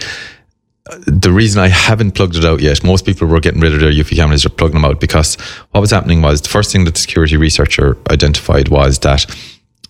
the 1.08 1.32
reason 1.32 1.62
I 1.62 1.70
haven't 1.70 2.12
plugged 2.12 2.36
it 2.36 2.44
out 2.44 2.62
yet, 2.62 2.84
most 2.84 3.06
people 3.06 3.28
were 3.28 3.40
getting 3.40 3.62
rid 3.62 3.74
of 3.74 3.80
their 3.80 3.92
Eufy 3.92 4.18
cameras 4.18 4.46
or 4.46 4.50
plugging 4.50 4.76
them 4.76 4.86
out 4.86 5.00
because 5.00 5.36
what 5.72 5.82
was 5.82 5.92
happening 5.92 6.22
was 6.22 6.42
the 6.42 6.50
first 6.50 6.72
thing 6.72 6.84
that 6.86 6.96
the 6.96 7.00
security 7.00 7.38
researcher 7.38 7.98
identified 8.10 8.68
was 8.68 9.00
that 9.00 9.26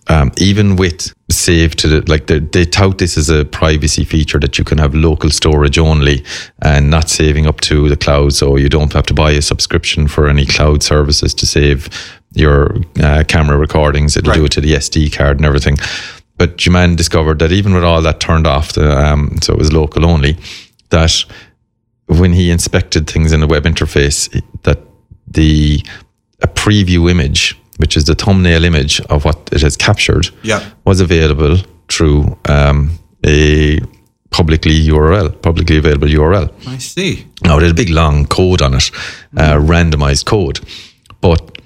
um, 0.06 0.30
even 0.36 0.76
with 0.76 1.12
save 1.30 1.74
to 1.76 1.88
the 1.88 2.10
like 2.10 2.26
they, 2.26 2.38
they 2.38 2.66
tout 2.66 2.98
this 2.98 3.16
as 3.16 3.30
a 3.30 3.44
privacy 3.46 4.04
feature 4.04 4.38
that 4.38 4.58
you 4.58 4.64
can 4.64 4.76
have 4.76 4.94
local 4.94 5.30
storage 5.30 5.78
only 5.78 6.22
and 6.60 6.90
not 6.90 7.08
saving 7.08 7.46
up 7.46 7.60
to 7.62 7.88
the 7.88 7.96
cloud, 7.96 8.34
so 8.34 8.56
you 8.56 8.68
don't 8.68 8.92
have 8.92 9.06
to 9.06 9.14
buy 9.14 9.32
a 9.32 9.42
subscription 9.42 10.06
for 10.06 10.28
any 10.28 10.44
cloud 10.44 10.82
services 10.82 11.34
to 11.34 11.46
save 11.46 11.88
your 12.34 12.76
uh, 13.02 13.24
camera 13.26 13.56
recordings. 13.56 14.16
It'll 14.16 14.34
do 14.34 14.44
it 14.44 14.52
to 14.52 14.60
the 14.60 14.74
SD 14.74 15.16
card 15.16 15.38
and 15.38 15.46
everything. 15.46 15.78
But 16.36 16.58
Juman 16.58 16.96
discovered 16.96 17.38
that 17.38 17.52
even 17.52 17.74
with 17.74 17.84
all 17.84 18.02
that 18.02 18.20
turned 18.20 18.46
off, 18.46 18.72
the, 18.72 18.90
um, 18.90 19.38
so 19.40 19.52
it 19.52 19.58
was 19.58 19.72
local 19.72 20.04
only, 20.04 20.36
that 20.90 21.24
when 22.06 22.32
he 22.32 22.50
inspected 22.50 23.08
things 23.08 23.32
in 23.32 23.40
the 23.40 23.46
web 23.46 23.64
interface, 23.64 24.28
that 24.62 24.78
the 25.26 25.84
a 26.42 26.46
preview 26.46 27.10
image, 27.10 27.58
which 27.78 27.96
is 27.96 28.04
the 28.04 28.14
thumbnail 28.14 28.64
image 28.64 29.00
of 29.02 29.24
what 29.24 29.48
it 29.52 29.62
has 29.62 29.76
captured, 29.76 30.28
Yeah. 30.42 30.62
was 30.84 31.00
available 31.00 31.58
through 31.88 32.36
um, 32.48 32.98
a 33.24 33.80
publicly 34.30 34.72
URL, 34.88 35.30
publicly 35.40 35.76
available 35.78 36.08
URL. 36.08 36.50
I 36.66 36.78
see. 36.78 37.26
Now, 37.42 37.56
it 37.56 37.62
had 37.62 37.70
a 37.70 37.74
big 37.74 37.88
long 37.90 38.26
code 38.26 38.60
on 38.62 38.74
it, 38.74 38.90
uh, 39.36 39.54
randomized 39.54 40.24
code. 40.26 40.60
But 41.20 41.58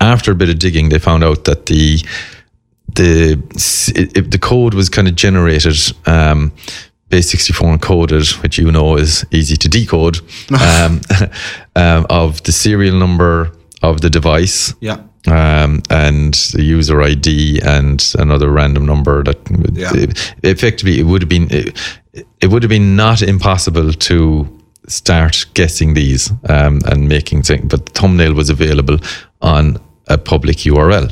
after 0.00 0.32
a 0.32 0.34
bit 0.34 0.50
of 0.50 0.58
digging, 0.58 0.90
they 0.90 0.98
found 0.98 1.24
out 1.24 1.44
that 1.44 1.66
the 1.66 2.04
the 2.94 3.38
it, 3.96 4.16
it- 4.16 4.30
the 4.30 4.38
code 4.38 4.74
was 4.74 4.88
kind 4.90 5.08
of 5.08 5.16
generated 5.16 5.76
um, 6.06 6.52
64 7.22 7.76
encoded, 7.78 8.42
which 8.42 8.58
you 8.58 8.70
know 8.70 8.96
is 8.96 9.24
easy 9.30 9.56
to 9.56 9.68
decode, 9.68 10.18
um, 10.60 11.00
um, 11.76 12.06
of 12.10 12.42
the 12.44 12.52
serial 12.52 12.96
number 12.98 13.50
of 13.82 14.00
the 14.00 14.08
device 14.10 14.74
Yeah. 14.80 14.98
um, 15.26 15.82
and 15.90 16.34
the 16.54 16.62
user 16.62 17.02
ID 17.02 17.60
and 17.62 18.00
another 18.18 18.48
random 18.50 18.86
number 18.86 19.22
that 19.24 19.38
Yeah. 19.74 19.92
effectively 20.42 20.98
it 21.00 21.04
would 21.04 21.22
have 21.22 21.28
been 21.28 21.48
it, 21.50 21.76
it 22.40 22.46
would 22.50 22.62
have 22.62 22.70
been 22.70 22.96
not 22.96 23.20
impossible 23.22 23.92
to 23.92 24.46
start 24.88 25.44
guessing 25.54 25.94
these 25.94 26.30
um, 26.48 26.80
and 26.86 27.08
making 27.08 27.42
things 27.42 27.64
but 27.68 27.84
the 27.86 27.92
thumbnail 27.92 28.32
was 28.34 28.48
available 28.50 28.98
on 29.40 29.76
a 30.08 30.16
public 30.16 30.56
URL 30.64 31.10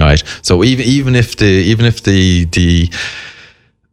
right 0.00 0.22
so 0.42 0.64
even 0.64 0.84
even 0.86 1.14
if 1.14 1.36
the 1.36 1.46
even 1.72 1.86
if 1.86 2.02
the 2.02 2.46
the 2.46 2.88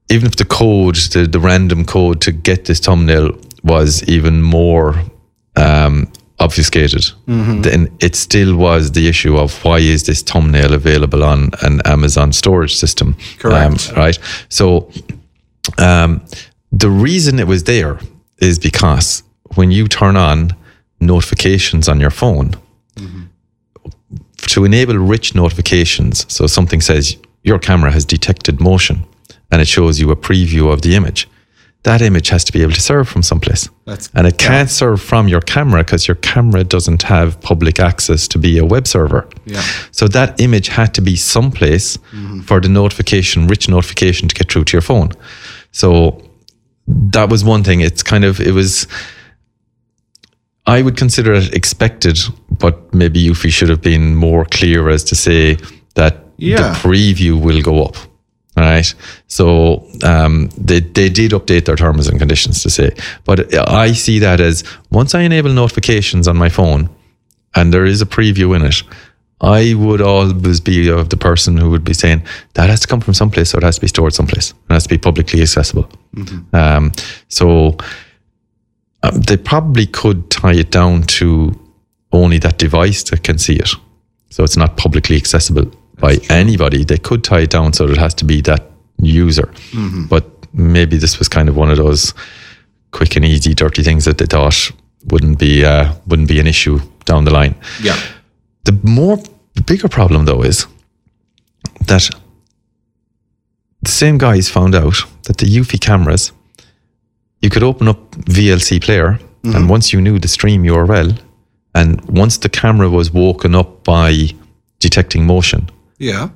even 0.10 0.28
if 0.28 0.36
the 0.36 0.46
code 0.46 0.96
the, 0.96 1.28
the 1.28 1.40
random 1.40 1.86
code 1.86 2.22
to 2.22 2.32
get 2.32 2.66
this 2.66 2.80
thumbnail 2.80 3.38
was 3.64 4.04
even 4.04 4.42
more 4.42 4.96
um, 5.56 6.12
obfuscated, 6.40 7.06
then 7.62 7.90
it 8.02 8.16
still 8.16 8.56
was 8.56 8.92
the 8.92 9.08
issue 9.08 9.38
of 9.38 9.64
why 9.64 9.80
is 9.80 10.04
this 10.04 10.22
thumbnail 10.22 10.74
available 10.74 11.24
on 11.24 11.50
an 11.62 11.82
Amazon 11.86 12.32
storage 12.34 12.76
system? 12.76 13.16
Correct. 13.40 13.90
Um, 13.90 13.96
right. 13.96 14.20
So 14.50 14.92
um, 15.78 16.22
the 16.72 16.90
reason 16.90 17.40
it 17.40 17.48
was 17.48 17.64
there 17.64 18.00
is 18.40 18.60
because 18.60 19.24
when 19.56 19.72
you 19.72 19.88
turn 19.88 20.18
on 20.18 20.52
notifications 21.00 21.88
on 21.88 22.00
your 22.00 22.12
phone, 22.12 22.52
to 24.38 24.66
enable 24.66 24.98
rich 24.98 25.34
notifications, 25.34 26.32
so 26.32 26.48
something 26.48 26.82
says 26.82 27.18
your 27.44 27.60
camera 27.60 27.92
has 27.92 28.06
detected 28.06 28.60
motion 28.60 29.06
and 29.52 29.62
it 29.62 29.68
shows 29.68 30.00
you 30.00 30.12
a 30.12 30.16
preview 30.16 30.72
of 30.72 30.82
the 30.82 30.96
image, 30.96 31.28
that 31.84 32.02
image 32.02 32.30
has 32.30 32.44
to 32.44 32.52
be 32.52 32.64
able 32.64 32.74
to 32.74 32.82
serve 32.82 33.08
from 33.08 33.22
someplace. 33.22 33.70
That's- 33.86 34.10
and 34.16 34.26
it 34.26 34.38
can't 34.40 34.72
serve 34.72 35.00
from 35.02 35.28
your 35.28 35.42
camera 35.42 35.84
because 35.84 36.08
your 36.08 36.16
camera 36.16 36.64
doesn't 36.64 37.04
have 37.04 37.40
public 37.42 37.80
access 37.80 38.28
to 38.30 38.40
be 38.40 38.58
a 38.58 38.66
web 38.66 38.88
server. 38.88 39.28
Yeah. 39.46 39.62
So 39.92 40.08
that 40.08 40.40
image 40.40 40.68
had 40.70 40.94
to 40.96 41.02
be 41.02 41.16
someplace 41.16 41.98
mm-hmm. 41.98 42.42
for 42.42 42.60
the 42.60 42.70
notification, 42.70 43.48
rich 43.48 43.70
notification 43.70 44.28
to 44.28 44.36
get 44.36 44.52
through 44.52 44.64
to 44.66 44.74
your 44.74 44.82
phone. 44.82 45.12
So 45.72 46.22
that 46.88 47.30
was 47.30 47.44
one 47.44 47.64
thing. 47.64 47.82
It's 47.82 48.02
kind 48.02 48.26
of, 48.26 48.40
it 48.40 48.54
was, 48.54 48.88
I 50.66 50.82
would 50.82 50.98
consider 50.98 51.34
it 51.34 51.54
expected, 51.54 52.18
but 52.50 52.94
maybe 52.94 53.24
Eufy 53.24 53.52
should 53.52 53.70
have 53.70 53.82
been 53.82 54.16
more 54.16 54.46
clear 54.46 54.90
as 54.90 55.04
to 55.04 55.16
say 55.16 55.58
that 55.94 56.26
Yeah. 56.38 56.58
the 56.58 56.80
preview 56.80 57.40
will 57.40 57.62
go 57.62 57.84
up. 57.84 57.96
All 58.58 58.64
right. 58.64 58.94
So 59.28 59.86
um, 60.04 60.50
they, 60.58 60.80
they 60.80 61.10
did 61.10 61.32
update 61.32 61.66
their 61.66 61.76
terms 61.76 62.08
and 62.08 62.20
conditions 62.20 62.64
to 62.64 62.70
say, 62.70 62.92
but 63.26 63.54
I 63.70 63.92
see 63.92 64.20
that 64.20 64.40
as 64.40 64.64
once 64.92 65.14
I 65.14 65.22
enable 65.22 65.52
notifications 65.52 66.28
on 66.28 66.38
my 66.38 66.48
phone 66.50 66.90
and 67.54 67.74
there 67.74 67.86
is 67.86 68.02
a 68.02 68.06
preview 68.06 68.56
in 68.56 68.64
it, 68.64 68.82
I 69.42 69.74
would 69.74 70.02
always 70.02 70.62
be 70.62 70.90
of 70.90 71.10
the 71.10 71.18
person 71.18 71.58
who 71.58 71.70
would 71.70 71.84
be 71.84 71.94
saying 71.94 72.24
that 72.54 72.70
has 72.70 72.80
to 72.82 72.88
come 72.88 73.02
from 73.02 73.14
someplace, 73.14 73.50
so 73.50 73.58
it 73.58 73.64
has 73.64 73.76
to 73.76 73.82
be 73.82 73.88
stored 73.88 74.14
someplace. 74.14 74.52
It 74.52 74.74
has 74.74 74.84
to 74.84 74.90
be 74.90 74.98
publicly 74.98 75.42
accessible. 75.42 75.90
Um, 76.54 76.94
so 77.28 77.76
um, 79.04 79.20
they 79.22 79.36
probably 79.36 79.88
could 79.88 80.32
tie 80.32 80.54
it 80.54 80.72
down 80.72 81.04
to 81.04 81.52
only 82.14 82.40
that 82.40 82.58
device 82.58 83.04
that 83.10 83.24
can 83.24 83.38
see 83.38 83.58
it. 83.58 83.70
So 84.30 84.44
it's 84.46 84.56
not 84.56 84.78
publicly 84.78 85.18
accessible 85.18 85.70
by 86.06 86.14
anybody. 86.30 86.84
They 86.86 87.00
could 87.08 87.24
tie 87.24 87.44
it 87.46 87.52
down 87.58 87.74
so 87.74 87.82
it 87.90 87.98
has 87.98 88.14
to 88.16 88.26
be 88.26 88.42
that 88.42 88.64
user. 89.02 89.48
But 90.08 90.24
maybe 90.54 90.98
this 90.98 91.20
was 91.20 91.28
kind 91.28 91.50
of 91.50 91.56
one 91.56 91.72
of 91.72 91.78
those 91.78 92.14
quick 92.92 93.16
and 93.18 93.26
easy, 93.26 93.54
dirty 93.54 93.84
things 93.84 94.06
that 94.06 94.18
they 94.18 94.28
thought 94.28 94.72
wouldn't 95.12 95.40
be 95.40 95.66
uh, 95.66 95.94
wouldn't 96.08 96.28
be 96.28 96.40
an 96.40 96.48
issue 96.48 96.78
down 97.06 97.26
the 97.26 97.32
line. 97.32 97.56
Yeah. 97.82 97.98
The 98.64 98.74
more 98.84 99.18
the 99.58 99.64
bigger 99.72 99.90
problem 99.90 100.26
though 100.26 100.44
is 100.44 100.68
that 101.88 102.10
the 103.82 103.92
same 103.92 104.18
guys 104.18 104.50
found 104.50 104.74
out 104.76 104.98
that 105.24 105.38
the 105.38 105.48
Eufy 105.58 105.80
cameras, 105.80 106.32
you 107.42 107.50
could 107.50 107.64
open 107.64 107.88
up 107.88 108.00
VLC 108.12 108.80
player, 108.80 109.20
and 109.44 109.70
once 109.70 109.94
you 109.94 110.02
knew 110.02 110.18
the 110.20 110.28
stream 110.28 110.64
URL, 110.64 111.20
and 111.74 112.02
once 112.24 112.38
the 112.40 112.50
camera 112.50 112.90
was 112.90 113.12
woken 113.12 113.54
up 113.56 113.84
by 113.84 114.10
detecting 114.80 115.26
motion, 115.26 115.70
Yeah. 115.98 116.30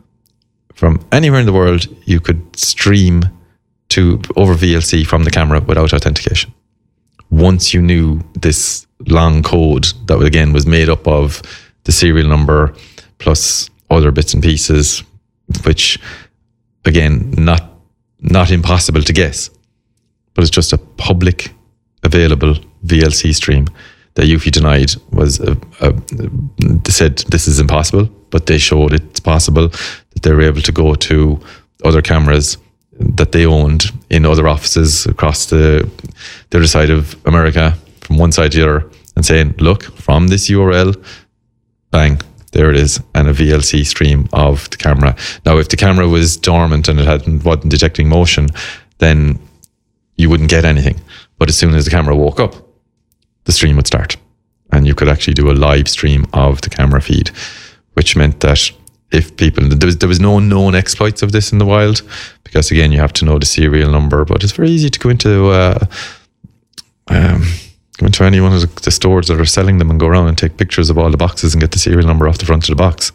from 0.73 1.05
anywhere 1.11 1.41
in 1.41 1.45
the 1.45 1.53
world, 1.53 1.85
you 2.05 2.19
could 2.21 2.55
stream 2.55 3.23
to 3.89 4.21
over 4.35 4.55
VLC 4.55 5.05
from 5.05 5.23
the 5.23 5.31
camera 5.31 5.59
without 5.59 5.93
authentication. 5.93 6.53
Once 7.29 7.73
you 7.73 7.81
knew 7.81 8.21
this 8.39 8.87
long 9.07 9.43
code 9.43 9.87
that 10.05 10.19
again 10.21 10.53
was 10.53 10.65
made 10.65 10.89
up 10.89 11.07
of 11.07 11.41
the 11.83 11.91
serial 11.91 12.27
number 12.27 12.73
plus 13.17 13.69
other 13.89 14.11
bits 14.11 14.33
and 14.33 14.43
pieces, 14.43 15.03
which 15.65 15.99
again 16.85 17.31
not 17.37 17.63
not 18.21 18.51
impossible 18.51 19.01
to 19.01 19.13
guess, 19.13 19.49
but 20.33 20.43
it's 20.43 20.51
just 20.51 20.73
a 20.73 20.77
public 20.77 21.51
available 22.03 22.55
VLC 22.85 23.33
stream 23.33 23.67
that 24.15 24.25
Eufy 24.25 24.51
denied 24.51 24.91
was 25.11 25.39
a, 25.39 25.57
a, 25.81 25.93
said 26.89 27.19
this 27.29 27.47
is 27.47 27.59
impossible, 27.59 28.09
but 28.29 28.45
they 28.45 28.57
showed 28.57 28.93
it's 28.93 29.19
possible 29.19 29.69
that 29.69 30.21
they 30.23 30.33
were 30.33 30.41
able 30.41 30.61
to 30.61 30.71
go 30.71 30.95
to 30.95 31.39
other 31.83 32.01
cameras 32.01 32.57
that 32.99 33.31
they 33.31 33.45
owned 33.45 33.91
in 34.09 34.25
other 34.25 34.47
offices 34.47 35.05
across 35.05 35.45
the 35.45 35.89
the 36.49 36.57
other 36.57 36.67
side 36.67 36.89
of 36.89 37.15
America, 37.25 37.73
from 38.01 38.17
one 38.17 38.31
side 38.31 38.51
to 38.51 38.57
the 38.57 38.63
other, 38.63 38.91
and 39.15 39.25
saying, 39.25 39.55
"Look, 39.57 39.83
from 39.97 40.27
this 40.27 40.49
URL, 40.49 40.95
bang, 41.91 42.19
there 42.51 42.69
it 42.69 42.75
is, 42.75 42.99
and 43.15 43.27
a 43.27 43.33
VLC 43.33 43.83
stream 43.85 44.27
of 44.33 44.69
the 44.69 44.77
camera." 44.77 45.15
Now, 45.45 45.57
if 45.57 45.69
the 45.69 45.77
camera 45.77 46.07
was 46.07 46.37
dormant 46.37 46.89
and 46.89 46.99
it 46.99 47.05
hadn't 47.05 47.43
wasn't 47.45 47.71
detecting 47.71 48.09
motion, 48.09 48.47
then 48.97 49.39
you 50.17 50.29
wouldn't 50.29 50.49
get 50.49 50.65
anything. 50.65 50.99
But 51.37 51.49
as 51.49 51.55
soon 51.55 51.73
as 51.73 51.85
the 51.85 51.91
camera 51.91 52.15
woke 52.15 52.41
up, 52.41 52.55
the 53.45 53.53
stream 53.53 53.77
would 53.77 53.87
start, 53.87 54.17
and 54.71 54.85
you 54.85 54.93
could 54.93 55.07
actually 55.07 55.35
do 55.35 55.49
a 55.49 55.53
live 55.53 55.87
stream 55.87 56.27
of 56.33 56.61
the 56.61 56.69
camera 56.69 57.01
feed, 57.01 57.31
which 57.93 58.15
meant 58.15 58.39
that 58.39 58.71
if 59.11 59.35
people 59.37 59.67
there 59.67 59.87
was 59.87 59.97
there 59.97 60.09
was 60.09 60.19
no 60.19 60.39
known 60.39 60.75
exploits 60.75 61.21
of 61.21 61.31
this 61.31 61.51
in 61.51 61.57
the 61.57 61.65
wild 61.65 62.01
because 62.43 62.71
again 62.71 62.91
you 62.91 62.99
have 62.99 63.13
to 63.13 63.25
know 63.25 63.39
the 63.39 63.45
serial 63.45 63.91
number 63.91 64.23
but 64.23 64.43
it's 64.43 64.53
very 64.53 64.69
easy 64.69 64.89
to 64.89 64.99
go 64.99 65.09
into 65.09 65.49
uh, 65.49 65.79
um, 67.07 67.43
go 67.97 68.05
into 68.05 68.23
any 68.23 68.39
one 68.39 68.53
of 68.53 68.75
the, 68.75 68.91
stores 68.91 69.27
that 69.27 69.39
are 69.39 69.45
selling 69.45 69.77
them 69.77 69.89
and 69.89 69.99
go 69.99 70.07
around 70.07 70.27
and 70.27 70.37
take 70.37 70.57
pictures 70.57 70.89
of 70.89 70.97
all 70.97 71.09
the 71.09 71.17
boxes 71.17 71.53
and 71.53 71.61
get 71.61 71.71
the 71.71 71.79
serial 71.79 72.07
number 72.07 72.27
off 72.27 72.37
the 72.37 72.45
front 72.45 72.63
of 72.63 72.69
the 72.69 72.81
box. 72.81 73.11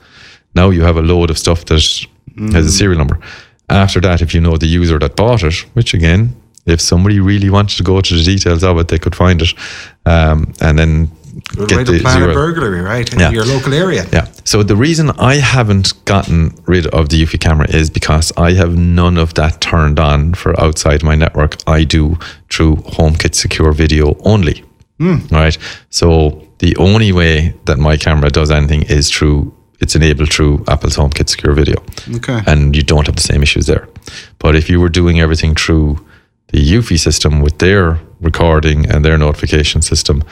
Now 0.54 0.70
you 0.70 0.82
have 0.82 0.96
a 0.96 1.02
load 1.02 1.30
of 1.30 1.38
stuff 1.38 1.64
that 1.66 2.06
has 2.52 2.66
a 2.66 2.70
serial 2.70 2.98
number. 2.98 3.18
After 3.68 4.00
that 4.00 4.20
if 4.20 4.34
you 4.34 4.40
know 4.40 4.56
the 4.56 4.66
user 4.66 4.98
that 4.98 5.16
bought 5.16 5.42
it 5.42 5.54
which 5.74 5.94
again 5.94 6.36
if 6.66 6.80
somebody 6.80 7.20
really 7.20 7.50
wanted 7.50 7.76
to 7.76 7.82
go 7.82 8.00
to 8.00 8.14
the 8.14 8.22
details 8.22 8.62
of 8.62 8.78
it 8.78 8.88
they 8.88 8.98
could 8.98 9.14
find 9.14 9.40
it 9.42 9.54
um, 10.06 10.52
and 10.60 10.78
then 10.78 11.10
Good 11.56 11.72
way 11.72 11.84
to 11.84 12.00
plan 12.00 12.18
zero- 12.18 12.30
a 12.30 12.34
burglary, 12.34 12.80
right? 12.80 13.12
In 13.12 13.20
Yeah. 13.20 13.30
your 13.30 13.44
local 13.44 13.72
area. 13.74 14.06
yeah. 14.12 14.26
So 14.44 14.62
the 14.62 14.76
reason 14.76 15.10
I 15.18 15.36
haven't 15.36 15.92
gotten 16.04 16.54
rid 16.66 16.86
of 16.88 17.08
the 17.10 17.22
Eufy 17.22 17.38
camera 17.38 17.66
is 17.68 17.90
because 17.90 18.32
I 18.36 18.52
have 18.54 18.76
none 18.76 19.18
of 19.18 19.34
that 19.34 19.60
turned 19.60 19.98
on 20.00 20.34
for 20.34 20.58
outside 20.60 21.02
my 21.02 21.14
network. 21.14 21.56
I 21.66 21.84
do 21.84 22.18
through 22.50 22.76
HomeKit 22.96 23.34
Secure 23.34 23.72
Video 23.72 24.16
only. 24.24 24.64
Hmm. 24.98 25.18
Right. 25.30 25.56
So 25.90 26.42
the 26.58 26.76
only 26.76 27.12
way 27.12 27.54
that 27.66 27.78
my 27.78 27.96
camera 27.96 28.30
does 28.30 28.50
anything 28.50 28.82
is 28.82 29.10
through 29.10 29.52
it's 29.80 29.94
enabled 29.96 30.32
through 30.32 30.64
Apple's 30.68 30.96
HomeKit 30.96 31.28
Secure 31.28 31.52
Video. 31.52 31.76
Okay. 32.16 32.40
And 32.46 32.74
you 32.76 32.82
don't 32.82 33.06
have 33.06 33.16
the 33.16 33.22
same 33.32 33.42
issues 33.42 33.66
there. 33.66 33.86
But 34.38 34.54
if 34.56 34.70
you 34.70 34.80
were 34.80 34.88
doing 34.88 35.20
everything 35.20 35.54
through 35.56 35.98
the 36.52 36.58
Eufy 36.72 36.98
system 36.98 37.40
with 37.42 37.58
their 37.58 37.98
recording 38.20 38.86
and 38.90 39.04
their 39.04 39.18
notification 39.18 39.82
system, 39.82 40.22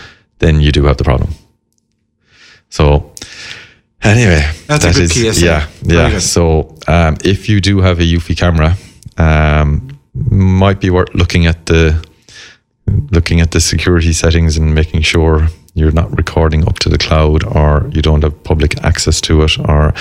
then 0.43 0.61
you 0.61 0.73
do 0.73 0.85
have 0.85 0.97
the 0.97 1.05
problem. 1.05 1.31
So 2.69 3.13
anyway, 4.03 4.43
That's 4.67 4.85
a 4.85 4.93
good 4.93 5.03
is- 5.03 5.37
PSA. 5.39 5.45
Yeah, 5.45 5.67
yeah. 5.83 6.19
So 6.19 6.77
um, 6.89 7.17
if 7.25 7.49
you 7.49 7.61
do 7.61 7.81
have 7.81 8.01
a 8.01 8.03
Eufy 8.03 8.37
camera, 8.37 8.77
um, 9.19 9.99
might 10.31 10.81
be 10.81 10.91
worth 10.91 11.15
looking 11.15 11.47
at 11.47 11.67
the 11.67 11.95
looking 13.11 13.41
at 13.41 13.51
the 13.53 13.61
security 13.61 14.13
settings 14.13 14.57
and 14.59 14.75
making 14.75 15.03
sure 15.03 15.49
you're 15.75 15.93
not 15.95 16.15
recording 16.19 16.67
up 16.69 16.79
to 16.81 16.89
the 16.91 16.99
cloud 16.99 17.45
or 17.45 17.89
you 17.95 18.03
don't 18.03 18.23
have 18.23 18.35
public 18.45 18.77
access 18.85 19.21
to 19.21 19.43
it 19.43 19.59
or 19.59 19.95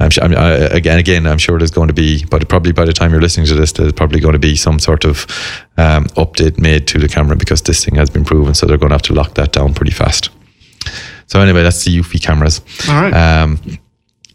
I'm 0.00 0.10
sure, 0.10 0.24
I 0.24 0.28
mean, 0.28 0.38
I, 0.38 0.50
again 0.76 0.98
again 0.98 1.26
I'm 1.26 1.38
sure 1.38 1.58
there's 1.58 1.70
going 1.72 1.88
to 1.88 1.94
be 1.94 2.24
but 2.26 2.48
probably 2.48 2.72
by 2.72 2.84
the 2.84 2.92
time 2.92 3.10
you're 3.10 3.20
listening 3.20 3.46
to 3.46 3.54
this 3.54 3.72
there's 3.72 3.92
probably 3.92 4.20
going 4.20 4.34
to 4.34 4.38
be 4.38 4.54
some 4.56 4.78
sort 4.78 5.04
of 5.04 5.26
um, 5.76 6.04
update 6.16 6.58
made 6.58 6.86
to 6.88 6.98
the 6.98 7.08
camera 7.08 7.36
because 7.36 7.62
this 7.62 7.84
thing 7.84 7.96
has 7.96 8.10
been 8.10 8.24
proven 8.24 8.54
so 8.54 8.66
they're 8.66 8.78
going 8.78 8.90
to 8.90 8.94
have 8.94 9.02
to 9.02 9.14
lock 9.14 9.34
that 9.34 9.52
down 9.52 9.74
pretty 9.74 9.92
fast 9.92 10.30
so 11.26 11.40
anyway 11.40 11.62
that's 11.62 11.84
the 11.84 11.98
Eufy 11.98 12.22
cameras 12.22 12.60
All 12.88 13.02
right. 13.02 13.12
um, 13.14 13.58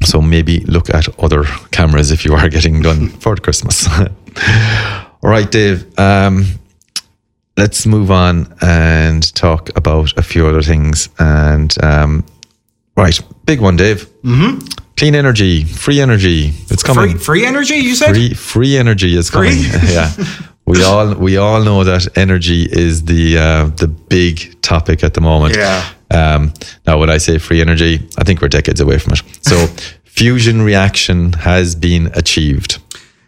so 0.04 0.22
maybe 0.22 0.60
look 0.62 0.90
at 0.90 1.08
other 1.20 1.46
cameras 1.72 2.12
if 2.12 2.26
you 2.26 2.34
are 2.34 2.50
getting 2.50 2.82
done 2.82 3.08
for 3.08 3.36
Christmas. 3.38 3.88
All 5.24 5.30
right, 5.30 5.50
Dave. 5.50 5.98
Um, 5.98 6.46
let's 7.56 7.86
move 7.86 8.12
on 8.12 8.54
and 8.62 9.34
talk 9.34 9.70
about 9.78 10.12
a 10.18 10.22
few 10.22 10.46
other 10.46 10.62
things. 10.62 11.08
And 11.20 11.74
um, 11.82 12.26
right, 12.98 13.18
big 13.46 13.62
one, 13.62 13.78
Dave. 13.78 14.10
Mm-hmm. 14.24 14.83
Clean 14.98 15.16
energy, 15.16 15.64
free 15.64 16.00
energy. 16.00 16.54
It's 16.70 16.84
coming. 16.84 17.12
free, 17.12 17.20
free 17.20 17.46
energy, 17.46 17.76
you 17.76 17.96
said? 17.96 18.12
Free, 18.12 18.34
free 18.34 18.78
energy 18.78 19.18
is 19.18 19.30
coming. 19.30 19.54
Yeah, 19.84 20.12
we 20.66 20.84
all 20.84 21.16
we 21.16 21.38
all 21.38 21.64
know 21.64 21.84
that 21.84 22.18
energy 22.18 22.64
is 22.72 23.04
the 23.06 23.38
uh, 23.38 23.66
the 23.76 23.88
big 23.88 24.62
topic 24.62 25.04
at 25.04 25.14
the 25.14 25.22
moment. 25.22 25.56
Yeah. 25.56 25.84
Um, 26.12 26.54
now, 26.86 27.00
when 27.00 27.10
I 27.10 27.18
say 27.18 27.40
free 27.40 27.60
energy, 27.60 28.08
I 28.20 28.24
think 28.24 28.42
we're 28.42 28.48
decades 28.48 28.80
away 28.80 29.00
from 29.00 29.14
it. 29.14 29.24
So, 29.42 29.66
fusion 30.04 30.62
reaction 30.62 31.34
has 31.34 31.76
been 31.76 32.12
achieved. 32.14 32.80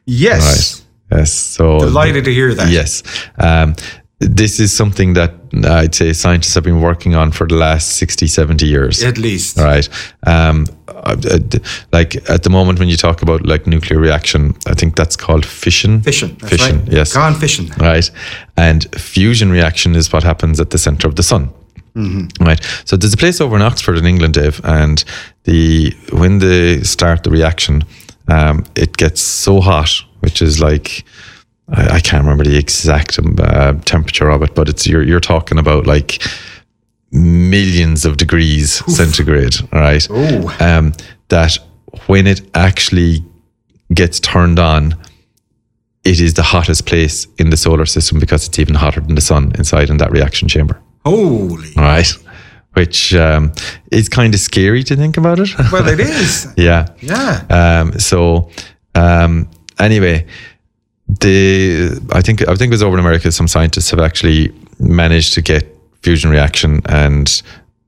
Yes. 0.05 0.81
Right. 1.11 1.19
Yes. 1.19 1.33
So 1.33 1.79
Delighted 1.79 2.25
to 2.25 2.33
hear 2.33 2.53
that. 2.53 2.69
Yes. 2.69 3.03
Um, 3.39 3.75
this 4.19 4.59
is 4.59 4.71
something 4.71 5.13
that 5.13 5.33
I'd 5.65 5.93
say 5.93 6.13
scientists 6.13 6.55
have 6.55 6.63
been 6.63 6.81
working 6.81 7.15
on 7.15 7.31
for 7.31 7.47
the 7.47 7.55
last 7.55 7.97
60, 7.97 8.27
70 8.27 8.65
years. 8.65 9.03
At 9.03 9.17
least. 9.17 9.57
Right. 9.57 9.87
Um, 10.25 10.65
uh, 10.87 11.17
uh, 11.29 11.39
like 11.91 12.15
at 12.29 12.43
the 12.43 12.49
moment 12.49 12.79
when 12.79 12.87
you 12.87 12.95
talk 12.97 13.21
about 13.21 13.45
like 13.45 13.67
nuclear 13.67 13.99
reaction, 13.99 14.55
I 14.67 14.73
think 14.73 14.95
that's 14.95 15.15
called 15.15 15.45
fission. 15.45 16.01
Fission. 16.01 16.37
That's 16.39 16.55
fission. 16.55 16.79
right. 16.79 16.91
Yes. 16.91 17.13
Gone 17.13 17.35
fishing. 17.35 17.67
Right. 17.77 18.09
And 18.55 18.85
fusion 18.95 19.51
reaction 19.51 19.95
is 19.95 20.11
what 20.13 20.23
happens 20.23 20.59
at 20.59 20.69
the 20.69 20.77
center 20.77 21.07
of 21.07 21.15
the 21.15 21.23
sun. 21.23 21.49
Right. 22.41 22.61
So 22.85 22.97
there's 22.97 23.13
a 23.13 23.17
place 23.17 23.39
over 23.39 23.55
in 23.55 23.61
Oxford 23.61 23.97
in 23.97 24.05
England, 24.05 24.33
Dave, 24.33 24.59
and 24.65 25.03
the 25.43 25.95
when 26.11 26.39
they 26.39 26.81
start 26.83 27.23
the 27.23 27.29
reaction, 27.29 27.83
um, 28.27 28.65
it 28.75 28.97
gets 28.97 29.21
so 29.21 29.61
hot, 29.61 30.03
which 30.19 30.41
is 30.41 30.59
like 30.59 31.05
I, 31.69 31.95
I 31.95 31.99
can't 31.99 32.23
remember 32.23 32.43
the 32.43 32.57
exact 32.57 33.17
um, 33.19 33.35
uh, 33.39 33.73
temperature 33.85 34.29
of 34.29 34.41
it, 34.43 34.55
but 34.55 34.69
it's 34.69 34.85
you're 34.87 35.03
you're 35.03 35.19
talking 35.19 35.57
about 35.57 35.85
like 35.87 36.21
millions 37.11 38.05
of 38.05 38.17
degrees 38.17 38.83
centigrade. 38.93 39.55
right? 39.71 40.09
Um, 40.61 40.93
that 41.29 41.57
when 42.07 42.27
it 42.27 42.41
actually 42.55 43.23
gets 43.93 44.19
turned 44.19 44.59
on, 44.59 44.95
it 46.03 46.19
is 46.19 46.33
the 46.33 46.43
hottest 46.43 46.85
place 46.85 47.27
in 47.37 47.49
the 47.49 47.57
solar 47.57 47.85
system 47.85 48.19
because 48.19 48.47
it's 48.47 48.59
even 48.59 48.75
hotter 48.75 49.01
than 49.01 49.15
the 49.15 49.21
sun 49.21 49.51
inside 49.57 49.89
in 49.89 49.97
that 49.97 50.11
reaction 50.11 50.47
chamber. 50.47 50.79
Holy. 51.05 51.69
All 51.77 51.83
right. 51.83 52.07
Which 52.73 53.15
um, 53.15 53.53
is 53.91 54.09
kind 54.09 54.33
of 54.33 54.39
scary 54.39 54.83
to 54.83 54.95
think 54.95 55.17
about 55.17 55.39
it. 55.39 55.49
Well, 55.71 55.87
it 55.87 55.99
is. 56.01 56.53
yeah. 56.57 56.87
Yeah. 56.99 57.45
Um, 57.49 57.97
so 57.99 58.51
um, 58.95 59.49
anyway, 59.79 60.25
the 61.19 61.99
I 62.11 62.21
think 62.21 62.41
I 62.47 62.55
think 62.55 62.71
it 62.71 62.75
was 62.75 62.83
over 62.83 62.97
in 62.97 62.99
America. 62.99 63.31
Some 63.31 63.47
scientists 63.47 63.91
have 63.91 63.99
actually 63.99 64.51
managed 64.79 65.33
to 65.35 65.41
get 65.41 65.65
fusion 66.01 66.29
reaction 66.29 66.81
and 66.85 67.41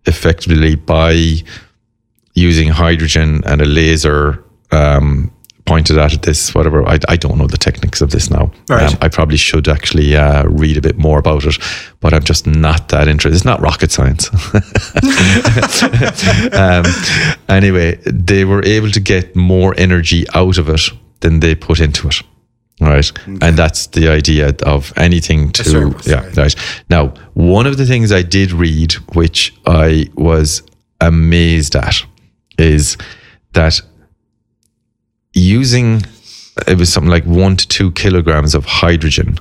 effectively 0.05 0.75
by 0.75 1.41
using 2.33 2.69
hydrogen 2.69 3.41
and 3.45 3.61
a 3.61 3.65
laser 3.65 4.43
um, 4.71 5.31
pointed 5.65 5.97
at 5.97 6.21
this 6.21 6.55
whatever 6.55 6.87
I, 6.87 6.97
I 7.09 7.17
don't 7.17 7.37
know 7.37 7.47
the 7.47 7.57
techniques 7.57 7.99
of 8.01 8.11
this 8.11 8.29
now 8.29 8.51
Right. 8.69 8.93
um, 8.93 8.97
I 9.01 9.09
probably 9.09 9.35
should 9.37 9.67
actually 9.67 10.15
uh, 10.15 10.45
read 10.47 10.77
a 10.77 10.81
bit 10.81 10.97
more 10.97 11.19
about 11.19 11.43
it 11.45 11.57
but 11.99 12.13
I'm 12.13 12.23
just 12.23 12.47
not 12.47 12.87
that 12.89 13.07
interested 13.09 13.35
it's 13.35 13.43
not 13.45 13.59
rocket 13.59 13.91
science 13.91 14.29
um, 16.53 16.85
anyway, 17.49 17.95
they 18.05 18.45
were 18.45 18.63
able 18.65 18.91
to 18.91 18.99
get 18.99 19.35
more 19.35 19.73
energy 19.77 20.25
out 20.33 20.57
of 20.57 20.69
it 20.69 20.81
than 21.19 21.39
they 21.39 21.55
put 21.55 21.79
into 21.79 22.07
it. 22.07 22.21
Right. 22.79 23.03
Mm-hmm. 23.03 23.37
And 23.41 23.57
that's 23.57 23.87
the 23.87 24.07
idea 24.09 24.53
of 24.63 24.93
anything 24.97 25.51
to, 25.53 25.63
surplus, 25.63 26.07
yeah, 26.07 26.25
right. 26.25 26.37
right. 26.37 26.55
Now, 26.89 27.07
one 27.33 27.65
of 27.65 27.77
the 27.77 27.87
things 27.87 28.11
I 28.11 28.21
did 28.21 28.51
read, 28.51 28.93
which 29.15 29.55
I 29.65 30.09
was 30.13 30.61
amazed 31.01 31.75
at, 31.75 32.03
is 32.59 32.95
that 33.53 33.81
using, 35.33 36.03
it 36.67 36.77
was 36.77 36.93
something 36.93 37.09
like 37.09 37.25
one 37.25 37.57
to 37.57 37.67
two 37.67 37.91
kilograms 37.93 38.53
of 38.53 38.65
hydrogen 38.65 39.39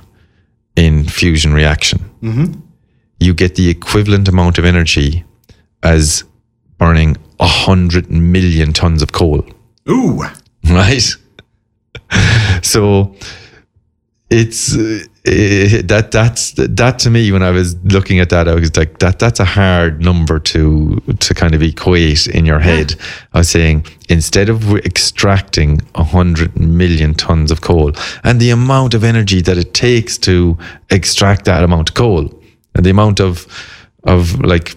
in 0.75 1.05
fusion 1.05 1.53
reaction, 1.53 1.99
mm-hmm. 2.21 2.59
you 3.19 3.33
get 3.35 3.55
the 3.55 3.69
equivalent 3.69 4.27
amount 4.27 4.57
of 4.57 4.65
energy 4.65 5.23
as 5.83 6.23
burning 6.77 7.17
a 7.39 7.47
hundred 7.47 8.09
million 8.09 8.73
tons 8.73 9.01
of 9.01 9.11
coal, 9.11 9.43
Ooh. 9.89 10.23
right? 10.69 11.15
So 12.61 13.15
it's 14.29 14.75
uh, 14.75 15.03
eh, 15.25 15.81
that 15.85 16.11
that's 16.11 16.51
that 16.51 16.99
to 16.99 17.09
me 17.09 17.31
when 17.31 17.41
I 17.41 17.51
was 17.51 17.75
looking 17.85 18.19
at 18.19 18.29
that 18.29 18.47
I 18.47 18.55
was 18.55 18.75
like 18.75 18.99
that 18.99 19.19
that's 19.19 19.39
a 19.39 19.45
hard 19.45 20.01
number 20.01 20.37
to 20.39 21.01
to 21.19 21.33
kind 21.33 21.55
of 21.55 21.61
equate 21.61 22.27
in 22.27 22.45
your 22.45 22.59
head. 22.59 22.95
I 23.33 23.39
was 23.39 23.49
saying 23.49 23.85
instead 24.09 24.49
of 24.49 24.75
extracting 24.77 25.81
a 25.95 26.03
hundred 26.03 26.59
million 26.59 27.13
tons 27.13 27.51
of 27.51 27.61
coal 27.61 27.93
and 28.23 28.41
the 28.41 28.49
amount 28.49 28.93
of 28.93 29.03
energy 29.03 29.41
that 29.41 29.57
it 29.57 29.73
takes 29.73 30.17
to 30.19 30.57
extract 30.89 31.45
that 31.45 31.63
amount 31.63 31.89
of 31.89 31.95
coal 31.95 32.29
and 32.75 32.85
the 32.85 32.89
amount 32.89 33.21
of 33.21 33.47
of 34.03 34.41
like 34.41 34.75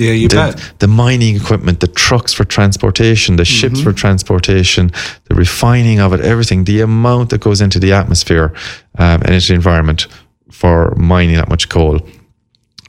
Yeah, 0.00 0.12
you 0.12 0.28
bet. 0.30 0.56
the, 0.56 0.72
the 0.78 0.88
mining 0.88 1.36
equipment, 1.36 1.80
the 1.80 1.86
trucks 1.86 2.32
for 2.32 2.44
transportation, 2.44 3.36
the 3.36 3.44
ships 3.44 3.82
for 3.82 3.92
transportation, 3.92 4.90
the 5.24 5.34
refining 5.34 6.00
of 6.00 6.14
it, 6.14 6.20
everything, 6.20 6.64
the 6.64 6.80
amount 6.80 7.28
that 7.30 7.42
goes 7.42 7.60
into 7.60 7.78
the 7.78 7.92
atmosphere 7.92 8.54
um, 8.98 9.20
and 9.22 9.34
into 9.34 9.48
the 9.48 9.54
environment 9.54 10.06
for 10.50 10.94
mining 10.96 11.36
that 11.36 11.50
much 11.50 11.68
coal. 11.68 12.00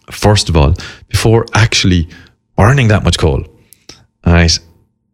First 0.09 0.47
of 0.47 0.55
all, 0.55 0.73
before 1.09 1.45
actually 1.53 2.07
burning 2.55 2.87
that 2.87 3.03
much 3.03 3.17
coal, 3.17 3.45
right, 4.25 4.57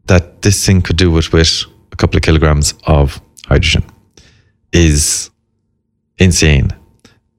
that 0.06 0.44
this 0.44 0.64
thing 0.64 0.84
could 0.84 0.98
do 0.98 1.18
it 1.18 1.34
with 1.34 1.64
a 1.92 1.96
couple 1.96 2.18
of 2.18 2.22
kilograms 2.22 2.76
of 2.86 3.20
hydrogen 3.48 3.84
is 4.72 5.32
insane. 6.20 6.70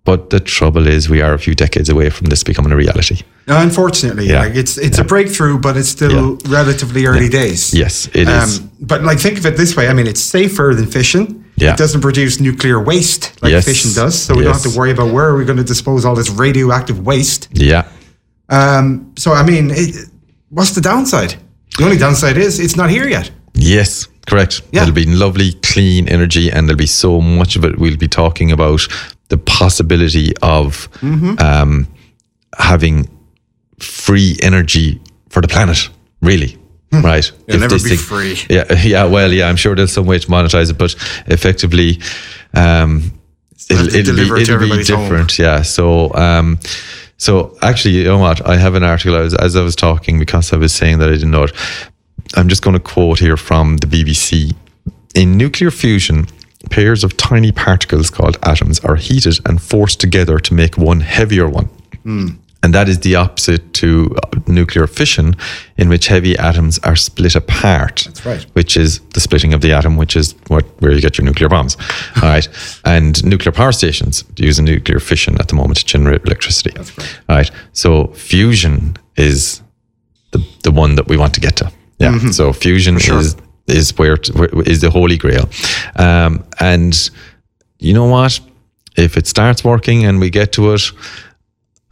But 0.03 0.31
the 0.31 0.41
trouble 0.41 0.89
is, 0.89 1.09
we 1.09 1.23
are 1.23 1.35
a 1.35 1.39
few 1.39 1.55
decades 1.55 1.89
away 1.89 2.11
from 2.11 2.27
this 2.27 2.43
becoming 2.43 2.73
a 2.73 2.77
reality. 2.77 3.23
Unfortunately, 3.51 4.27
Yeah. 4.27 4.41
like 4.45 4.55
it's 4.57 4.77
it's 4.79 4.99
a 4.99 5.05
breakthrough, 5.05 5.59
but 5.59 5.77
it's 5.77 5.89
still 5.89 6.37
relatively 6.49 7.07
early 7.07 7.29
days. 7.29 7.73
Yes, 7.75 8.07
it 8.13 8.29
is. 8.29 8.59
Um, 8.59 8.71
but 8.81 9.03
like 9.03 9.19
think 9.21 9.39
of 9.39 9.47
it 9.47 9.57
this 9.57 9.75
way: 9.77 9.89
I 9.89 9.93
mean, 9.95 10.07
it's 10.07 10.21
safer 10.21 10.75
than 10.75 10.87
fishing. 10.87 11.45
Yeah. 11.57 11.73
It 11.73 11.79
doesn't 11.79 12.01
produce 12.03 12.41
nuclear 12.41 12.79
waste 12.81 13.33
like 13.43 13.51
Yes. 13.53 13.65
fishing 13.65 13.93
does, 13.95 14.15
so 14.23 14.35
we 14.35 14.45
don't 14.45 14.53
have 14.53 14.63
to 14.73 14.79
worry 14.79 14.91
about 14.93 15.13
where 15.13 15.27
are 15.29 15.37
we 15.37 15.45
going 15.45 15.59
to 15.59 15.65
dispose 15.65 16.05
all 16.05 16.15
this 16.15 16.31
radioactive 16.31 17.05
waste. 17.07 17.49
Yeah. 17.53 17.83
Um, 18.49 19.13
so 19.17 19.33
I 19.33 19.43
mean, 19.45 19.71
it, 19.71 19.95
what's 20.51 20.71
the 20.73 20.81
downside? 20.81 21.35
The 21.79 21.85
only 21.85 21.97
downside 21.99 22.37
is 22.37 22.59
it's 22.61 22.77
not 22.77 22.91
here 22.91 23.09
yet. 23.09 23.31
Yes, 23.55 24.07
correct. 24.27 24.63
Yeah. 24.73 24.83
It'll 24.83 24.95
be 24.95 25.07
lovely, 25.07 25.53
clean 25.63 26.09
energy, 26.09 26.51
and 26.53 26.69
there'll 26.69 26.77
be 26.79 26.87
so 26.87 27.21
much 27.21 27.57
of 27.57 27.65
it. 27.65 27.79
We'll 27.79 27.97
be 27.97 28.09
talking 28.09 28.53
about 28.53 28.87
the 29.29 29.39
possibility 29.39 30.33
of 30.43 30.89
Mm-hmm. 31.01 31.39
um, 31.39 31.87
having 32.59 33.09
free 33.81 34.37
energy 34.43 35.01
for 35.29 35.41
the 35.43 35.49
planet, 35.49 35.89
really. 36.23 36.59
Right? 36.93 37.27
Hmm. 37.27 37.43
It'll 37.47 37.61
never 37.61 37.79
be 37.79 37.97
free. 37.97 38.39
Yeah, 38.49 38.73
yeah. 38.83 39.05
Well, 39.05 39.33
yeah. 39.33 39.49
I'm 39.49 39.57
sure 39.57 39.75
there's 39.75 39.93
some 39.93 40.07
way 40.07 40.19
to 40.19 40.27
monetize 40.29 40.71
it, 40.71 40.79
but 40.79 40.95
effectively, 41.27 42.01
um, 42.55 43.13
it'll, 43.69 43.95
it'll 43.95 44.17
be 44.17 44.23
it'll 44.23 44.37
be 44.37 44.53
everybody's 44.53 44.89
home. 44.89 45.03
different. 45.03 45.39
Yeah. 45.39 45.63
So, 45.63 46.15
um, 46.15 46.59
so 47.19 47.57
actually, 47.61 47.97
you 47.97 48.05
know 48.05 48.19
what? 48.19 48.47
I 48.47 48.57
have 48.57 48.75
an 48.75 48.83
article 48.85 49.15
I 49.17 49.21
was, 49.21 49.35
as 49.35 49.55
I 49.55 49.63
was 49.63 49.77
talking 49.77 50.19
because 50.19 50.53
I 50.53 50.57
was 50.57 50.73
saying 50.73 50.99
that 51.01 51.11
I 51.11 51.13
didn't 51.13 51.31
know 51.31 51.45
it. 51.45 51.53
I'm 52.37 52.49
just 52.49 52.63
going 52.63 52.75
to 52.75 52.81
quote 52.81 53.19
here 53.19 53.37
from 53.37 53.77
the 53.79 53.87
BBC. 53.87 54.55
In 55.15 55.37
nuclear 55.37 55.71
fusion, 55.71 56.27
pairs 56.71 57.05
of 57.05 57.17
tiny 57.17 57.53
particles 57.53 58.11
called 58.11 58.39
atoms 58.43 58.81
are 58.81 58.97
heated 58.97 59.39
and 59.47 59.61
forced 59.61 60.01
together 60.01 60.39
to 60.39 60.55
make 60.55 60.77
one 60.79 61.01
heavier 61.01 61.49
one. 61.49 61.69
And 62.63 62.75
that 62.75 62.89
is 62.89 62.99
the 63.01 63.15
opposite 63.15 63.73
to 63.75 64.17
uh, 64.23 64.41
nuclear 64.49 64.89
fission, 64.89 65.37
in 65.77 65.89
which 65.89 66.09
heavy 66.09 66.37
atoms 66.37 66.79
are 66.81 66.97
split 66.97 67.37
apart. 67.37 68.03
That's 68.07 68.27
right. 68.27 68.43
Which 68.55 68.77
is 68.77 68.99
the 69.15 69.21
splitting 69.21 69.55
of 69.55 69.61
the 69.61 69.73
atom, 69.73 69.97
which 69.97 70.17
is 70.17 70.35
what 70.49 70.65
where 70.81 70.93
you 70.93 71.01
get 71.01 71.19
your 71.19 71.25
nuclear 71.25 71.49
bombs. 71.49 71.77
All 72.17 72.29
right. 72.29 72.49
And 72.85 73.25
nuclear 73.25 73.53
power 73.53 73.73
stations 73.73 74.25
use 74.37 74.59
nuclear 74.61 74.99
fission 74.99 75.37
at 75.39 75.49
the 75.49 75.55
moment 75.55 75.79
to 75.79 75.87
generate 75.87 76.25
electricity. 76.25 76.73
That's 76.75 76.99
right. 76.99 77.21
All 77.29 77.37
right. 77.37 77.51
So 77.73 78.09
fusion 78.09 78.97
is 79.17 79.63
the 80.33 80.45
the 80.65 80.73
one 80.73 80.97
that 80.97 81.07
we 81.07 81.17
want 81.17 81.35
to 81.35 81.41
get 81.41 81.57
to. 81.57 81.71
Yeah. 81.99 82.19
So 82.31 82.53
fusion 82.53 82.99
sure. 82.99 83.21
is 83.21 83.37
is 83.69 83.97
where, 83.99 84.17
t- 84.17 84.33
where 84.33 84.49
is 84.67 84.81
the 84.81 84.91
holy 84.91 85.19
grail, 85.19 85.49
um, 85.97 86.45
and 86.59 87.11
you 87.79 87.93
know 87.93 88.07
what? 88.07 88.41
If 88.97 89.17
it 89.17 89.27
starts 89.29 89.63
working 89.63 90.05
and 90.05 90.19
we 90.19 90.31
get 90.31 90.53
to 90.53 90.73
it, 90.75 90.83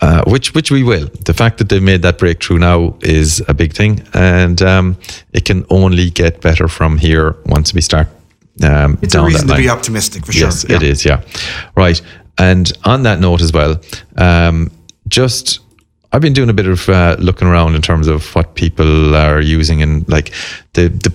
uh, 0.00 0.22
which 0.26 0.54
which 0.54 0.70
we 0.70 0.82
will. 0.82 1.08
The 1.24 1.34
fact 1.34 1.58
that 1.58 1.68
they've 1.68 1.82
made 1.82 2.02
that 2.02 2.18
breakthrough 2.18 2.58
now 2.58 2.96
is 3.02 3.42
a 3.48 3.54
big 3.54 3.72
thing, 3.72 4.02
and 4.14 4.60
um, 4.62 4.96
it 5.32 5.44
can 5.44 5.64
only 5.70 6.10
get 6.10 6.40
better 6.40 6.68
from 6.68 6.98
here 6.98 7.34
once 7.46 7.72
we 7.74 7.80
start 7.80 8.08
um, 8.62 8.98
It's 9.02 9.14
a 9.14 9.22
reason 9.24 9.46
to 9.46 9.52
line. 9.54 9.62
be 9.62 9.68
optimistic 9.70 10.26
for 10.26 10.32
Yes, 10.32 10.66
sure. 10.66 10.76
it 10.76 10.82
is. 10.82 11.04
Yeah, 11.04 11.22
right. 11.76 12.00
And 12.38 12.70
on 12.84 13.02
that 13.04 13.20
note 13.20 13.40
as 13.40 13.52
well, 13.52 13.80
um, 14.16 14.70
just 15.08 15.60
I've 16.12 16.20
been 16.20 16.34
doing 16.34 16.50
a 16.50 16.54
bit 16.54 16.66
of 16.66 16.88
uh, 16.88 17.16
looking 17.18 17.48
around 17.48 17.74
in 17.74 17.82
terms 17.82 18.06
of 18.08 18.34
what 18.34 18.54
people 18.54 19.14
are 19.16 19.40
using, 19.40 19.82
and 19.82 20.06
like 20.08 20.32
the 20.74 20.88
the 20.88 21.10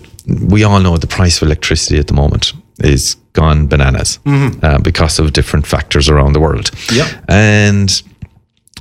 we 0.50 0.64
all 0.64 0.80
know 0.80 0.98
the 0.98 1.08
price 1.08 1.42
of 1.42 1.48
electricity 1.48 2.00
at 2.00 2.08
the 2.08 2.14
moment 2.14 2.54
is 2.84 3.16
gone 3.34 3.68
bananas 3.68 4.20
uh, 4.26 4.80
because 4.82 5.20
of 5.20 5.32
different 5.34 5.68
factors 5.68 6.10
around 6.10 6.34
the 6.34 6.40
world. 6.40 6.72
Yep. 6.92 7.08
and 7.30 8.02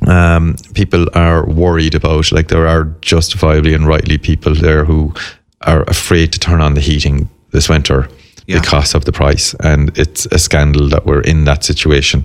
um, 0.07 0.57
people 0.75 1.07
are 1.15 1.45
worried 1.47 1.95
about 1.95 2.33
like 2.33 2.49
there 2.49 2.67
are 2.67 2.85
justifiably 3.03 3.75
and 3.75 3.87
rightly 3.87 4.19
people 4.19 4.55
there 4.55 4.85
who 4.85 5.13
are 5.67 5.83
afraid 5.89 6.33
to 6.33 6.39
turn 6.39 6.61
on 6.61 6.75
the 6.75 6.81
heating 6.81 7.29
this 7.53 7.69
winter 7.69 8.09
Yeah. 8.47 8.61
because 8.61 8.97
of 8.97 9.05
the 9.05 9.13
price. 9.13 9.55
And 9.63 9.91
it's 9.99 10.27
a 10.33 10.39
scandal 10.39 10.89
that 10.89 11.05
we're 11.05 11.23
in 11.25 11.45
that 11.45 11.65
situation. 11.65 12.25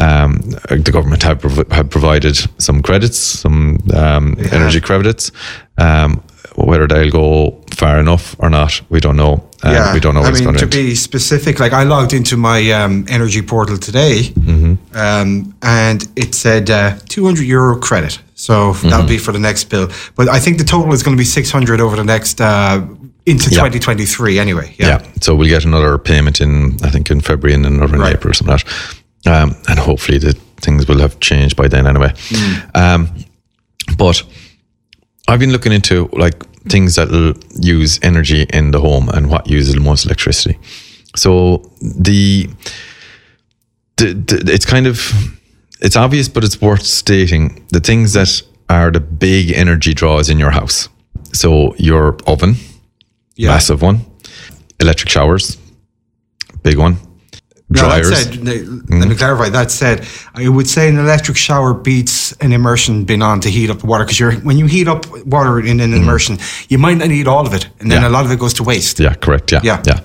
Um, 0.00 0.40
the 0.68 0.90
government 0.92 1.22
have, 1.22 1.38
prov- 1.40 1.70
have 1.72 1.88
provided 1.90 2.36
some 2.58 2.82
credits 2.82 3.18
some 3.18 3.78
um, 3.94 4.36
energy 4.52 4.80
credits. 4.80 5.32
Um, 5.78 6.22
whether 6.56 6.86
they'll 6.88 7.10
go 7.10 7.60
far 7.76 7.98
enough 8.00 8.34
or 8.38 8.50
not 8.50 8.82
we 8.90 9.00
don't 9.00 9.16
know. 9.16 9.42
Uh, 9.62 9.90
we 9.94 10.00
don't 10.00 10.14
know 10.14 10.22
I 10.22 10.30
what's 10.30 10.40
mean, 10.40 10.48
going 10.48 10.58
to 10.58 10.66
to 10.66 10.76
be 10.88 10.94
specific, 10.94 11.60
like 11.60 11.72
I 11.72 11.84
logged 11.84 12.12
into 12.12 12.36
my 12.36 12.70
um, 12.72 13.04
energy 13.08 13.42
portal 13.42 13.78
today, 13.78 14.32
Mm-hmm. 14.34 14.59
Um, 14.94 15.54
and 15.62 16.06
it 16.16 16.34
said 16.34 16.70
uh, 16.70 16.96
200 17.08 17.42
euro 17.44 17.78
credit. 17.78 18.18
So 18.34 18.72
Mm-hmm. 18.72 18.88
that'll 18.88 19.06
be 19.06 19.18
for 19.18 19.32
the 19.32 19.38
next 19.38 19.64
bill. 19.64 19.88
But 20.16 20.28
I 20.28 20.38
think 20.40 20.58
the 20.58 20.64
total 20.64 20.92
is 20.92 21.02
going 21.02 21.16
to 21.16 21.20
be 21.20 21.24
600 21.26 21.80
over 21.80 21.96
the 21.96 22.04
next 22.04 22.40
uh, 22.40 22.80
into 23.26 23.50
Yeah. 23.50 23.68
2023. 23.68 24.38
Anyway, 24.38 24.74
yeah. 24.78 24.88
yeah. 24.88 25.12
So 25.20 25.34
we'll 25.34 25.48
get 25.48 25.64
another 25.64 25.98
payment 25.98 26.40
in, 26.40 26.78
I 26.82 26.90
think, 26.90 27.10
in 27.10 27.20
February 27.20 27.54
and 27.54 27.66
another 27.66 27.94
in 27.96 28.00
Right. 28.00 28.14
April 28.14 28.30
or 28.30 28.34
something 28.34 28.54
like 28.56 28.64
that. 28.64 29.42
Um, 29.42 29.54
and 29.68 29.78
hopefully 29.78 30.18
the 30.18 30.32
things 30.62 30.88
will 30.88 30.98
have 31.00 31.20
changed 31.20 31.54
by 31.56 31.68
then 31.68 31.86
anyway. 31.86 32.12
Um, 32.74 33.08
but 33.98 34.22
I've 35.28 35.38
been 35.40 35.52
looking 35.52 35.72
into 35.72 36.08
like 36.12 36.42
things 36.70 36.94
that 36.96 37.10
will 37.10 37.34
use 37.60 37.98
energy 38.02 38.46
in 38.52 38.70
the 38.70 38.80
home 38.80 39.08
and 39.10 39.28
what 39.30 39.46
uses 39.50 39.74
the 39.74 39.80
most 39.80 40.06
electricity. 40.06 40.58
So 41.16 41.70
the, 41.82 42.48
the, 44.00 44.14
the 44.44 44.52
it's 44.52 44.66
kind 44.66 44.86
of 44.86 45.12
it's 45.80 45.96
obvious, 45.96 46.28
but 46.28 46.44
it's 46.44 46.60
worth 46.60 46.82
stating 46.82 47.64
the 47.72 47.80
things 47.80 48.12
that 48.12 48.42
are 48.68 48.90
the 48.90 49.00
big 49.00 49.52
energy 49.52 49.94
draws 49.94 50.28
in 50.30 50.38
your 50.38 50.50
house. 50.52 50.88
So 51.32 51.74
your 51.76 52.16
oven, 52.26 52.54
Yeah. 53.36 53.50
massive 53.54 53.82
one. 53.82 53.98
Electric 54.80 55.10
showers, 55.10 55.56
big 56.62 56.78
one. 56.78 56.96
No, 57.72 57.82
that 57.82 58.02
Dryers. 58.02 58.24
said, 58.24 58.44
let 58.90 59.08
me 59.08 59.14
clarify. 59.14 59.48
That 59.48 59.70
said, 59.70 60.04
I 60.34 60.48
would 60.48 60.68
say 60.68 60.88
an 60.88 60.98
electric 60.98 61.36
shower 61.36 61.72
beats 61.72 62.32
an 62.40 62.52
immersion 62.52 63.04
bin 63.04 63.22
on 63.22 63.38
to 63.42 63.48
heat 63.48 63.70
up 63.70 63.78
the 63.78 63.86
water 63.86 64.04
because 64.04 64.42
when 64.42 64.58
you 64.58 64.66
heat 64.66 64.88
up 64.88 65.06
water 65.24 65.60
in 65.60 65.78
an 65.78 65.94
immersion, 65.94 66.38
you 66.68 66.78
might 66.78 66.98
not 66.98 67.06
need 67.08 67.28
all 67.28 67.46
of 67.46 67.54
it, 67.54 67.68
and 67.78 67.88
then 67.88 68.02
Yeah. 68.02 68.08
a 68.08 68.10
lot 68.10 68.24
of 68.24 68.32
it 68.32 68.40
goes 68.40 68.54
to 68.54 68.64
waste. 68.64 68.98
yeah, 68.98 69.14
correct. 69.14 69.52
Yeah, 69.52 69.60
Yeah. 69.62 69.82
yeah. 69.86 70.00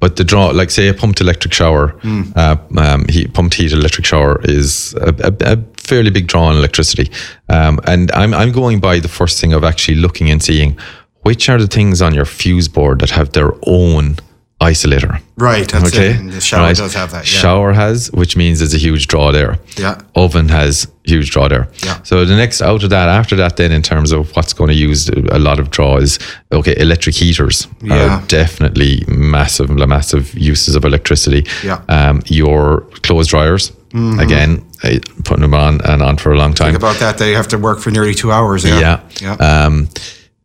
But 0.00 0.16
the 0.16 0.24
draw, 0.24 0.46
like 0.46 0.70
say 0.70 0.88
a 0.88 0.94
pumped 0.94 1.20
electric 1.20 1.52
shower, 1.52 1.94
uh, 2.36 2.56
um, 2.78 3.04
heat, 3.08 3.34
pumped 3.34 3.54
heat 3.54 3.72
electric 3.72 4.06
shower 4.06 4.40
is 4.44 4.94
a, 4.94 5.14
a, 5.22 5.52
a 5.52 5.58
fairly 5.76 6.10
big 6.10 6.26
draw 6.26 6.44
on 6.44 6.56
electricity. 6.56 7.10
Um, 7.50 7.80
and 7.86 8.10
I'm 8.12 8.32
I'm 8.32 8.52
going 8.52 8.80
by 8.80 8.98
the 8.98 9.08
first 9.08 9.38
thing 9.40 9.52
of 9.52 9.62
actually 9.62 9.96
looking 10.00 10.30
and 10.30 10.42
seeing 10.42 10.76
which 11.22 11.50
are 11.50 11.58
the 11.58 11.66
things 11.68 12.00
on 12.00 12.14
your 12.14 12.24
fuse 12.24 12.66
board 12.68 13.00
that 13.00 13.10
have 13.10 13.32
their 13.32 13.52
own 13.66 14.16
isolator. 14.60 15.20
Right. 15.36 15.66
That's 15.66 15.88
okay. 15.94 16.10
it. 16.10 16.30
The 16.30 16.40
shower 16.40 16.64
right. 16.64 16.76
does 16.76 16.92
have 16.94 17.12
that. 17.12 17.24
Yeah. 17.24 17.40
Shower 17.40 17.72
has, 17.72 18.12
which 18.12 18.36
means 18.36 18.58
there's 18.58 18.74
a 18.74 18.78
huge 18.78 19.06
draw 19.06 19.32
there. 19.32 19.58
Yeah. 19.78 20.00
Oven 20.14 20.48
has 20.50 20.86
huge 21.04 21.30
draw 21.30 21.48
there. 21.48 21.68
Yeah. 21.82 22.02
So 22.02 22.26
the 22.26 22.36
next 22.36 22.60
out 22.60 22.82
of 22.82 22.90
that, 22.90 23.08
after 23.08 23.36
that, 23.36 23.56
then 23.56 23.72
in 23.72 23.82
terms 23.82 24.12
of 24.12 24.36
what's 24.36 24.52
going 24.52 24.68
to 24.68 24.74
use 24.74 25.08
a 25.08 25.38
lot 25.38 25.58
of 25.58 25.70
draw 25.70 25.96
is 25.96 26.18
okay. 26.52 26.74
Electric 26.76 27.16
heaters 27.16 27.66
Yeah. 27.82 28.20
are 28.20 28.26
definitely 28.26 29.02
massive, 29.08 29.70
massive 29.70 30.34
uses 30.34 30.74
of 30.76 30.84
electricity. 30.84 31.46
Yeah. 31.64 31.82
Um, 31.88 32.22
your 32.26 32.82
clothes 33.02 33.28
dryers, 33.28 33.72
again, 33.94 34.64
eh, 34.82 34.98
putting 35.24 35.42
them 35.42 35.54
on 35.54 35.80
and 35.86 36.02
on 36.02 36.18
for 36.18 36.32
a 36.32 36.36
long 36.36 36.52
time. 36.52 36.72
Think 36.72 36.82
about 36.82 36.98
that. 37.00 37.16
They 37.16 37.32
have 37.32 37.48
to 37.48 37.58
work 37.58 37.80
for 37.80 37.90
nearly 37.90 38.14
two 38.14 38.30
hours. 38.30 38.64
Yeah. 38.64 38.78
Yeah. 38.78 39.00
Yeah. 39.22 39.34
Um, 39.36 39.88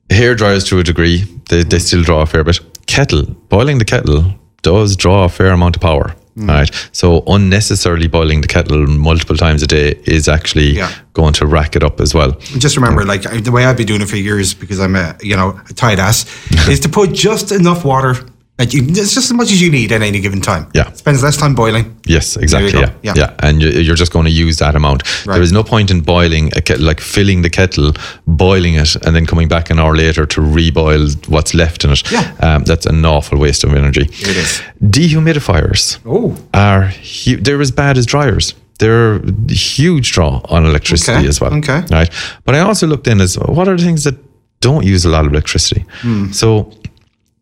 hair 0.09 0.35
dryers 0.35 0.63
to 0.65 0.79
a 0.79 0.83
degree, 0.83 1.25
they, 1.49 1.63
they 1.63 1.79
still 1.79 2.01
draw 2.03 2.21
a 2.21 2.25
fair 2.25 2.43
bit. 2.43 2.59
Kettle, 2.95 3.25
boiling 3.49 3.77
the 3.77 3.83
kettle 3.85 4.23
does 4.61 4.95
draw 4.95 5.25
a 5.25 5.29
fair 5.29 5.51
amount 5.51 5.75
of 5.75 5.81
power. 5.81 6.15
Hmm. 6.35 6.49
Right. 6.49 6.89
So 6.93 7.23
unnecessarily 7.27 8.07
boiling 8.07 8.39
the 8.41 8.47
kettle 8.47 8.87
multiple 8.87 9.35
times 9.37 9.61
a 9.63 9.67
day 9.67 9.99
is 10.05 10.27
actually 10.29 10.77
Yeah. 10.77 10.89
going 11.13 11.33
to 11.33 11.45
rack 11.45 11.75
it 11.75 11.83
up 11.83 11.99
as 11.99 12.13
well. 12.13 12.31
Just 12.57 12.77
remember, 12.77 13.03
like 13.05 13.23
the 13.43 13.51
way 13.51 13.65
I've 13.65 13.75
been 13.77 13.85
doing 13.85 14.01
it 14.01 14.07
for 14.09 14.15
years 14.17 14.53
because 14.53 14.79
I'm 14.79 14.95
a 14.95 15.15
you 15.21 15.35
know 15.35 15.59
a 15.69 15.73
tight 15.73 15.99
ass, 15.99 16.25
is 16.69 16.79
to 16.81 16.89
put 16.89 17.11
just 17.13 17.51
enough 17.51 17.83
water. 17.83 18.15
You, 18.57 18.83
it's 18.87 19.13
just 19.13 19.29
as 19.29 19.33
much 19.33 19.51
as 19.51 19.61
you 19.61 19.69
need 19.69 19.91
at 19.91 20.01
any 20.01 20.21
given 20.21 20.39
time. 20.39 20.67
Yeah. 20.73 20.89
spends 20.93 21.21
less 21.21 21.35
time 21.35 21.55
boiling. 21.55 21.99
Yes, 22.05 22.37
exactly. 22.37 22.79
Yeah. 22.79 22.93
Yeah. 23.03 23.13
yeah, 23.17 23.33
And 23.39 23.61
you- 23.61 23.81
you're 23.81 23.97
just 23.97 24.13
going 24.13 24.23
to 24.25 24.31
use 24.31 24.57
that 24.59 24.75
amount. 24.75 25.03
Right. 25.25 25.33
There 25.35 25.43
is 25.43 25.51
no 25.51 25.61
point 25.61 25.91
in 25.91 25.99
boiling 25.99 26.51
a 26.55 26.61
kettle, 26.61 26.85
like 26.85 27.01
filling 27.01 27.41
the 27.41 27.49
kettle, 27.49 27.91
boiling 28.27 28.75
it, 28.75 28.95
and 29.05 29.13
then 29.13 29.25
coming 29.25 29.49
back 29.49 29.69
an 29.69 29.77
hour 29.79 29.93
later 29.93 30.25
to 30.25 30.39
reboil 30.41 31.27
what's 31.27 31.53
left 31.53 31.83
in 31.83 31.91
it. 31.91 32.09
Yeah. 32.09 32.33
Um, 32.39 32.63
that's 32.63 32.85
an 32.85 33.03
awful 33.05 33.37
waste 33.37 33.65
of 33.65 33.73
energy. 33.73 34.03
It 34.03 34.37
is. 34.37 34.61
Dehumidifiers 34.81 35.99
Oh, 36.05 36.35
are 36.53 36.83
hu- 36.87 37.37
they're 37.37 37.61
as 37.61 37.71
bad 37.71 37.97
as 37.97 38.05
dryers. 38.05 38.53
They're 38.79 39.15
a 39.15 39.53
huge 39.53 40.11
draw 40.13 40.41
on 40.49 40.65
electricity 40.65 41.17
Okay, 41.19 41.27
as 41.27 41.39
well. 41.41 41.53
okay. 41.55 41.83
Right. 41.91 42.09
But 42.45 42.55
I 42.55 42.59
also 42.59 42.87
looked 42.87 43.07
in 43.07 43.21
as 43.21 43.35
what 43.37 43.67
are 43.67 43.77
the 43.77 43.83
things 43.83 44.03
that 44.03 44.15
don't 44.61 44.85
use 44.85 45.05
a 45.05 45.09
lot 45.09 45.25
of 45.25 45.31
electricity. 45.31 45.85
Hmm. 46.01 46.31
So 46.31 46.71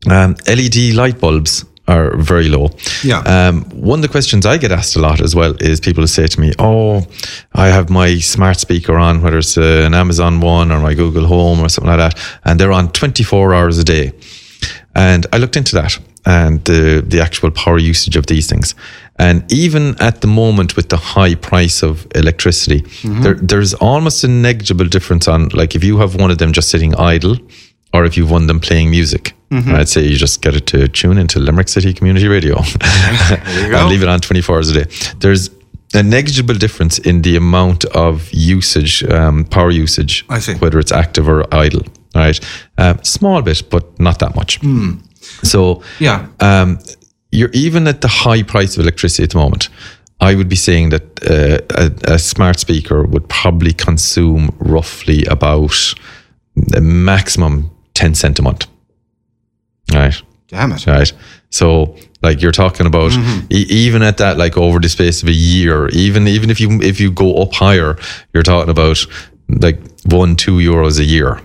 um, 0.09 0.35
LED 0.47 0.93
light 0.95 1.19
bulbs 1.19 1.65
are 1.87 2.15
very 2.15 2.47
low. 2.47 2.69
Yeah. 3.03 3.19
Um, 3.19 3.63
one 3.71 3.99
of 3.99 4.03
the 4.03 4.07
questions 4.07 4.45
I 4.45 4.57
get 4.57 4.71
asked 4.71 4.95
a 4.95 4.99
lot 4.99 5.19
as 5.19 5.35
well 5.35 5.53
is 5.59 5.79
people 5.79 6.07
say 6.07 6.27
to 6.27 6.39
me, 6.39 6.53
"Oh, 6.59 7.05
I 7.53 7.67
have 7.67 7.89
my 7.89 8.19
smart 8.19 8.59
speaker 8.59 8.97
on, 8.97 9.21
whether 9.21 9.37
it's 9.37 9.57
uh, 9.57 9.83
an 9.85 9.93
Amazon 9.93 10.39
one 10.39 10.71
or 10.71 10.79
my 10.79 10.93
Google 10.93 11.25
Home 11.25 11.59
or 11.59 11.69
something 11.69 11.91
like 11.97 12.13
that, 12.13 12.39
and 12.45 12.59
they're 12.59 12.71
on 12.71 12.91
24 12.91 13.53
hours 13.53 13.77
a 13.77 13.83
day." 13.83 14.13
And 14.95 15.25
I 15.33 15.37
looked 15.37 15.57
into 15.57 15.75
that 15.75 15.99
and 16.25 16.63
the 16.65 17.03
the 17.05 17.19
actual 17.19 17.51
power 17.51 17.77
usage 17.77 18.15
of 18.15 18.25
these 18.27 18.47
things. 18.47 18.75
And 19.19 19.43
even 19.51 19.95
at 19.99 20.21
the 20.21 20.27
moment, 20.27 20.75
with 20.75 20.89
the 20.89 20.97
high 20.97 21.35
price 21.35 21.83
of 21.83 22.07
electricity, 22.15 22.83
there, 23.03 23.35
there's 23.35 23.73
almost 23.75 24.23
a 24.23 24.27
negligible 24.27 24.85
difference 24.87 25.27
on 25.27 25.49
like 25.49 25.75
if 25.75 25.83
you 25.83 25.97
have 25.97 26.15
one 26.15 26.31
of 26.31 26.37
them 26.37 26.51
just 26.53 26.69
sitting 26.69 26.95
idle, 26.95 27.37
or 27.93 28.05
if 28.05 28.17
you've 28.17 28.31
of 28.31 28.47
them 28.47 28.59
playing 28.59 28.89
music. 28.89 29.33
I'd 29.75 29.89
say 29.89 30.01
you 30.03 30.15
just 30.15 30.41
get 30.41 30.55
it 30.55 30.65
to 30.67 30.87
tune 30.87 31.17
into 31.17 31.39
Limerick 31.39 31.69
City 31.69 31.93
Community 31.93 32.27
Radio 32.27 32.57
and 32.81 33.89
leave 33.89 34.01
it 34.01 34.09
on 34.09 34.19
24 34.19 34.55
hours 34.55 34.69
a 34.69 34.83
day. 34.83 34.91
There's 35.19 35.49
a 35.93 36.01
negligible 36.01 36.55
difference 36.55 36.97
in 36.97 37.21
the 37.21 37.35
amount 37.35 37.85
of 37.85 38.31
usage, 38.33 39.03
um, 39.03 39.45
power 39.45 39.69
usage, 39.69 40.25
whether 40.59 40.79
it's 40.79 40.91
active 40.91 41.29
or 41.29 41.45
idle. 41.53 41.83
Right, 42.15 42.39
um, 42.77 43.03
small 43.03 43.41
bit, 43.41 43.69
but 43.71 43.99
not 43.99 44.19
that 44.19 44.35
much. 44.35 44.59
So 45.41 45.81
yeah. 45.99 46.27
um, 46.39 46.77
you're 47.31 47.49
even 47.53 47.87
at 47.87 48.01
the 48.01 48.07
high 48.07 48.43
price 48.43 48.77
of 48.77 48.83
electricity 48.83 49.23
at 49.23 49.31
the 49.31 49.39
moment. 49.39 49.69
I 50.19 50.35
would 50.35 50.47
be 50.47 50.55
saying 50.55 50.89
that 50.89 51.03
uh, 51.23 51.59
a, 52.07 52.13
a 52.13 52.19
smart 52.19 52.59
speaker 52.59 53.03
would 53.03 53.27
probably 53.29 53.73
consume 53.73 54.55
roughly 54.59 55.25
about 55.25 55.95
the 56.55 56.81
maximum 56.81 57.71
10 57.93 58.15
cent 58.15 58.39
a 58.39 58.41
month. 58.41 58.67
Right 59.93 60.15
Damn 60.47 60.71
it. 60.71 60.85
right? 60.87 61.11
So 61.49 61.95
like 62.21 62.41
you're 62.41 62.51
talking 62.51 62.85
about 62.85 63.11
e- 63.51 63.65
even 63.69 64.01
at 64.01 64.17
that 64.17 64.37
like 64.37 64.57
over 64.57 64.79
the 64.79 64.89
space 64.89 65.21
of 65.23 65.27
a 65.29 65.33
year, 65.33 65.87
even 65.89 66.27
even 66.27 66.49
if 66.49 66.59
you 66.59 66.81
if 66.81 66.99
you 66.99 67.11
go 67.11 67.35
up 67.41 67.53
higher, 67.53 67.97
you're 68.33 68.43
talking 68.43 68.69
about 68.69 69.05
like 69.49 69.79
one 70.05 70.35
two 70.35 70.57
euros 70.57 70.99
a 70.99 71.03
year, 71.03 71.41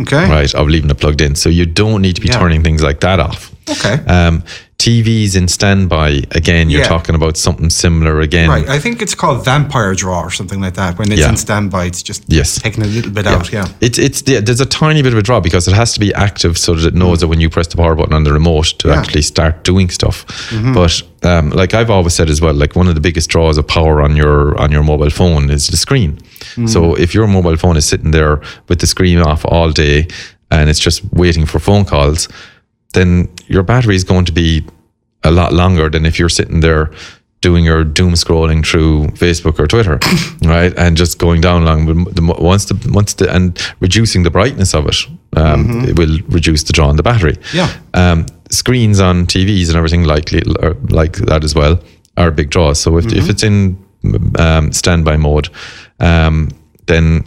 Okay. 0.00 0.28
right? 0.30 0.54
Of 0.54 0.68
leaving 0.68 0.90
it 0.90 0.98
plugged 1.00 1.20
in, 1.20 1.34
so 1.34 1.48
you 1.48 1.66
don't 1.66 2.02
need 2.02 2.14
to 2.16 2.20
be 2.20 2.28
Yeah. 2.28 2.38
turning 2.38 2.62
things 2.62 2.82
like 2.82 3.00
that 3.00 3.20
off. 3.20 3.50
Okay. 3.68 3.94
Um, 4.06 4.42
TVs 4.82 5.36
in 5.36 5.46
standby 5.46 6.22
again, 6.32 6.68
you're 6.68 6.80
Yeah. 6.80 6.88
talking 6.88 7.14
about 7.14 7.36
something 7.36 7.70
similar 7.70 8.20
again. 8.20 8.48
Right. 8.50 8.68
I 8.68 8.80
think 8.80 9.00
it's 9.00 9.14
called 9.14 9.44
vampire 9.44 9.94
draw 9.94 10.20
or 10.22 10.30
something 10.32 10.60
like 10.60 10.74
that. 10.74 10.98
When 10.98 11.12
it's 11.12 11.20
Yeah. 11.20 11.28
in 11.28 11.36
standby, 11.36 11.84
it's 11.84 12.02
just 12.02 12.24
Yes. 12.26 12.60
taking 12.60 12.82
a 12.82 12.88
little 12.88 13.12
bit 13.12 13.26
out. 13.28 13.52
Yeah. 13.52 13.68
It's 13.80 13.98
it's 14.06 14.24
yeah, 14.26 14.40
there's 14.40 14.60
a 14.60 14.66
tiny 14.66 15.00
bit 15.02 15.12
of 15.12 15.18
a 15.20 15.22
draw 15.22 15.38
because 15.38 15.68
it 15.68 15.74
has 15.74 15.92
to 15.92 16.00
be 16.00 16.12
active 16.14 16.58
so 16.58 16.74
that 16.74 16.84
it 16.88 16.94
knows 16.94 17.18
mm. 17.18 17.20
that 17.20 17.28
when 17.28 17.40
you 17.40 17.48
press 17.48 17.68
the 17.68 17.76
power 17.76 17.94
button 17.94 18.12
on 18.12 18.24
the 18.24 18.32
remote 18.32 18.74
to 18.78 18.88
Yeah. 18.88 18.98
actually 18.98 19.22
start 19.22 19.62
doing 19.62 19.88
stuff. 19.88 20.26
Mm-hmm. 20.50 20.74
But 20.74 21.02
um, 21.22 21.50
like 21.50 21.74
I've 21.74 21.90
always 21.90 22.14
said 22.14 22.28
as 22.28 22.40
well, 22.40 22.54
like 22.54 22.74
one 22.74 22.88
of 22.88 22.94
the 22.96 23.00
biggest 23.08 23.30
draws 23.30 23.58
of 23.58 23.66
power 23.68 24.02
on 24.02 24.16
your 24.16 24.60
on 24.60 24.72
your 24.72 24.82
mobile 24.82 25.10
phone 25.10 25.48
is 25.50 25.68
the 25.68 25.76
screen. 25.76 26.18
Mm. 26.56 26.68
So 26.68 26.94
if 27.04 27.14
your 27.14 27.28
mobile 27.28 27.56
phone 27.56 27.76
is 27.76 27.86
sitting 27.86 28.10
there 28.10 28.40
with 28.68 28.80
the 28.80 28.86
screen 28.88 29.18
off 29.20 29.44
all 29.44 29.70
day 29.70 30.08
and 30.50 30.68
it's 30.68 30.80
just 30.80 31.02
waiting 31.12 31.46
for 31.46 31.60
phone 31.60 31.84
calls, 31.84 32.28
then 32.92 33.28
your 33.46 33.62
battery 33.62 33.96
is 33.96 34.04
going 34.04 34.24
to 34.26 34.32
be 34.32 34.64
a 35.24 35.30
lot 35.30 35.52
longer 35.52 35.88
than 35.88 36.04
if 36.04 36.18
you're 36.18 36.28
sitting 36.28 36.60
there 36.60 36.90
doing 37.40 37.64
your 37.64 37.82
doom 37.82 38.14
scrolling 38.14 38.64
through 38.64 39.08
Facebook 39.08 39.58
or 39.58 39.66
Twitter, 39.66 39.98
right, 40.48 40.72
and 40.78 40.96
just 40.96 41.18
going 41.18 41.40
down 41.40 41.64
long. 41.64 42.04
But 42.04 42.14
the, 42.14 42.22
mo- 42.22 42.38
once 42.38 42.64
the 42.66 42.90
once 42.92 43.14
the 43.14 43.32
and 43.34 43.60
reducing 43.80 44.22
the 44.22 44.30
brightness 44.30 44.74
of 44.74 44.86
it, 44.86 44.96
um, 45.36 45.84
it 45.88 45.98
will 45.98 46.18
reduce 46.28 46.62
the 46.62 46.72
draw 46.72 46.88
on 46.88 46.96
the 46.96 47.02
battery. 47.02 47.36
Yeah. 47.52 47.70
Um, 47.94 48.26
screens 48.50 49.00
on 49.00 49.26
TVs 49.26 49.68
and 49.68 49.76
everything 49.76 50.04
like 50.04 50.30
like 50.90 51.16
that 51.26 51.44
as 51.44 51.54
well 51.54 51.82
are 52.16 52.30
big 52.30 52.50
draws. 52.50 52.80
So 52.80 52.98
if, 52.98 53.06
if 53.06 53.28
it's 53.28 53.42
in 53.42 53.82
um, 54.38 54.72
standby 54.72 55.16
mode, 55.16 55.48
um, 56.00 56.50
then 56.86 57.24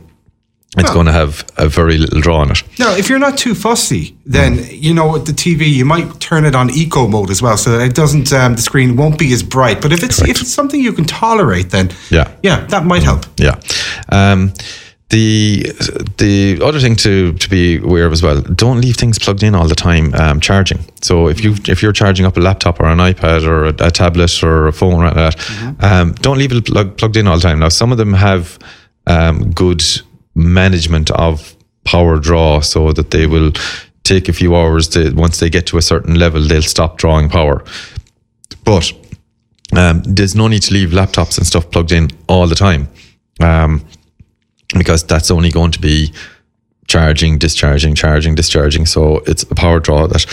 it's 0.78 0.92
going 0.92 1.06
to 1.06 1.12
have 1.12 1.46
a 1.58 1.68
very 1.70 1.98
little 1.98 2.22
draw 2.22 2.40
on 2.40 2.52
it. 2.52 2.64
Now, 2.80 2.96
if 2.96 3.10
you're 3.10 3.20
not 3.20 3.38
too 3.38 3.56
fussy, 3.56 4.16
then 4.26 4.58
Mm. 4.58 4.82
you 4.82 4.94
know 4.94 5.12
with 5.14 5.26
the 5.26 5.34
TV 5.34 5.68
you 5.70 5.86
might 5.86 6.20
turn 6.20 6.46
it 6.46 6.56
on 6.56 6.70
eco 6.70 7.08
mode 7.08 7.30
as 7.30 7.42
well, 7.42 7.58
so 7.58 7.78
that 7.78 7.86
it 7.86 7.96
doesn't 7.96 8.32
um, 8.34 8.56
the 8.56 8.62
screen 8.62 8.96
won't 8.96 9.18
be 9.18 9.34
as 9.34 9.44
bright. 9.44 9.82
But 9.82 9.92
if 9.92 10.04
it's 10.04 10.22
if 10.22 10.42
it's 10.42 10.54
something 10.54 10.80
you 10.82 10.94
can 10.94 11.06
tolerate, 11.06 11.70
then 11.70 11.90
Yeah. 12.10 12.28
yeah, 12.44 12.66
that 12.68 12.86
might 12.86 13.04
help. 13.04 13.26
Yeah. 13.38 13.56
Um, 14.10 14.52
the 15.10 15.64
the 16.18 16.60
other 16.64 16.80
thing 16.80 16.96
to 16.98 17.34
to 17.34 17.50
be 17.50 17.78
aware 17.78 18.06
of 18.08 18.12
as 18.14 18.24
well, 18.24 18.42
don't 18.42 18.82
leave 18.82 18.96
things 18.98 19.20
plugged 19.20 19.44
in 19.44 19.54
all 19.56 19.68
the 19.68 19.76
time 19.76 20.14
um, 20.16 20.40
charging. 20.40 20.80
So 21.02 21.28
if 21.30 21.44
you 21.44 21.54
if 21.68 21.82
you're 21.84 21.94
charging 21.94 22.26
up 22.26 22.38
a 22.38 22.40
laptop 22.40 22.80
or 22.80 22.88
an 22.88 22.98
iPad 22.98 23.44
or 23.46 23.66
a, 23.66 23.74
a 23.88 23.92
tablet 23.92 24.44
or 24.44 24.68
a 24.68 24.74
phone 24.74 24.96
or 25.04 25.06
like 25.06 25.14
that, 25.14 25.36
um, 25.80 26.14
don't 26.22 26.38
leave 26.40 26.52
it 26.52 26.66
plug, 26.66 26.98
plugged 26.98 27.18
in 27.18 27.28
all 27.28 27.36
the 27.38 27.42
time. 27.44 27.60
Now 27.60 27.70
some 27.70 27.92
of 27.92 27.98
them 28.00 28.14
have 28.14 28.58
um, 29.08 29.52
good 29.52 29.84
management 30.36 31.10
of 31.12 31.56
power 31.84 32.18
draw, 32.20 32.62
so 32.62 32.92
that 32.94 33.12
they 33.12 33.26
will 33.26 33.52
take 34.04 34.30
a 34.30 34.34
few 34.34 34.56
hours 34.56 34.88
to 34.90 35.12
once 35.16 35.40
they 35.40 35.50
get 35.50 35.66
to 35.68 35.78
a 35.78 35.82
certain 35.82 36.16
level, 36.16 36.42
they'll 36.42 36.62
stop 36.62 36.98
drawing 36.98 37.30
power. 37.30 37.64
But 38.64 38.92
um, 39.76 40.02
there's 40.04 40.36
no 40.36 40.48
need 40.48 40.62
to 40.64 40.74
leave 40.74 40.90
laptops 40.90 41.38
and 41.38 41.46
stuff 41.46 41.70
plugged 41.72 41.92
in 41.92 42.10
all 42.28 42.48
the 42.48 42.56
time 42.56 42.88
um, 43.40 43.86
because 44.78 45.04
that's 45.04 45.32
only 45.32 45.52
going 45.52 45.72
to 45.72 45.80
be 45.80 46.14
charging, 46.88 47.38
discharging, 47.38 47.96
charging, 47.96 48.36
discharging. 48.36 48.86
So 48.86 49.18
it's 49.26 49.44
a 49.44 49.56
power 49.56 49.80
draw 49.80 50.08
that 50.08 50.26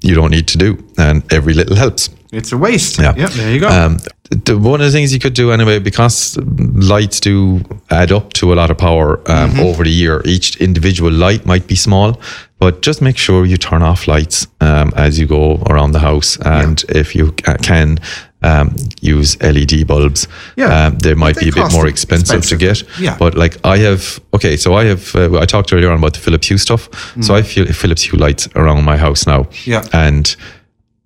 you 0.00 0.14
don't 0.14 0.30
need 0.30 0.48
to 0.48 0.58
do, 0.58 0.84
and 0.96 1.30
every 1.32 1.54
little 1.54 1.76
helps. 1.76 2.10
It's 2.32 2.52
a 2.52 2.58
waste. 2.58 2.98
Yeah. 2.98 3.12
there 3.12 3.52
you 3.52 3.60
go. 3.60 3.68
Um, 3.68 3.98
the, 4.30 4.58
one 4.58 4.80
of 4.80 4.86
the 4.86 4.92
things 4.92 5.12
you 5.12 5.18
could 5.18 5.34
do 5.34 5.50
anyway, 5.52 5.78
because 5.78 6.36
lights 6.38 7.20
do 7.20 7.60
add 7.90 8.12
up 8.12 8.32
to 8.34 8.52
a 8.52 8.54
lot 8.54 8.70
of 8.70 8.76
power 8.78 9.18
um, 9.30 9.50
Mm-hmm. 9.50 9.60
over 9.60 9.84
the 9.84 9.90
year, 9.90 10.20
each 10.24 10.56
individual 10.60 11.10
light 11.12 11.46
might 11.46 11.66
be 11.66 11.74
small, 11.76 12.20
but 12.58 12.82
just 12.82 13.00
make 13.00 13.16
sure 13.16 13.46
you 13.46 13.56
turn 13.56 13.82
off 13.82 14.06
lights 14.06 14.46
um, 14.60 14.92
as 14.96 15.18
you 15.18 15.26
go 15.26 15.62
around 15.70 15.92
the 15.92 16.00
house. 16.00 16.36
And 16.44 16.84
if 16.88 17.14
you 17.14 17.32
can, 17.32 17.98
um, 18.42 18.76
use 19.00 19.40
LED 19.42 19.86
bulbs. 19.86 20.28
Yeah. 20.56 20.86
Um, 20.86 20.98
they 20.98 21.14
might 21.14 21.36
They 21.36 21.44
be 21.44 21.48
a 21.50 21.52
bit 21.62 21.72
more 21.72 21.86
expensive, 21.88 22.44
to 22.46 22.56
get. 22.56 22.82
Yeah. 23.00 23.16
But 23.18 23.34
like 23.34 23.56
I 23.64 23.78
have, 23.78 24.20
okay, 24.34 24.56
so 24.56 24.74
I 24.74 24.84
have, 24.84 25.14
uh, 25.16 25.38
I 25.40 25.44
talked 25.46 25.72
earlier 25.72 25.90
on 25.90 25.98
about 25.98 26.12
the 26.14 26.20
Philips 26.20 26.46
Hue 26.48 26.58
stuff. 26.58 26.88
So 27.22 27.34
I 27.34 27.42
feel 27.42 27.66
Philips 27.66 28.02
Hue 28.02 28.18
lights 28.18 28.48
around 28.54 28.84
my 28.84 28.96
house 28.96 29.26
now. 29.26 29.44
Mm. 29.44 29.66
Yeah. 29.66 29.82
And 29.92 30.36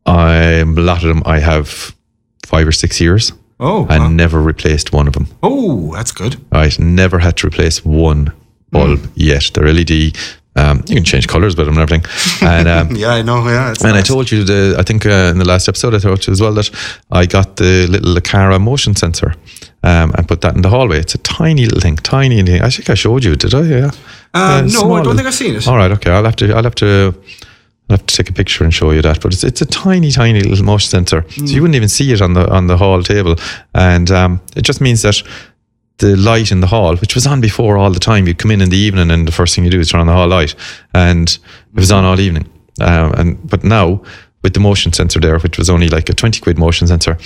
I, 0.05 0.35
a 0.61 0.65
lot 0.67 1.03
of 1.05 1.09
them 1.09 1.23
I 1.25 1.39
have 1.39 1.95
five 2.47 2.67
or 2.67 2.73
six 2.73 3.01
years 3.01 3.33
oh, 3.61 3.87
and 3.89 4.03
wow. 4.03 4.09
never 4.09 4.41
replaced 4.43 4.93
one 4.93 5.07
of 5.09 5.15
them. 5.15 5.27
oh, 5.43 5.93
that's 5.95 6.13
good. 6.13 6.37
Right, 6.53 6.79
never 6.79 7.19
had 7.19 7.37
to 7.39 7.47
replace 7.47 7.85
one 7.85 8.33
bulb 8.71 8.99
Mm. 9.01 9.11
yet. 9.15 9.51
They're 9.55 9.73
LED. 9.73 10.17
Um, 10.55 10.83
you 10.87 10.97
can 10.97 11.05
change 11.05 11.29
colors 11.29 11.57
with 11.57 11.67
them 11.67 11.79
and 11.79 11.83
everything. 11.83 12.05
And 12.47 12.69
um, 12.69 12.97
Yeah, 13.03 13.15
I 13.19 13.23
know. 13.23 13.47
Yeah, 13.49 13.75
and 13.85 13.97
I 13.97 14.03
told 14.03 14.31
you 14.31 14.45
the 14.45 14.77
I 14.79 14.83
think 14.83 15.07
uh, 15.07 15.31
in 15.33 15.39
the 15.39 15.47
last 15.47 15.67
episode 15.69 15.95
I 15.95 15.99
told 15.99 16.27
you 16.27 16.33
as 16.33 16.41
well 16.43 16.53
that 16.55 16.71
I 17.11 17.25
got 17.27 17.57
the 17.57 17.87
little 17.89 18.15
Aqara 18.17 18.59
motion 18.61 18.95
sensor 18.95 19.35
um, 19.83 20.13
and 20.17 20.29
put 20.29 20.41
that 20.43 20.55
in 20.55 20.61
the 20.63 20.69
hallway. 20.69 20.99
It's 20.99 21.15
a 21.15 21.19
tiny 21.19 21.65
little 21.65 21.81
thing, 21.81 21.97
tiny 21.97 22.43
thing. 22.43 22.61
I 22.61 22.69
think 22.69 22.91
I 22.91 22.95
showed 22.95 23.25
you. 23.25 23.35
Did 23.37 23.55
I? 23.55 23.63
Yeah. 23.63 23.91
Uh, 24.35 24.61
no, 24.63 24.69
small 24.69 24.95
I 24.95 25.03
don't 25.03 25.17
think 25.17 25.27
I've 25.29 25.35
seen 25.35 25.55
it. 25.57 25.67
All 25.67 25.77
right, 25.77 25.91
okay. 25.93 26.11
I'll 26.11 26.25
have 26.25 26.37
to. 26.37 26.53
I'll 26.55 26.65
have 26.65 26.75
to. 26.77 27.15
I'll 27.93 27.99
have 27.99 28.07
to 28.07 28.17
take 28.17 28.31
a 28.31 28.33
picture 28.33 28.65
and 28.65 28.73
show 28.73 28.91
you 28.91 29.03
that. 29.03 29.21
But 29.21 29.35
it's 29.35 29.45
it's 29.45 29.61
a 29.61 29.67
tiny, 29.67 30.11
tiny 30.11 30.41
little 30.41 30.65
motion 30.65 30.89
sensor, 30.89 31.25
so 31.29 31.45
you 31.45 31.61
wouldn't 31.61 31.77
even 31.77 31.89
see 31.89 32.11
it 32.13 32.23
on 32.23 32.33
the 32.33 32.51
on 32.51 32.67
the 32.67 32.77
hall 32.79 33.03
table, 33.03 33.37
and 33.75 34.11
um, 34.11 34.41
it 34.57 34.63
just 34.63 34.81
means 34.81 35.03
that 35.03 35.23
the 35.99 36.17
light 36.17 36.51
in 36.51 36.61
the 36.61 36.67
hall, 36.67 36.97
which 36.97 37.15
was 37.15 37.27
on 37.27 37.41
before 37.41 37.77
all 37.77 37.91
the 37.91 38.01
time, 38.01 38.27
you 38.27 38.35
come 38.35 38.51
in 38.51 38.61
in 38.61 38.71
the 38.71 38.77
evening 38.77 39.11
and 39.11 39.29
the 39.29 39.33
first 39.33 39.55
thing 39.55 39.65
you 39.65 39.71
do 39.71 39.79
is 39.79 39.91
turn 39.91 40.01
on 40.01 40.07
the 40.07 40.13
hall 40.13 40.27
light, 40.27 40.55
and 40.95 41.39
it 41.75 41.81
was 41.81 41.93
on 41.93 42.05
all 42.05 42.19
evening. 42.19 42.49
Um, 42.81 43.13
and 43.13 43.51
but 43.51 43.63
now 43.63 44.03
with 44.43 44.55
the 44.55 44.61
motion 44.61 44.93
sensor 44.93 45.21
there, 45.21 45.39
which 45.39 45.59
was 45.59 45.71
only 45.71 45.89
like 45.89 46.09
a 46.09 46.15
20 46.15 46.41
quid 46.41 46.59
motion 46.59 46.87
sensor. 46.87 47.19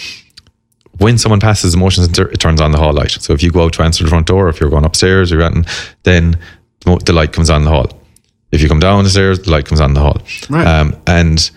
When 0.99 1.19
someone 1.19 1.41
passes 1.41 1.73
the 1.73 1.79
motion 1.79 2.05
sensor, 2.05 2.29
it 2.31 2.41
turns 2.41 2.61
on 2.61 2.73
the 2.73 2.79
hall 2.79 2.93
light. 2.93 3.13
So 3.13 3.33
if 3.33 3.43
you 3.43 3.51
go 3.51 3.65
out 3.65 3.75
to 3.75 3.83
answer 3.83 4.03
the 4.03 4.11
front 4.11 4.27
door, 4.27 4.49
if 4.49 4.61
you're 4.61 4.71
going 4.71 4.85
upstairs 4.85 5.31
or 5.31 5.43
anything, 5.43 5.67
then 6.03 6.39
the 6.81 7.13
light 7.13 7.33
comes 7.33 7.51
on 7.51 7.63
in 7.63 7.65
the 7.65 7.71
hall. 7.71 8.03
If 8.53 8.63
you 8.63 8.69
come 8.69 8.81
down 8.81 9.05
the 9.05 9.11
stairs, 9.11 9.41
the 9.41 9.51
light 9.51 9.67
comes 9.67 9.81
on 9.81 9.91
in 9.91 9.95
the 9.95 10.01
hall. 10.01 10.21
Right. 10.49 10.67
Um, 10.67 10.97
and 11.07 11.51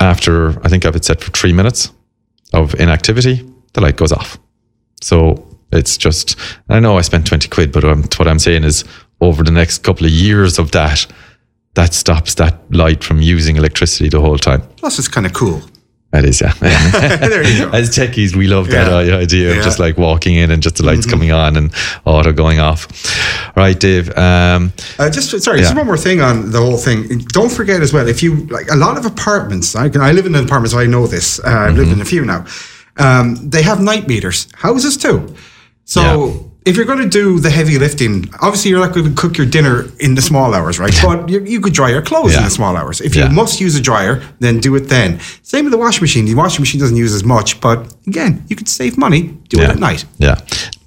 after, 0.00 0.60
I 0.64 0.68
think 0.68 0.84
I 0.84 0.88
have 0.88 0.96
it 0.96 1.04
set 1.04 1.20
for 1.20 1.30
three 1.30 1.52
minutes 1.52 1.90
of 2.52 2.74
inactivity, 2.74 3.48
the 3.72 3.80
light 3.80 3.96
goes 3.96 4.12
off. 4.12 4.38
So 5.02 5.46
it's 5.72 5.96
just, 5.96 6.36
I 6.68 6.80
know 6.80 6.98
I 6.98 7.02
spent 7.02 7.26
20 7.26 7.48
quid, 7.48 7.72
but 7.72 7.84
um, 7.84 8.02
what 8.16 8.28
I'm 8.28 8.38
saying 8.38 8.64
is 8.64 8.84
over 9.20 9.42
the 9.42 9.50
next 9.50 9.78
couple 9.82 10.06
of 10.06 10.12
years 10.12 10.58
of 10.58 10.70
that, 10.72 11.06
that 11.74 11.94
stops 11.94 12.34
that 12.34 12.58
light 12.72 13.04
from 13.04 13.22
using 13.22 13.56
electricity 13.56 14.08
the 14.08 14.20
whole 14.20 14.38
time. 14.38 14.62
Plus, 14.76 14.98
it's 14.98 15.08
kind 15.08 15.26
of 15.26 15.32
cool. 15.32 15.62
That 16.12 16.24
is, 16.24 16.40
yeah. 16.40 16.52
there 16.60 17.46
you 17.46 17.66
go. 17.66 17.70
As 17.70 17.88
techies, 17.96 18.34
we 18.34 18.48
love 18.48 18.66
that 18.70 18.88
Yeah. 19.06 19.16
i- 19.16 19.20
idea 19.20 19.42
Yeah. 19.44 19.50
Mm-hmm. 19.50 19.58
of 19.60 19.64
just 19.64 19.78
like 19.78 19.96
walking 19.96 20.34
in 20.34 20.50
and 20.50 20.60
just 20.62 20.76
the 20.76 20.84
lights 20.84 21.06
coming 21.06 21.30
on 21.30 21.56
and 21.56 21.72
auto 22.04 22.32
going 22.32 22.58
off. 22.58 22.88
Right, 23.56 23.78
Dave. 23.78 24.08
Um, 24.18 24.72
Uh, 24.98 25.08
just 25.08 25.30
sorry, 25.40 25.60
just 25.60 25.76
one 25.76 25.86
more 25.86 25.96
thing 25.96 26.20
on 26.20 26.50
the 26.50 26.58
whole 26.58 26.78
thing. 26.78 27.18
Don't 27.32 27.52
forget 27.52 27.80
as 27.80 27.92
well, 27.92 28.08
if 28.08 28.22
you 28.24 28.46
like 28.50 28.68
a 28.70 28.76
lot 28.76 28.96
of 28.98 29.06
apartments, 29.06 29.76
I, 29.76 29.88
can, 29.88 30.00
I 30.00 30.10
live 30.12 30.26
in 30.26 30.34
an 30.34 30.44
apartment, 30.44 30.72
so 30.72 30.80
I 30.80 30.86
know 30.86 31.06
this. 31.06 31.38
Uh, 31.38 31.66
I've 31.68 31.76
lived 31.76 31.92
in 31.92 32.00
a 32.00 32.04
few 32.04 32.24
now. 32.24 32.44
Um, 32.96 33.36
they 33.48 33.62
have 33.62 33.80
night 33.80 34.08
meters, 34.08 34.48
houses 34.56 34.96
too. 34.96 35.32
So 35.84 36.00
Yeah. 36.02 36.49
If 36.66 36.76
you're 36.76 36.86
going 36.86 36.98
to 36.98 37.08
do 37.08 37.38
the 37.40 37.50
heavy 37.50 37.78
lifting, 37.78 38.28
obviously 38.42 38.70
you're 38.70 38.84
not 38.84 38.94
going 38.94 39.06
to 39.06 39.14
cook 39.14 39.38
your 39.38 39.46
dinner 39.46 39.86
in 39.98 40.14
the 40.14 40.22
small 40.22 40.54
hours, 40.54 40.78
right? 40.78 40.92
but 41.02 41.28
you, 41.28 41.42
you 41.44 41.60
could 41.60 41.72
dry 41.72 41.90
your 41.90 42.02
clothes 42.02 42.36
in 42.36 42.44
the 42.44 42.50
small 42.50 42.76
hours. 42.76 43.00
If 43.00 43.16
you 43.16 43.28
must 43.28 43.60
use 43.60 43.76
a 43.76 43.80
dryer, 43.80 44.22
then 44.40 44.60
do 44.60 44.74
it 44.76 44.88
then. 44.88 45.20
Same 45.42 45.64
with 45.64 45.72
the 45.72 45.78
washing 45.78 46.02
machine. 46.02 46.24
The 46.26 46.34
washing 46.34 46.62
machine 46.62 46.80
doesn't 46.80 46.96
use 46.96 47.14
as 47.14 47.24
much, 47.24 47.60
but 47.60 47.94
again, 48.06 48.44
you 48.48 48.56
could 48.56 48.68
save 48.68 48.98
money. 48.98 49.22
Do 49.48 49.58
yeah. 49.58 49.64
it 49.64 49.70
at 49.70 49.78
night. 49.78 50.04
Yeah. 50.18 50.36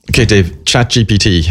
Okay, 0.09 0.25
Dave. 0.25 0.45
ChatGPT. 0.63 1.49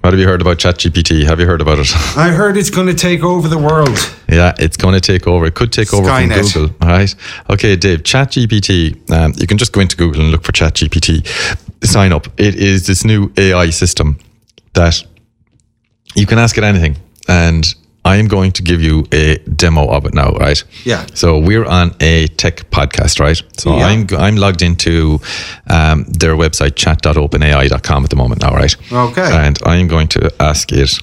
What 0.00 0.12
have 0.12 0.18
you 0.18 0.26
heard 0.26 0.40
about 0.40 0.58
ChatGPT? 0.58 1.24
Have 1.24 1.38
you 1.38 1.46
heard 1.46 1.60
about 1.60 1.78
it? 1.78 1.88
I 2.16 2.30
heard 2.30 2.56
it's 2.56 2.70
going 2.70 2.88
to 2.88 2.94
take 2.94 3.22
over 3.22 3.46
the 3.46 3.58
world. 3.58 3.96
Yeah, 4.28 4.52
it's 4.58 4.76
going 4.76 4.94
to 4.94 5.00
take 5.00 5.28
over. 5.28 5.44
It 5.44 5.54
could 5.54 5.72
take 5.72 5.94
over 5.94 6.08
from 6.08 6.28
Google. 6.28 6.74
All 6.82 6.88
right. 6.88 7.14
Okay, 7.50 7.76
Dave, 7.76 8.02
ChatGPT. 8.02 9.10
Um, 9.12 9.32
you 9.36 9.46
can 9.46 9.58
just 9.58 9.72
go 9.72 9.80
into 9.80 9.96
Google 9.96 10.22
and 10.22 10.32
look 10.32 10.42
for 10.42 10.50
ChatGPT. 10.50 11.24
Sign 11.82 12.12
up. 12.12 12.26
It 12.38 12.54
is 12.54 12.86
this 12.86 13.04
new 13.04 13.32
AI 13.36 13.70
system 13.70 14.18
that 14.74 15.02
you 16.14 16.26
can 16.26 16.38
ask 16.38 16.56
it 16.58 16.64
anything. 16.64 16.96
And 17.28 17.74
I 18.04 18.16
am 18.16 18.26
going 18.26 18.52
to 18.52 18.62
give 18.62 18.80
you 18.82 19.06
a 19.12 19.36
demo 19.56 19.88
of 19.88 20.04
it 20.06 20.14
now, 20.14 20.32
right? 20.32 20.62
Yeah. 20.84 21.06
So 21.14 21.38
we're 21.38 21.64
on 21.64 21.94
a 22.00 22.26
tech 22.28 22.68
podcast, 22.70 23.20
right? 23.20 23.40
So 23.56 23.76
Yeah. 23.76 23.86
I'm 23.86 24.06
I'm 24.18 24.36
logged 24.36 24.62
into 24.62 25.20
um, 25.68 26.04
their 26.04 26.34
website 26.36 26.74
chat.openai.com 26.76 28.04
at 28.04 28.10
the 28.10 28.16
moment 28.16 28.42
now, 28.42 28.54
right? 28.54 28.74
Okay. 28.92 29.46
And 29.46 29.58
I'm 29.64 29.86
going 29.88 30.08
to 30.08 30.32
ask 30.40 30.72
it 30.72 30.98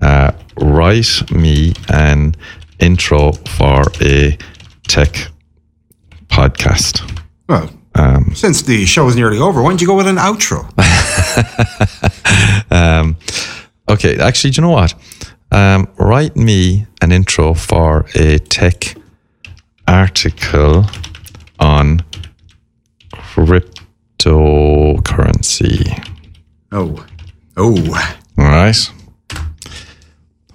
uh, 0.00 0.32
write 0.60 1.30
me 1.30 1.72
an 1.88 2.34
intro 2.78 3.32
for 3.32 3.82
a 4.00 4.36
tech 4.86 5.28
podcast. 6.28 7.02
Well, 7.48 7.70
Um, 7.98 8.34
since 8.34 8.60
the 8.62 8.84
show 8.84 9.08
is 9.08 9.16
nearly 9.16 9.38
over, 9.38 9.62
why 9.62 9.70
don't 9.70 9.80
you 9.80 9.86
go 9.86 9.96
with 9.96 10.06
an 10.06 10.16
outro? 10.16 10.70
Um, 12.70 13.16
okay, 13.88 14.18
actually, 14.18 14.50
do 14.50 14.60
you 14.60 14.66
know 14.66 14.72
what? 14.72 14.92
Um, 15.50 15.88
write 15.98 16.36
me 16.36 16.86
an 17.00 17.10
intro 17.12 17.54
for 17.54 18.04
a 18.14 18.38
tech 18.38 18.94
article 19.86 20.84
on 21.58 22.00
cryptocurrency. 23.12 26.04
Oh, 26.72 27.06
oh, 27.56 28.14
All 28.38 28.44
right. 28.44 28.90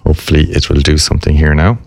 Hopefully, 0.04 0.50
it 0.50 0.68
will 0.68 0.80
do 0.80 0.98
something 0.98 1.34
here 1.34 1.54
now. 1.54 1.78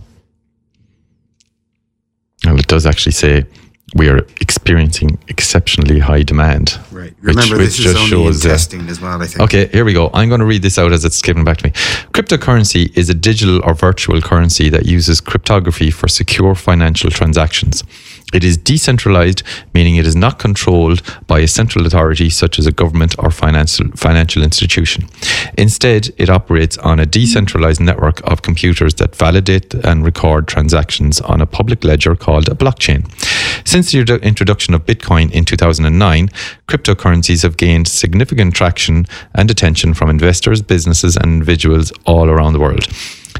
Well, 2.43 2.59
it 2.59 2.67
does 2.67 2.85
actually 2.85 3.13
say 3.13 3.45
we 3.93 4.09
are 4.09 4.25
experiencing 4.41 5.17
exceptionally 5.27 5.99
high 5.99 6.23
demand. 6.23 6.79
right. 6.91 7.13
Which- 7.21 7.35
Remember, 7.35 7.57
which 7.57 7.65
this 7.67 7.79
is 7.79 7.85
just 7.85 7.97
only 7.97 8.09
shows, 8.09 8.45
uh, 8.45 8.49
testing 8.49 8.87
as 8.89 8.99
well. 8.99 9.21
I 9.21 9.27
think. 9.27 9.41
Okay, 9.41 9.67
here 9.67 9.85
we 9.85 9.93
go. 9.93 10.09
I'm 10.13 10.27
going 10.27 10.39
to 10.39 10.45
read 10.45 10.63
this 10.63 10.77
out 10.79 10.91
as 10.91 11.05
it's 11.05 11.21
given 11.21 11.43
back 11.43 11.57
to 11.57 11.67
me. 11.67 11.71
Cryptocurrency 12.13 12.95
is 12.97 13.09
a 13.09 13.13
digital 13.13 13.61
or 13.63 13.73
virtual 13.75 14.21
currency 14.21 14.69
that 14.69 14.85
uses 14.85 15.21
cryptography 15.21 15.91
for 15.91 16.07
secure 16.07 16.55
financial 16.55 17.09
transactions. 17.11 17.83
It 18.35 18.43
is 18.43 18.57
decentralized, 18.57 19.43
meaning 19.73 19.95
it 19.95 20.05
is 20.05 20.15
not 20.15 20.39
controlled 20.39 21.01
by 21.25 21.39
a 21.39 21.47
central 21.47 21.85
authority 21.85 22.29
such 22.29 22.59
as 22.59 22.65
a 22.65 22.71
government 22.71 23.15
or 23.17 23.31
financial 23.31 23.87
financial 23.95 24.43
institution. 24.43 25.07
Instead, 25.57 26.13
it 26.17 26.29
operates 26.29 26.77
on 26.79 26.99
a 26.99 27.05
decentralized 27.05 27.79
network 27.79 28.19
of 28.29 28.41
computers 28.41 28.95
that 28.95 29.15
validate 29.15 29.73
and 29.73 30.03
record 30.03 30.49
transactions 30.49 31.21
on 31.21 31.39
a 31.39 31.45
public 31.45 31.85
ledger 31.85 32.13
called 32.13 32.49
a 32.49 32.55
blockchain. 32.55 33.01
Since 33.65 33.93
the 33.93 33.99
introduction 34.21 34.73
of 34.73 34.85
Bitcoin 34.85 35.31
in 35.31 35.45
2009, 35.45 36.27
cryptocurrencies 36.67 37.43
have 37.43 37.55
gained 37.55 37.87
significant 37.87 38.53
traction 38.53 39.05
and 39.33 39.49
attention 39.49 39.93
from 39.93 40.09
investors, 40.09 40.61
businesses, 40.61 41.15
and 41.15 41.25
individuals 41.25 41.93
all 42.05 42.29
around 42.29 42.51
the 42.51 42.59
world. 42.59 42.85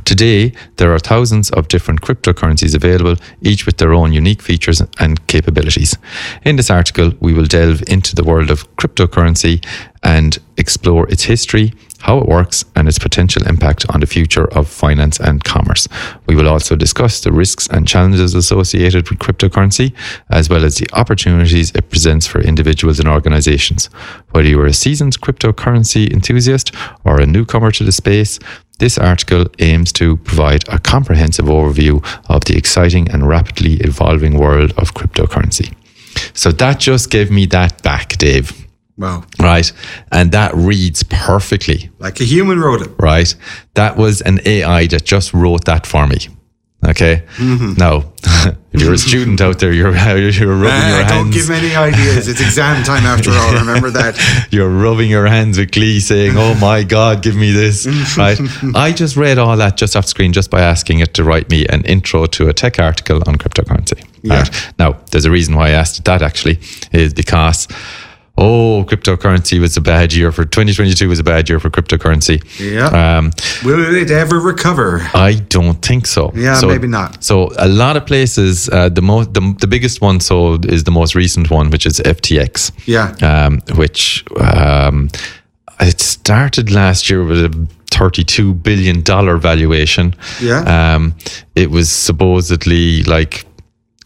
Today, 0.04 0.54
there 0.78 0.94
are 0.94 1.00
thousands 1.00 1.50
of 1.52 1.68
different 1.68 2.02
cryptocurrencies 2.02 2.76
available, 2.76 3.16
each 3.42 3.66
with 3.66 3.78
their 3.78 3.94
own 3.94 4.14
unique 4.14 4.42
features 4.42 4.82
and 5.00 5.26
capabilities. 5.28 5.98
In 6.44 6.58
this 6.58 6.70
article, 6.70 7.14
we 7.20 7.34
will 7.34 7.46
delve 7.46 7.84
into 7.88 8.16
the 8.16 8.24
world 8.24 8.52
of 8.52 8.70
cryptocurrency 8.76 9.66
and 10.04 10.38
explore 10.58 11.10
its 11.10 11.24
history, 11.24 11.74
how 12.02 12.20
it 12.20 12.28
works, 12.28 12.64
and 12.76 12.88
its 12.88 13.00
potential 13.00 13.42
impact 13.48 13.86
on 13.90 14.00
the 14.00 14.06
future 14.06 14.48
of 14.54 14.68
finance 14.68 15.20
and 15.20 15.44
commerce. 15.44 15.88
We 16.28 16.36
will 16.36 16.48
also 16.48 16.76
discuss 16.76 17.22
the 17.22 17.32
risks 17.32 17.68
and 17.68 17.88
challenges 17.88 18.36
associated 18.36 19.10
with 19.10 19.18
cryptocurrency, 19.20 19.94
as 20.30 20.48
well 20.48 20.64
as 20.64 20.76
the 20.76 20.88
opportunities 20.94 21.72
it 21.72 21.90
presents 21.90 22.28
for 22.28 22.42
individuals 22.42 23.00
and 23.00 23.10
organizations. 23.10 23.88
Whether 24.32 24.50
you 24.50 24.62
are 24.62 24.68
a 24.68 24.74
seasoned 24.74 25.20
cryptocurrency 25.20 26.14
enthusiast 26.14 26.72
or 27.04 27.20
a 27.20 27.26
newcomer 27.26 27.72
to 27.72 27.84
the 27.84 27.92
space, 27.92 28.38
this 28.80 28.98
article 28.98 29.46
aims 29.60 29.92
to 29.94 30.18
provide 30.18 30.68
a 30.68 30.80
comprehensive 30.80 31.46
overview 31.46 32.04
of 32.30 32.46
the 32.46 32.58
exciting 32.58 33.10
and 33.10 33.28
rapidly 33.28 33.76
evolving 33.76 34.38
world 34.38 34.72
of 34.78 34.94
cryptocurrency. 34.94 35.74
So 36.34 36.52
that 36.52 36.80
just 36.80 37.10
gave 37.10 37.32
me 37.32 37.46
that 37.48 37.82
back, 37.84 38.18
Dave. 38.18 38.66
Wow. 38.98 39.24
Right. 39.40 39.72
And 40.12 40.32
that 40.32 40.54
reads 40.56 41.04
perfectly. 41.04 41.90
Like 42.00 42.20
a 42.22 42.24
human 42.24 42.60
wrote 42.60 42.82
it. 42.82 42.92
Right. 42.98 43.36
That 43.74 43.98
was 43.98 44.22
an 44.22 44.40
AI 44.46 44.88
that 44.88 45.04
just 45.04 45.34
wrote 45.34 45.66
that 45.66 45.86
for 45.86 46.08
me. 46.08 46.18
Okay. 46.86 47.24
Mm-hmm. 47.38 47.74
Now, 47.78 48.14
if 48.72 48.82
you're 48.82 48.94
a 48.94 48.98
student 48.98 49.42
out 49.42 49.60
there, 49.60 49.72
you're, 49.74 49.92
you're 50.30 50.56
rubbing 50.56 50.70
Ah, 50.72 50.90
your 50.98 51.06
hands. 51.06 51.10
don't 51.12 51.32
give 51.32 51.50
any 51.50 51.76
ideas. 51.76 52.28
It's 52.28 52.42
exam 52.42 52.84
time 52.84 53.04
after 53.06 53.32
all. 53.32 53.54
Remember 53.66 53.90
that. 53.92 54.48
you're 54.52 54.70
rubbing 54.70 55.10
your 55.10 55.26
hands 55.26 55.58
with 55.58 55.72
glee 55.72 56.00
saying, 56.00 56.34
Oh 56.38 56.54
my 56.56 56.84
God, 56.84 57.24
give 57.24 57.36
me 57.36 57.52
this. 57.52 57.88
right. 58.18 58.40
I 58.76 58.92
just 58.92 59.16
read 59.18 59.38
all 59.40 59.58
that 59.58 59.78
just 59.78 59.96
off 59.96 60.06
screen 60.06 60.32
just 60.34 60.52
by 60.52 60.62
asking 60.62 61.00
it 61.00 61.14
to 61.16 61.24
write 61.24 61.50
me 61.50 61.66
an 61.68 61.84
intro 61.86 62.26
to 62.28 62.50
a 62.50 62.54
tech 62.54 62.80
article 62.80 63.22
on 63.28 63.36
cryptocurrency. 63.38 64.04
Yeah. 64.22 64.42
Right. 64.42 64.74
Now, 64.78 64.98
there's 65.12 65.26
a 65.26 65.32
reason 65.32 65.56
why 65.56 65.68
I 65.68 65.72
asked 65.72 66.04
that 66.06 66.22
actually, 66.22 66.60
is 66.92 67.14
because. 67.14 67.68
Oh, 68.38 68.84
cryptocurrency 68.86 69.62
was 69.62 69.78
a 69.78 69.82
bad 69.82 70.14
year 70.14 70.30
for 70.32 70.44
2022 70.44 71.08
was 71.08 71.20
a 71.20 71.24
bad 71.24 71.48
year 71.48 71.58
for 71.60 71.70
cryptocurrency. 71.70 72.44
Yeah. 72.60 72.88
Um, 73.18 73.32
Will 73.64 73.96
it 73.96 74.12
ever 74.12 74.40
recover? 74.42 75.02
I 75.14 75.36
don't 75.48 75.82
think 75.82 76.06
so. 76.06 76.32
Yeah, 76.36 76.56
So- 76.56 76.68
maybe 76.68 76.88
not. 76.88 77.24
So 77.24 77.52
a 77.58 77.68
lot 77.70 77.96
of 77.96 78.06
places, 78.06 78.68
uh, 78.70 78.90
the 78.90 79.02
most, 79.02 79.34
the, 79.34 79.56
the 79.62 79.68
biggest 79.68 80.02
one, 80.02 80.20
so 80.20 80.56
is 80.68 80.84
the 80.84 80.92
most 80.92 81.16
recent 81.16 81.50
one, 81.50 81.70
which 81.70 81.86
is 81.86 82.00
FTX. 82.02 82.72
Yeah. 82.86 83.16
Um, 83.22 83.62
which 83.78 84.26
um, 84.42 85.10
it 85.80 86.02
started 86.02 86.72
last 86.72 87.10
year 87.10 87.24
with 87.24 87.40
a 87.46 87.68
thirty-two 87.92 88.54
billion 88.56 89.02
dollar 89.02 89.38
valuation. 89.38 90.14
Yeah. 90.42 90.96
Um, 90.96 91.14
it 91.56 91.72
was 91.72 91.90
supposedly 91.90 93.04
like 93.04 93.46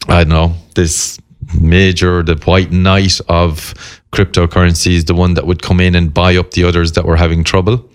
I 0.08 0.22
don't 0.22 0.28
know 0.28 0.54
this 0.76 1.18
major, 1.60 2.22
the 2.22 2.36
white 2.44 2.70
knight 2.70 3.20
of 3.28 3.74
cryptocurrencies, 4.12 5.06
the 5.06 5.14
one 5.14 5.34
that 5.34 5.46
would 5.46 5.62
come 5.62 5.80
in 5.80 5.94
and 5.94 6.12
buy 6.12 6.36
up 6.36 6.52
the 6.52 6.64
others 6.64 6.92
that 6.92 7.04
were 7.04 7.16
having 7.16 7.44
trouble. 7.44 7.88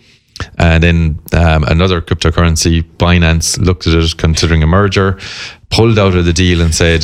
And 0.58 0.84
then 0.84 1.20
um, 1.34 1.64
another 1.64 2.02
cryptocurrency, 2.02 2.84
Binance, 2.98 3.58
looked 3.58 3.88
at 3.88 3.94
it 3.94 4.18
considering 4.18 4.64
a 4.64 4.68
merger, 4.68 5.18
pulled 5.70 5.98
out 5.98 6.16
of 6.16 6.26
the 6.26 6.34
deal 6.34 6.62
and 6.62 6.74
said, 6.74 7.04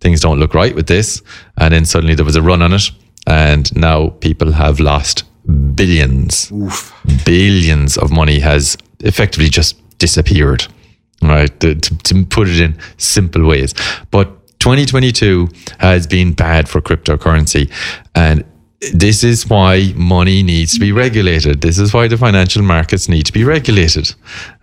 things 0.00 0.20
don't 0.20 0.38
look 0.38 0.54
right 0.54 0.74
with 0.74 0.88
this. 0.88 1.22
And 1.56 1.72
then 1.72 1.84
suddenly 1.84 2.14
there 2.14 2.24
was 2.24 2.36
a 2.36 2.42
run 2.42 2.62
on 2.62 2.72
it. 2.72 2.90
And 3.26 3.74
now 3.76 4.08
people 4.08 4.52
have 4.52 4.80
lost 4.80 5.24
billions, 5.74 6.50
Oof. 6.52 6.92
billions 7.24 7.96
of 7.96 8.10
money 8.10 8.40
has 8.40 8.76
effectively 9.00 9.48
just 9.48 9.76
disappeared. 9.98 10.66
Right. 11.22 11.60
To, 11.60 11.76
to, 11.76 11.98
to 11.98 12.24
put 12.26 12.48
it 12.48 12.60
in 12.60 12.76
simple 12.96 13.46
ways. 13.46 13.74
But 14.10 14.58
2022 14.58 15.48
has 15.78 16.08
been 16.08 16.32
bad 16.32 16.68
for 16.68 16.80
cryptocurrency. 16.80 17.70
And 18.16 18.44
this 18.94 19.22
is 19.22 19.48
why 19.48 19.92
money 19.96 20.42
needs 20.42 20.74
to 20.74 20.80
be 20.80 20.90
regulated. 20.92 21.60
This 21.60 21.78
is 21.78 21.92
why 21.94 22.08
the 22.08 22.16
financial 22.16 22.62
markets 22.62 23.08
need 23.08 23.26
to 23.26 23.32
be 23.32 23.44
regulated. 23.44 24.12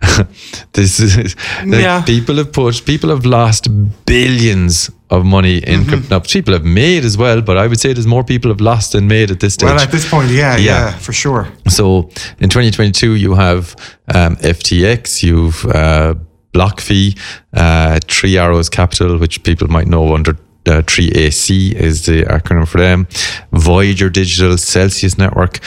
this 0.72 1.00
is 1.00 1.36
like, 1.64 1.80
Yeah. 1.82 2.02
people 2.02 2.36
have 2.36 2.52
put 2.52 2.84
people 2.84 3.10
have 3.10 3.24
lost 3.24 3.68
billions 4.04 4.90
of 5.10 5.24
money 5.24 5.58
in 5.58 5.80
Mm-hmm. 5.80 5.88
crypto. 5.88 6.20
People 6.20 6.52
have 6.54 6.64
made 6.64 7.04
as 7.04 7.16
well, 7.16 7.40
but 7.42 7.56
I 7.56 7.66
would 7.66 7.80
say 7.80 7.92
there's 7.92 8.06
more 8.06 8.24
people 8.24 8.50
have 8.50 8.60
lost 8.60 8.92
than 8.92 9.08
made 9.08 9.30
at 9.30 9.40
this 9.40 9.54
stage. 9.54 9.68
Well, 9.70 9.80
at 9.80 9.90
this 9.90 10.08
point, 10.08 10.30
yeah, 10.30 10.56
Yeah. 10.56 10.64
yeah, 10.90 10.98
for 10.98 11.12
sure. 11.12 11.48
So 11.68 12.10
in 12.40 12.48
2022, 12.50 13.14
you 13.14 13.34
have 13.34 13.74
um, 14.14 14.36
FTX, 14.36 15.22
you've 15.22 15.64
uh, 15.66 16.14
BlockFi, 16.52 17.16
uh, 17.54 17.98
Three 18.06 18.36
Arrows 18.38 18.68
Capital, 18.68 19.18
which 19.18 19.42
people 19.44 19.68
might 19.68 19.86
know 19.86 20.14
under 20.14 20.36
uh, 20.70 20.82
3AC 20.82 21.74
is 21.74 22.06
the 22.06 22.22
acronym 22.22 22.66
for 22.66 22.78
them, 22.80 23.06
Voyager 23.52 24.08
Digital, 24.08 24.56
Celsius 24.56 25.18
Network. 25.18 25.58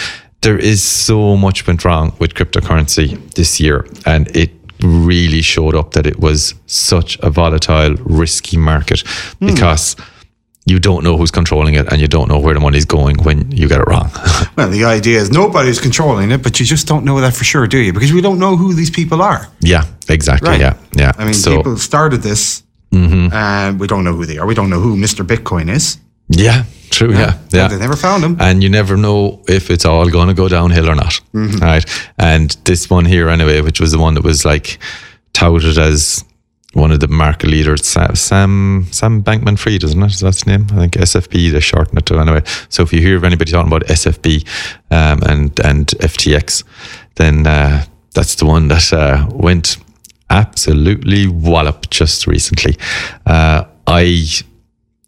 There 0.41 0.58
is 0.58 0.84
so 0.84 1.38
much 1.38 1.68
went 1.68 1.86
wrong 1.86 2.16
with 2.20 2.34
cryptocurrency 2.34 3.18
this 3.36 3.60
year, 3.60 3.86
and 4.06 4.36
it 4.36 4.51
really 4.82 5.41
showed 5.41 5.76
up 5.76 5.91
that 5.91 6.06
it 6.06 6.20
was 6.20 6.56
such 6.66 7.18
a 7.20 7.30
volatile, 7.30 7.95
risky 8.04 8.58
market 8.58 9.04
because 9.39 9.95
you 10.66 10.80
don't 10.80 11.04
know 11.04 11.18
who's 11.18 11.32
controlling 11.32 11.76
it 11.76 11.91
and 11.91 11.99
you 11.99 12.08
don't 12.08 12.30
know 12.30 12.39
where 12.39 12.54
the 12.54 12.60
money's 12.60 12.86
going 12.86 13.18
when 13.24 13.51
you 13.51 13.68
get 13.68 13.82
it 13.82 13.88
wrong. 13.88 14.10
Well, 14.56 14.70
the 14.70 14.86
idea 14.86 15.20
is 15.20 15.32
nobody's 15.32 15.80
controlling 15.80 16.32
it, 16.32 16.43
but 16.43 16.60
you 16.60 16.66
just 16.66 16.86
don't 16.88 17.04
know 17.04 17.20
that 17.22 17.34
for 17.34 17.43
sure, 17.43 17.66
do 17.66 17.80
you? 17.80 17.91
Because 17.91 18.14
we 18.14 18.22
don't 18.22 18.38
know 18.38 18.56
who 18.56 18.74
these 18.74 18.91
people 18.91 19.22
are. 19.22 19.47
Yeah, 19.62 19.86
exactly. 20.08 20.49
Right. 20.49 20.62
Yeah, 20.62 20.78
yeah. 20.95 21.12
I 21.18 21.26
mean, 21.26 21.34
so 21.34 21.58
people 21.58 21.78
started 21.78 22.22
this, 22.22 22.62
and 22.94 23.80
we 23.80 23.88
don't 23.88 24.04
know 24.04 24.14
who 24.14 24.26
they 24.26 24.38
are. 24.38 24.46
We 24.46 24.56
don't 24.56 24.70
know 24.70 24.80
who 24.80 24.96
Mr. 24.96 25.26
Bitcoin 25.26 25.70
is. 25.70 25.98
yeah, 26.30 26.64
true. 26.89 27.12
Yeah, 27.14 27.38
yeah. 27.52 27.68
They 27.68 27.80
never 27.80 27.96
found 27.96 28.24
him. 28.24 28.38
and 28.39 28.64
you 28.64 28.70
never 28.70 28.96
know 28.98 29.41
if 29.48 29.70
it's 29.70 29.86
all 29.86 30.10
going 30.10 30.28
to 30.28 30.34
go 30.34 30.48
downhill 30.48 30.89
or 30.89 30.96
not. 30.96 31.20
Mm-hmm. 31.34 31.58
Right. 31.58 31.86
And 32.18 32.52
this 32.66 32.89
one 32.89 33.06
here, 33.06 33.30
anyway, 33.30 33.62
which 33.62 33.80
was 33.80 33.91
the 33.91 34.00
one 34.00 34.14
that 34.16 34.24
was 34.24 34.46
like 34.46 34.78
touted 35.34 35.78
as 35.78 36.24
one 36.74 36.91
of 36.91 37.00
the 37.00 37.08
market 37.08 37.50
leaders, 37.50 37.86
Sam 37.86 38.16
Sam, 38.16 38.88
Sam 38.91 39.22
Bankman 39.24 39.58
Fried, 39.60 39.84
isn't 39.84 40.02
it? 40.04 40.12
Is 40.12 40.20
that 40.22 40.34
his 40.34 40.48
name? 40.48 40.66
I 40.72 40.76
think 40.76 40.94
SFB, 40.94 41.52
they 41.52 41.60
shorten 41.60 41.98
it 41.98 42.06
to 42.08 42.20
anyway. 42.20 42.41
So 42.70 42.82
if 42.84 42.91
you 42.94 43.00
hear 43.02 43.16
of 43.18 43.24
anybody 43.24 43.52
talking 43.52 43.72
about 43.72 43.86
SFB 43.88 44.44
um, 44.89 45.20
and, 45.24 45.60
and 45.60 45.88
FTX, 45.88 46.64
then 47.16 47.46
uh, 47.46 47.86
that's 48.16 48.36
the 48.36 48.46
one 48.48 48.70
that 48.70 48.91
uh, 48.91 49.28
went 49.32 49.78
absolutely 50.30 51.28
wallop 51.28 51.90
just 51.90 52.28
recently. 52.28 52.76
Uh, 53.26 53.66
I, 53.88 54.26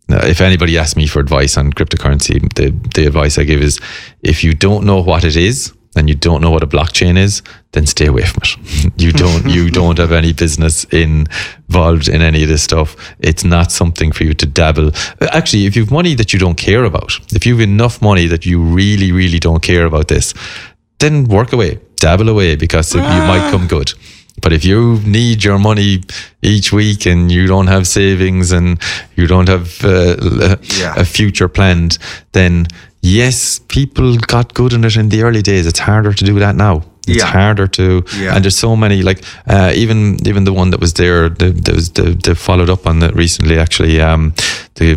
if 0.10 0.42
anybody 0.42 0.78
asks 0.78 0.96
me 0.96 1.08
for 1.08 1.20
advice 1.20 1.58
on 1.58 1.74
cryptocurrency, 1.74 2.54
the, 2.56 2.70
the 2.94 3.08
advice 3.08 3.38
I 3.38 3.44
give 3.44 3.62
is 3.62 3.80
if 4.22 4.44
you 4.44 4.54
don't 4.54 4.86
know 4.86 5.02
what 5.02 5.24
it 5.24 5.36
is 5.36 5.74
and 5.96 6.10
you 6.10 6.16
don't 6.16 6.42
know 6.42 6.52
what 6.52 6.62
a 6.62 6.68
blockchain 6.68 7.18
is, 7.18 7.42
then 7.72 7.86
stay 7.86 8.06
away 8.06 8.24
from 8.24 8.42
it. 8.44 8.92
You 8.98 9.12
don't 9.12 9.50
you 9.50 9.70
don't 9.82 9.98
have 9.98 10.12
any 10.12 10.34
business 10.34 10.84
involved 10.86 12.08
in 12.08 12.22
any 12.22 12.44
of 12.44 12.50
this 12.50 12.64
stuff. 12.64 12.96
It's 13.20 13.44
not 13.44 13.72
something 13.72 14.12
for 14.12 14.24
you 14.24 14.34
to 14.34 14.46
dabble. 14.46 14.92
Actually, 15.22 15.66
if 15.66 15.76
you've 15.76 15.92
money 15.92 16.16
that 16.16 16.34
you 16.34 16.40
don't 16.40 16.56
care 16.58 16.84
about, 16.84 17.20
if 17.34 17.46
you've 17.46 17.62
enough 17.62 18.02
money 18.02 18.28
that 18.28 18.46
you 18.46 18.62
really, 18.62 19.12
really 19.12 19.40
don't 19.40 19.62
care 19.62 19.86
about 19.86 20.08
this, 20.08 20.34
then 21.00 21.26
work 21.26 21.54
away, 21.54 21.80
dabble 21.98 22.30
away 22.30 22.56
because 22.56 22.94
it, 22.94 23.00
you 23.00 23.22
might 23.32 23.50
come 23.52 23.68
good. 23.68 23.94
But 24.46 24.54
if 24.54 24.64
you 24.64 25.00
need 25.04 25.44
your 25.44 25.58
money 25.58 26.02
each 26.44 26.72
week 26.72 27.08
and 27.08 27.32
you 27.32 27.48
don't 27.48 27.66
have 27.66 27.88
savings 27.88 28.52
and 28.52 28.78
you 29.16 29.26
don't 29.26 29.50
have 29.50 29.84
uh, 29.84 30.58
Yeah. 30.80 30.94
a 30.96 31.04
future 31.04 31.48
planned, 31.50 31.98
then 32.34 32.68
yes, 33.02 33.60
people 33.70 34.18
got 34.18 34.54
good 34.54 34.72
in 34.74 34.84
it 34.86 34.96
in 34.98 35.10
the 35.10 35.24
early 35.24 35.42
days. 35.42 35.66
It's 35.66 35.80
harder 35.80 36.14
to 36.14 36.24
do 36.26 36.38
that 36.40 36.56
now. 36.56 36.84
It's 37.08 37.18
Yeah. 37.24 37.32
harder 37.32 37.68
to, 37.68 38.04
Yeah. 38.20 38.36
and 38.36 38.44
there's 38.44 38.58
so 38.58 38.76
many 38.76 39.02
like 39.02 39.24
uh, 39.48 39.72
even 39.76 40.18
even 40.28 40.44
the 40.46 40.54
one 40.54 40.70
that 40.72 40.80
was 40.80 40.94
there, 40.94 41.30
the, 41.30 41.50
that 41.66 41.74
was 41.76 41.90
the, 41.90 42.14
the 42.24 42.36
followed 42.36 42.70
up 42.70 42.86
on 42.86 43.00
that 43.00 43.16
recently. 43.16 43.58
Actually, 43.58 44.00
um, 44.02 44.34
the 44.76 44.96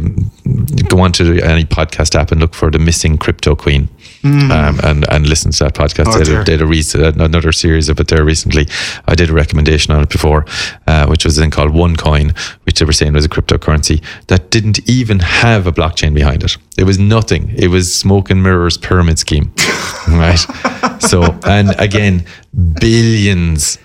go 0.89 1.01
onto 1.01 1.25
any 1.43 1.65
podcast 1.65 2.15
app 2.21 2.33
and 2.33 2.41
look 2.41 2.55
for 2.55 2.71
the 2.71 2.79
missing 2.79 3.19
crypto 3.19 3.55
queen, 3.55 3.89
um, 4.25 4.81
and 4.83 5.07
and 5.11 5.27
listen 5.27 5.53
to 5.53 5.65
that 5.65 5.75
podcast. 5.75 6.07
Oh, 6.09 6.19
they, 6.19 6.33
had 6.33 6.43
a, 6.43 6.45
they 6.45 6.53
had 6.53 6.63
a 6.63 6.67
rec- 6.67 7.17
another 7.21 7.53
series 7.53 7.89
of 7.89 8.01
it 8.01 8.09
there 8.09 8.25
recently. 8.25 8.67
I 9.07 9.15
did 9.15 9.31
a 9.31 9.33
recommendation 9.33 9.95
on 9.95 10.03
it 10.03 10.09
before, 10.09 10.45
uh, 10.87 11.07
which 11.07 11.25
was 11.25 11.37
then 11.37 11.51
called 11.51 11.73
OneCoin, 11.73 12.37
which 12.65 12.79
they 12.79 12.85
were 12.85 12.93
saying 12.93 13.13
was 13.13 13.25
a 13.25 13.29
cryptocurrency 13.29 14.03
that 14.27 14.51
didn't 14.51 14.89
even 14.89 15.21
have 15.21 15.67
a 15.67 15.73
blockchain 15.73 16.15
behind 16.15 16.43
it. 16.43 16.57
It 16.77 16.85
was 16.85 16.99
nothing. 16.99 17.53
It 17.57 17.69
was 17.69 17.95
smoke 17.95 18.31
and 18.31 18.43
mirrors 18.43 18.77
pyramid 18.77 19.19
scheme, 19.19 19.53
right? 20.09 20.39
so, 21.01 21.39
and 21.45 21.75
again, 21.79 22.25
billions 22.81 23.79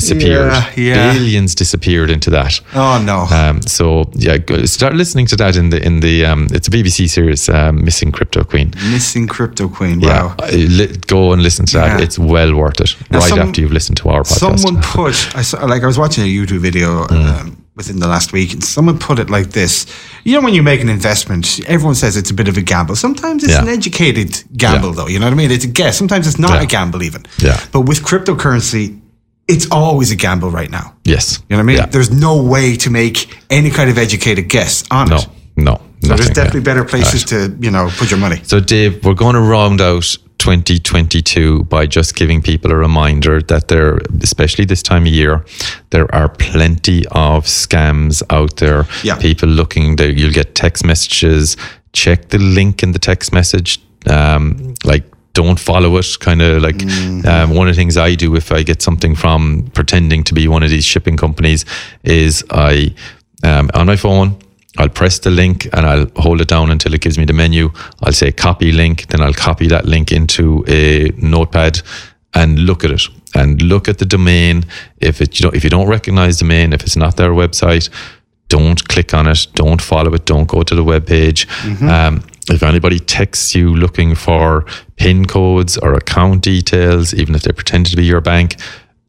disappeared. 0.00 0.52
Yeah, 0.52 0.70
yeah. 0.76 1.12
Billions 1.14 1.54
disappeared 1.54 2.10
into 2.10 2.30
that. 2.30 2.60
Oh 2.74 2.98
no. 3.10 3.18
Um, 3.36 3.62
so 3.62 4.04
yeah, 4.26 4.38
go, 4.38 4.64
start 4.66 4.94
listening 4.94 5.26
to 5.28 5.36
that 5.36 5.56
in 5.56 5.70
the 5.70 5.78
in 5.86 6.00
the 6.00 6.24
um, 6.30 6.46
it's 6.56 6.68
a 6.68 6.70
BBC 6.70 7.08
series, 7.08 7.48
um, 7.48 7.84
Missing 7.84 8.12
Crypto 8.12 8.44
Queen. 8.44 8.68
Missing 8.92 9.28
Crypto 9.28 9.68
Queen. 9.68 10.00
Yeah, 10.00 10.08
Wow. 10.26 10.34
uh, 10.42 10.50
li- 10.52 10.96
go 11.06 11.32
and 11.32 11.42
listen 11.42 11.66
to 11.66 11.78
that. 11.78 11.98
Yeah. 11.98 12.04
It's 12.04 12.18
well 12.18 12.54
worth 12.54 12.80
it. 12.80 12.96
Now, 13.10 13.18
right 13.20 13.28
some- 13.30 13.38
after 13.48 13.60
you've 13.60 13.72
listened 13.72 13.98
to 14.02 14.08
our 14.10 14.22
podcast. 14.22 14.58
Someone 14.58 14.82
put, 14.94 15.14
I 15.36 15.42
saw, 15.42 15.64
like, 15.64 15.82
I 15.82 15.86
was 15.86 15.98
watching 15.98 16.24
a 16.24 16.28
YouTube 16.38 16.60
video 16.60 17.06
Mm. 17.06 17.40
um, 17.40 17.56
within 17.76 17.98
the 18.00 18.06
last 18.08 18.32
week, 18.32 18.52
and 18.52 18.62
someone 18.64 18.98
put 18.98 19.18
it 19.18 19.28
like 19.30 19.48
this: 19.50 19.86
You 20.24 20.32
know, 20.34 20.42
when 20.46 20.54
you 20.54 20.62
make 20.62 20.80
an 20.80 20.88
investment, 20.88 21.60
everyone 21.66 21.94
says 21.94 22.16
it's 22.16 22.30
a 22.30 22.34
bit 22.34 22.48
of 22.48 22.56
a 22.56 22.62
gamble. 22.62 22.96
Sometimes 22.96 23.42
it's 23.44 23.52
Yeah. 23.52 23.62
an 23.62 23.68
educated 23.68 24.30
gamble, 24.56 24.88
Yeah. 24.90 24.94
though. 24.96 25.08
You 25.12 25.18
know 25.18 25.26
what 25.26 25.32
I 25.38 25.42
mean? 25.42 25.50
It's 25.50 25.64
a 25.64 25.72
guess. 25.80 25.96
Sometimes 25.98 26.26
it's 26.26 26.38
not 26.38 26.54
Yeah. 26.54 26.62
a 26.62 26.66
gamble, 26.66 27.02
even. 27.02 27.22
Yeah. 27.38 27.58
But 27.72 27.82
with 27.88 28.02
cryptocurrency, 28.02 28.98
it's 29.46 29.70
always 29.70 30.10
a 30.10 30.16
gamble 30.16 30.50
right 30.50 30.70
now. 30.70 30.94
yes, 31.04 31.38
You 31.48 31.56
know 31.56 31.58
what 31.58 31.62
I 31.62 31.66
mean? 31.66 31.76
Yeah. 31.76 31.86
There's 31.86 32.10
no 32.10 32.42
way 32.42 32.76
to 32.76 32.90
make 32.90 33.36
any 33.50 33.70
kind 33.70 33.90
of 33.90 33.98
educated 33.98 34.48
guess 34.48 34.84
on 34.90 35.08
no, 35.08 35.16
it. 35.16 35.28
no. 35.56 35.80
No. 36.02 36.08
So 36.08 36.16
there's 36.16 36.30
definitely 36.30 36.60
yeah. 36.60 36.64
better 36.64 36.84
places 36.84 37.24
to, 37.26 37.56
you 37.60 37.70
know, 37.70 37.88
put 37.96 38.10
your 38.10 38.20
money. 38.20 38.40
So, 38.42 38.60
Dave, 38.60 39.02
we're 39.04 39.14
going 39.14 39.34
to 39.34 39.40
round 39.40 39.80
out 39.80 40.04
2022 40.38 41.64
by 41.64 41.86
just 41.86 42.14
giving 42.14 42.42
people 42.42 42.70
a 42.70 42.76
reminder 42.76 43.40
that 43.40 43.68
there, 43.68 44.00
especially 44.22 44.66
this 44.66 44.82
time 44.82 45.02
of 45.02 45.08
year, 45.08 45.44
there 45.90 46.14
are 46.14 46.28
plenty 46.28 47.06
of 47.12 47.46
scams 47.46 48.22
out 48.28 48.56
there. 48.56 48.86
Yeah. 49.02 49.16
People 49.16 49.48
looking 49.48 49.96
there, 49.96 50.10
you'll 50.10 50.32
get 50.32 50.54
text 50.54 50.84
messages. 50.84 51.56
Check 51.94 52.28
the 52.28 52.38
link 52.38 52.82
in 52.82 52.92
the 52.92 52.98
text 52.98 53.32
message. 53.32 53.80
Um, 54.06 54.74
like, 54.84 55.04
don't 55.34 55.60
follow 55.60 55.96
it. 55.98 56.06
Kind 56.20 56.40
of 56.40 56.62
like 56.62 56.82
um, 57.26 57.54
one 57.54 57.68
of 57.68 57.74
the 57.74 57.80
things 57.80 57.96
I 57.96 58.14
do 58.14 58.34
if 58.36 58.50
I 58.50 58.62
get 58.62 58.80
something 58.80 59.14
from 59.14 59.70
pretending 59.74 60.24
to 60.24 60.34
be 60.34 60.48
one 60.48 60.62
of 60.62 60.70
these 60.70 60.84
shipping 60.84 61.16
companies 61.16 61.64
is 62.02 62.42
I 62.50 62.94
um, 63.42 63.70
on 63.74 63.86
my 63.86 63.96
phone. 63.96 64.38
I'll 64.76 64.88
press 64.88 65.20
the 65.20 65.30
link 65.30 65.66
and 65.72 65.86
I'll 65.86 66.06
hold 66.16 66.40
it 66.40 66.48
down 66.48 66.70
until 66.70 66.94
it 66.94 67.00
gives 67.00 67.16
me 67.16 67.24
the 67.24 67.32
menu. 67.32 67.70
I'll 68.02 68.12
say 68.12 68.32
copy 68.32 68.72
link, 68.72 69.06
then 69.06 69.20
I'll 69.20 69.32
copy 69.32 69.68
that 69.68 69.84
link 69.84 70.10
into 70.10 70.64
a 70.66 71.12
notepad 71.16 71.80
and 72.32 72.58
look 72.58 72.82
at 72.84 72.90
it 72.90 73.02
and 73.34 73.62
look 73.62 73.88
at 73.88 73.98
the 73.98 74.04
domain. 74.04 74.64
If 75.00 75.20
it 75.20 75.38
you 75.38 75.46
know 75.46 75.52
if 75.54 75.62
you 75.62 75.70
don't 75.70 75.88
recognize 75.88 76.38
the 76.38 76.44
domain, 76.44 76.72
if 76.72 76.82
it's 76.82 76.96
not 76.96 77.16
their 77.16 77.30
website, 77.30 77.88
don't 78.48 78.88
click 78.88 79.14
on 79.14 79.28
it, 79.28 79.46
don't 79.54 79.80
follow 79.82 80.12
it, 80.14 80.26
don't 80.26 80.48
go 80.48 80.62
to 80.64 80.74
the 80.74 80.82
web 80.84 81.06
page. 81.06 81.46
Um, 81.88 82.22
if 82.50 82.62
anybody 82.62 82.98
texts 82.98 83.54
you 83.54 83.74
looking 83.74 84.14
for 84.14 84.64
PIN 84.96 85.24
codes 85.24 85.78
or 85.78 85.94
account 85.94 86.42
details, 86.42 87.14
even 87.14 87.34
if 87.34 87.42
they 87.42 87.52
pretend 87.52 87.86
to 87.86 87.96
be 87.96 88.04
your 88.04 88.20
bank, 88.20 88.56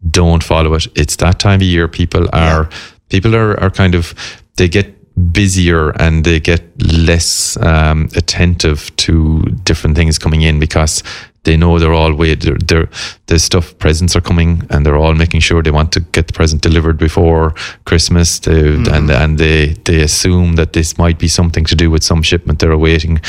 don't 0.10 0.44
follow 0.44 0.74
it. 0.74 0.88
It's 0.96 1.16
that 1.18 1.40
time 1.40 1.60
of 1.60 1.64
year. 1.64 1.88
People 1.88 2.28
are 2.34 2.70
people 3.10 3.36
are, 3.36 3.60
are 3.60 3.70
kind 3.70 3.96
of 3.96 4.14
they 4.56 4.68
get 4.68 4.92
busier 5.32 5.90
and 5.92 6.24
they 6.24 6.40
get 6.40 6.62
less 6.82 7.58
um, 7.58 8.10
attentive 8.16 8.96
to 8.98 9.42
different 9.64 9.96
things 9.96 10.20
coming 10.20 10.42
in 10.42 10.60
because 10.60 11.04
they 11.46 11.56
know 11.58 11.80
they're 11.80 11.94
all 11.94 12.14
wait 12.14 12.42
they're, 12.42 12.58
they're 12.68 12.90
the 13.28 13.40
stuff 13.40 13.74
presents 13.80 14.16
are 14.16 14.22
coming 14.22 14.62
and 14.70 14.86
they're 14.86 14.98
all 14.98 15.16
making 15.16 15.42
sure 15.42 15.62
they 15.64 15.72
want 15.72 15.92
to 15.92 16.00
get 16.12 16.28
the 16.28 16.34
present 16.34 16.62
delivered 16.62 16.98
before 16.98 17.54
Christmas 17.86 18.40
they, 18.40 18.56
Mm-hmm. 18.66 18.94
and 18.96 19.10
and 19.12 19.38
they 19.38 19.76
they 19.86 20.02
assume 20.02 20.56
that 20.56 20.72
this 20.74 20.98
might 20.98 21.18
be 21.20 21.28
something 21.28 21.66
to 21.66 21.76
do 21.76 21.90
with 21.92 22.04
some 22.04 22.22
shipment 22.24 22.60
they're 22.60 22.72
awaiting 22.82 23.20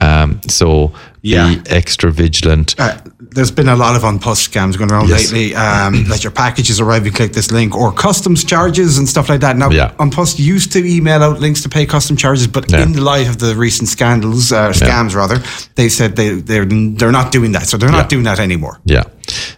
um, 0.00 0.40
so 0.48 0.92
Yeah. 1.22 1.54
be 1.54 1.62
extra 1.70 2.10
vigilant 2.10 2.74
Uh, 2.78 2.96
there's 3.34 3.50
been 3.52 3.68
a 3.68 3.76
lot 3.76 3.96
of 3.96 4.04
An 4.04 4.18
Post 4.18 4.50
scams 4.52 4.76
going 4.76 4.90
around 4.92 5.08
Yes. 5.08 5.32
lately. 5.32 5.54
Um, 5.54 6.04
that 6.08 6.22
your 6.24 6.32
packages 6.32 6.80
arrive, 6.80 7.06
you 7.06 7.12
click 7.12 7.32
this 7.32 7.50
link, 7.50 7.74
or 7.74 7.92
customs 7.92 8.44
charges 8.44 8.98
and 8.98 9.08
stuff 9.08 9.28
like 9.28 9.40
that. 9.40 9.56
Now, 9.56 9.70
Yeah. 9.70 9.92
An 9.98 10.10
Post 10.10 10.38
used 10.38 10.72
to 10.72 10.84
email 10.84 11.22
out 11.22 11.40
links 11.40 11.62
to 11.62 11.68
pay 11.68 11.86
custom 11.86 12.16
charges, 12.16 12.46
but 12.46 12.70
Yeah. 12.70 12.82
in 12.82 12.92
the 12.92 13.00
light 13.00 13.28
of 13.28 13.38
the 13.38 13.54
recent 13.56 13.88
scandals, 13.88 14.52
uh, 14.52 14.70
scams 14.72 15.14
rather, 15.14 15.40
they 15.76 15.88
said 15.88 16.16
they 16.16 16.30
they're 16.34 16.66
they're 16.66 17.12
not 17.12 17.32
doing 17.32 17.52
that. 17.52 17.66
So 17.68 17.76
they're 17.78 17.90
not 17.90 18.04
Yeah. 18.04 18.08
doing 18.14 18.24
that 18.24 18.38
anymore. 18.38 18.80
Yeah. 18.84 19.04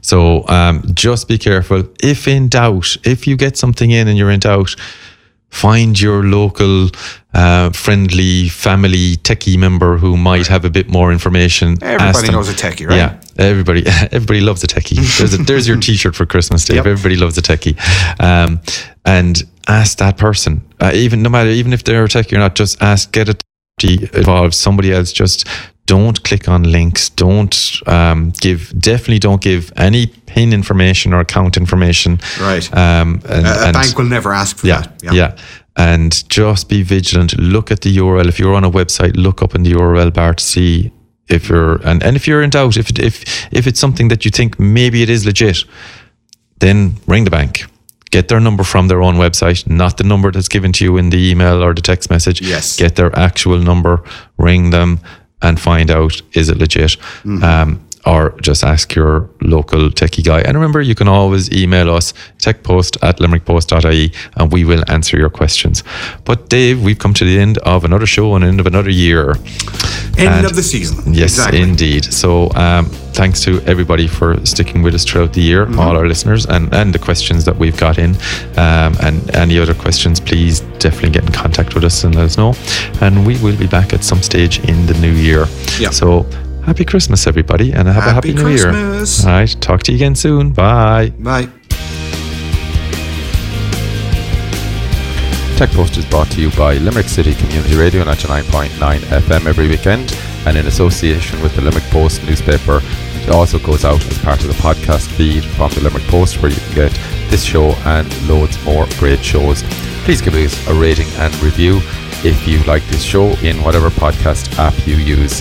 So 0.02 0.44
um, 0.48 0.82
just 0.94 1.26
be 1.28 1.38
careful. 1.38 1.82
If 2.02 2.28
in 2.28 2.48
doubt, 2.48 2.96
if 3.04 3.26
you 3.26 3.36
get 3.36 3.56
something 3.56 3.90
in 3.90 4.06
and 4.08 4.16
you're 4.18 4.30
in 4.30 4.40
doubt, 4.40 4.76
find 5.54 6.00
your 6.00 6.24
local 6.24 6.90
uh, 7.32 7.70
friendly 7.70 8.48
family 8.48 9.16
techie 9.18 9.56
member 9.56 9.96
who 9.96 10.16
might 10.16 10.46
have 10.48 10.64
a 10.64 10.70
bit 10.70 10.88
more 10.88 11.12
information. 11.12 11.76
Everybody 11.80 12.32
knows 12.32 12.48
a 12.48 12.54
techie, 12.54 12.88
right? 12.88 12.96
Yeah, 12.96 13.20
everybody, 13.38 13.84
everybody 13.86 14.40
loves 14.40 14.64
a 14.64 14.66
techie. 14.66 14.96
There's, 15.18 15.34
a, 15.34 15.38
there's 15.38 15.68
your 15.68 15.78
T-shirt 15.78 16.16
for 16.16 16.26
Christmas, 16.26 16.64
Dave. 16.64 16.76
Yep. 16.76 16.86
Everybody 16.86 17.16
loves 17.16 17.38
a 17.38 17.42
techie, 17.42 17.78
um, 18.20 18.60
and 19.04 19.42
ask 19.68 19.98
that 19.98 20.18
person, 20.18 20.62
uh, 20.80 20.90
even 20.92 21.22
no 21.22 21.30
matter, 21.30 21.50
even 21.50 21.72
if 21.72 21.84
they're 21.84 22.04
a 22.04 22.08
techie 22.08 22.32
or 22.32 22.38
not, 22.38 22.54
just 22.56 22.82
ask, 22.82 23.12
get 23.12 23.28
a 23.28 23.36
techie 23.80 24.12
involved. 24.14 24.54
Somebody 24.54 24.92
else, 24.92 25.12
just 25.12 25.46
don't 25.86 26.22
click 26.24 26.48
on 26.48 26.64
links. 26.64 27.10
Don't 27.10 27.80
um, 27.86 28.30
give, 28.40 28.72
definitely 28.78 29.18
don't 29.18 29.42
give 29.42 29.72
any 29.76 30.06
pin 30.06 30.52
information 30.52 31.12
or 31.12 31.20
account 31.20 31.56
information. 31.56 32.18
Right. 32.40 32.66
Um, 32.72 33.20
and, 33.28 33.46
A, 33.46 33.50
a 33.50 33.66
and- 33.66 33.74
bank 33.74 33.98
will 33.98 34.06
never 34.06 34.32
ask 34.32 34.56
for 34.56 34.66
yeah, 34.66 34.80
that. 34.80 35.02
yeah. 35.02 35.12
yeah 35.12 35.36
And 35.76 36.28
just 36.28 36.68
be 36.68 36.82
vigilant. 36.82 37.38
Look 37.38 37.70
at 37.70 37.82
the 37.82 37.94
URL. 37.96 38.28
If 38.28 38.38
you're 38.38 38.54
on 38.54 38.64
a 38.64 38.70
website, 38.70 39.16
look 39.16 39.42
up 39.42 39.54
in 39.54 39.62
the 39.62 39.72
URL 39.72 40.12
bar 40.12 40.34
to 40.34 40.44
see 40.44 40.90
if 41.28 41.48
you're 41.48 41.76
and, 41.86 42.02
and 42.02 42.16
if 42.16 42.26
you're 42.26 42.42
in 42.42 42.50
doubt, 42.50 42.76
if 42.76 42.90
if 42.98 43.24
if 43.50 43.66
it's 43.66 43.80
something 43.80 44.08
that 44.08 44.24
you 44.24 44.30
think 44.30 44.58
maybe 44.58 45.02
it 45.02 45.08
is 45.08 45.24
legit, 45.24 45.64
then 46.58 46.96
ring 47.06 47.24
the 47.24 47.30
bank. 47.30 47.64
Get 48.10 48.28
their 48.28 48.40
number 48.40 48.62
from 48.62 48.88
their 48.88 49.02
own 49.02 49.16
website, 49.16 49.66
not 49.66 49.96
the 49.96 50.04
number 50.04 50.30
that's 50.30 50.48
given 50.48 50.72
to 50.72 50.84
you 50.84 50.96
in 50.98 51.10
the 51.10 51.30
email 51.30 51.62
or 51.64 51.74
the 51.74 51.80
text 51.82 52.10
message. 52.10 52.40
Yes. 52.40 52.76
Get 52.76 52.94
their 52.94 53.10
actual 53.18 53.58
number, 53.58 54.04
ring 54.36 54.70
them, 54.70 55.00
and 55.44 55.60
find 55.60 55.90
out 55.90 56.20
is 56.32 56.48
it 56.48 56.58
legit. 56.58 56.96
Um, 57.42 57.80
or 58.06 58.34
just 58.42 58.62
ask 58.64 58.94
your 58.94 59.28
local 59.40 59.88
techie 59.90 60.22
guy. 60.24 60.40
And 60.40 60.56
remember, 60.56 60.80
you 60.82 60.94
can 60.94 61.08
always 61.08 61.50
email 61.52 61.90
us 61.90 62.12
techpost 62.38 62.96
at 63.02 63.18
limerickpost.ie 63.18 64.12
and 64.36 64.52
we 64.52 64.64
will 64.64 64.82
answer 64.88 65.16
your 65.16 65.30
questions. 65.30 65.82
But 66.24 66.48
Dave, 66.50 66.82
we've 66.82 66.98
come 66.98 67.14
to 67.14 67.24
the 67.24 67.38
end 67.38 67.58
of 67.58 67.84
another 67.84 68.06
show 68.06 68.34
and 68.34 68.44
end 68.44 68.60
of 68.60 68.66
another 68.66 68.90
year. 68.90 69.30
End 70.18 70.28
And- 70.28 70.46
of 70.46 70.54
the 70.54 70.62
season. 70.62 71.14
Yes, 71.14 71.32
exactly. 71.34 71.60
indeed. 71.62 72.04
So, 72.12 72.50
um, 72.54 72.86
thanks 73.14 73.40
to 73.44 73.60
everybody 73.62 74.06
for 74.08 74.44
sticking 74.44 74.82
with 74.82 74.94
us 74.94 75.04
throughout 75.04 75.32
the 75.32 75.40
year, 75.40 75.66
Mm-hmm. 75.66 75.78
all 75.80 75.96
our 75.96 76.06
listeners, 76.06 76.46
and, 76.46 76.72
and 76.74 76.92
the 76.92 76.98
questions 76.98 77.44
that 77.44 77.56
we've 77.56 77.76
got 77.76 77.98
in. 77.98 78.10
Um, 78.56 78.94
and 79.02 79.34
any 79.34 79.58
other 79.58 79.74
questions, 79.74 80.20
please 80.20 80.60
definitely 80.78 81.10
get 81.10 81.24
in 81.24 81.32
contact 81.32 81.74
with 81.74 81.84
us 81.84 82.04
and 82.04 82.14
let 82.14 82.24
us 82.26 82.36
know. 82.36 82.54
And 83.00 83.26
we 83.26 83.38
will 83.38 83.56
be 83.56 83.66
back 83.66 83.92
at 83.92 84.04
some 84.04 84.20
stage 84.22 84.58
in 84.68 84.86
the 84.86 84.94
new 84.94 85.12
year. 85.12 85.46
Yeah. 85.78 85.90
So, 85.90 86.26
happy 86.64 86.84
Christmas, 86.84 87.26
everybody, 87.26 87.72
and 87.72 87.86
have 87.88 87.96
a 87.98 88.00
Happy 88.12 88.32
happy 88.32 88.34
new 88.34 88.42
Christmas. 88.42 89.22
year. 89.24 89.32
All 89.32 89.38
right. 89.40 89.56
Talk 89.60 89.82
to 89.84 89.92
you 89.92 89.96
again 89.96 90.14
soon. 90.14 90.52
Bye. 90.52 91.10
Bye. 91.18 91.48
Tech 95.56 95.70
Post 95.70 95.96
is 95.96 96.04
brought 96.06 96.28
to 96.32 96.40
you 96.40 96.50
by 96.52 96.74
Limerick 96.78 97.06
City 97.08 97.32
Community 97.34 97.76
Radio 97.76 98.02
99.9 98.04 98.98
FM 98.98 99.46
every 99.46 99.68
weekend 99.68 100.12
and 100.46 100.56
in 100.56 100.66
association 100.66 101.40
with 101.42 101.54
the 101.54 101.62
Limerick 101.62 101.84
Post 101.84 102.24
newspaper. 102.24 102.80
It 103.22 103.30
also 103.30 103.58
goes 103.60 103.84
out 103.84 104.04
as 104.06 104.18
part 104.18 104.40
of 104.42 104.48
the 104.48 104.54
podcast 104.54 105.06
feed 105.12 105.44
from 105.44 105.70
the 105.70 105.80
Limerick 105.82 106.02
Post 106.04 106.42
where 106.42 106.50
you 106.50 106.56
can 106.56 106.74
get 106.74 106.92
this 107.30 107.44
show 107.44 107.70
and 107.86 108.28
loads 108.28 108.62
more 108.64 108.86
great 108.98 109.24
shows. 109.24 109.62
Please 110.04 110.20
give 110.20 110.34
us 110.34 110.66
a 110.68 110.74
rating 110.74 111.06
and 111.18 111.32
review 111.40 111.76
if 112.24 112.48
you 112.48 112.60
like 112.64 112.82
this 112.88 113.02
show 113.02 113.28
in 113.38 113.62
whatever 113.62 113.90
podcast 113.90 114.58
app 114.58 114.74
you 114.88 114.96
use. 114.96 115.40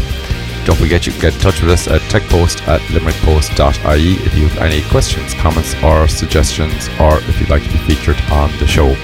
Don't 0.65 0.77
forget 0.77 1.05
you 1.05 1.11
can 1.11 1.21
get 1.21 1.33
in 1.33 1.39
touch 1.39 1.61
with 1.61 1.71
us 1.71 1.87
at 1.87 2.01
techpost 2.03 2.65
at 2.67 2.79
limerickpost.ie 2.91 4.13
if 4.25 4.35
you 4.35 4.47
have 4.47 4.57
any 4.61 4.81
questions, 4.89 5.33
comments 5.33 5.75
or 5.83 6.07
suggestions 6.07 6.87
or 6.99 7.17
if 7.19 7.39
you'd 7.39 7.49
like 7.49 7.63
to 7.63 7.71
be 7.71 7.77
featured 7.79 8.19
on 8.31 8.49
the 8.59 8.67
show. 8.67 8.95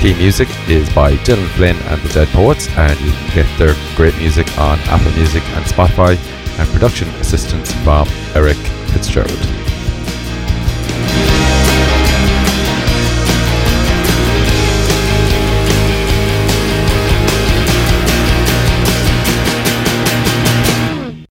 Theme 0.00 0.18
music 0.18 0.48
is 0.68 0.92
by 0.92 1.14
Dylan 1.18 1.48
Flynn 1.50 1.76
and 1.76 2.02
the 2.02 2.12
Dead 2.12 2.28
Poets, 2.28 2.68
and 2.70 2.98
you 3.00 3.12
can 3.12 3.34
get 3.34 3.58
their 3.58 3.76
great 3.94 4.16
music 4.16 4.46
on 4.58 4.80
Apple 4.80 5.12
Music 5.12 5.44
and 5.50 5.64
Spotify, 5.64 6.18
and 6.58 6.68
production 6.70 7.08
assistance 7.20 7.72
from 7.84 8.08
Eric 8.34 8.58
Fitzgerald. 8.90 9.71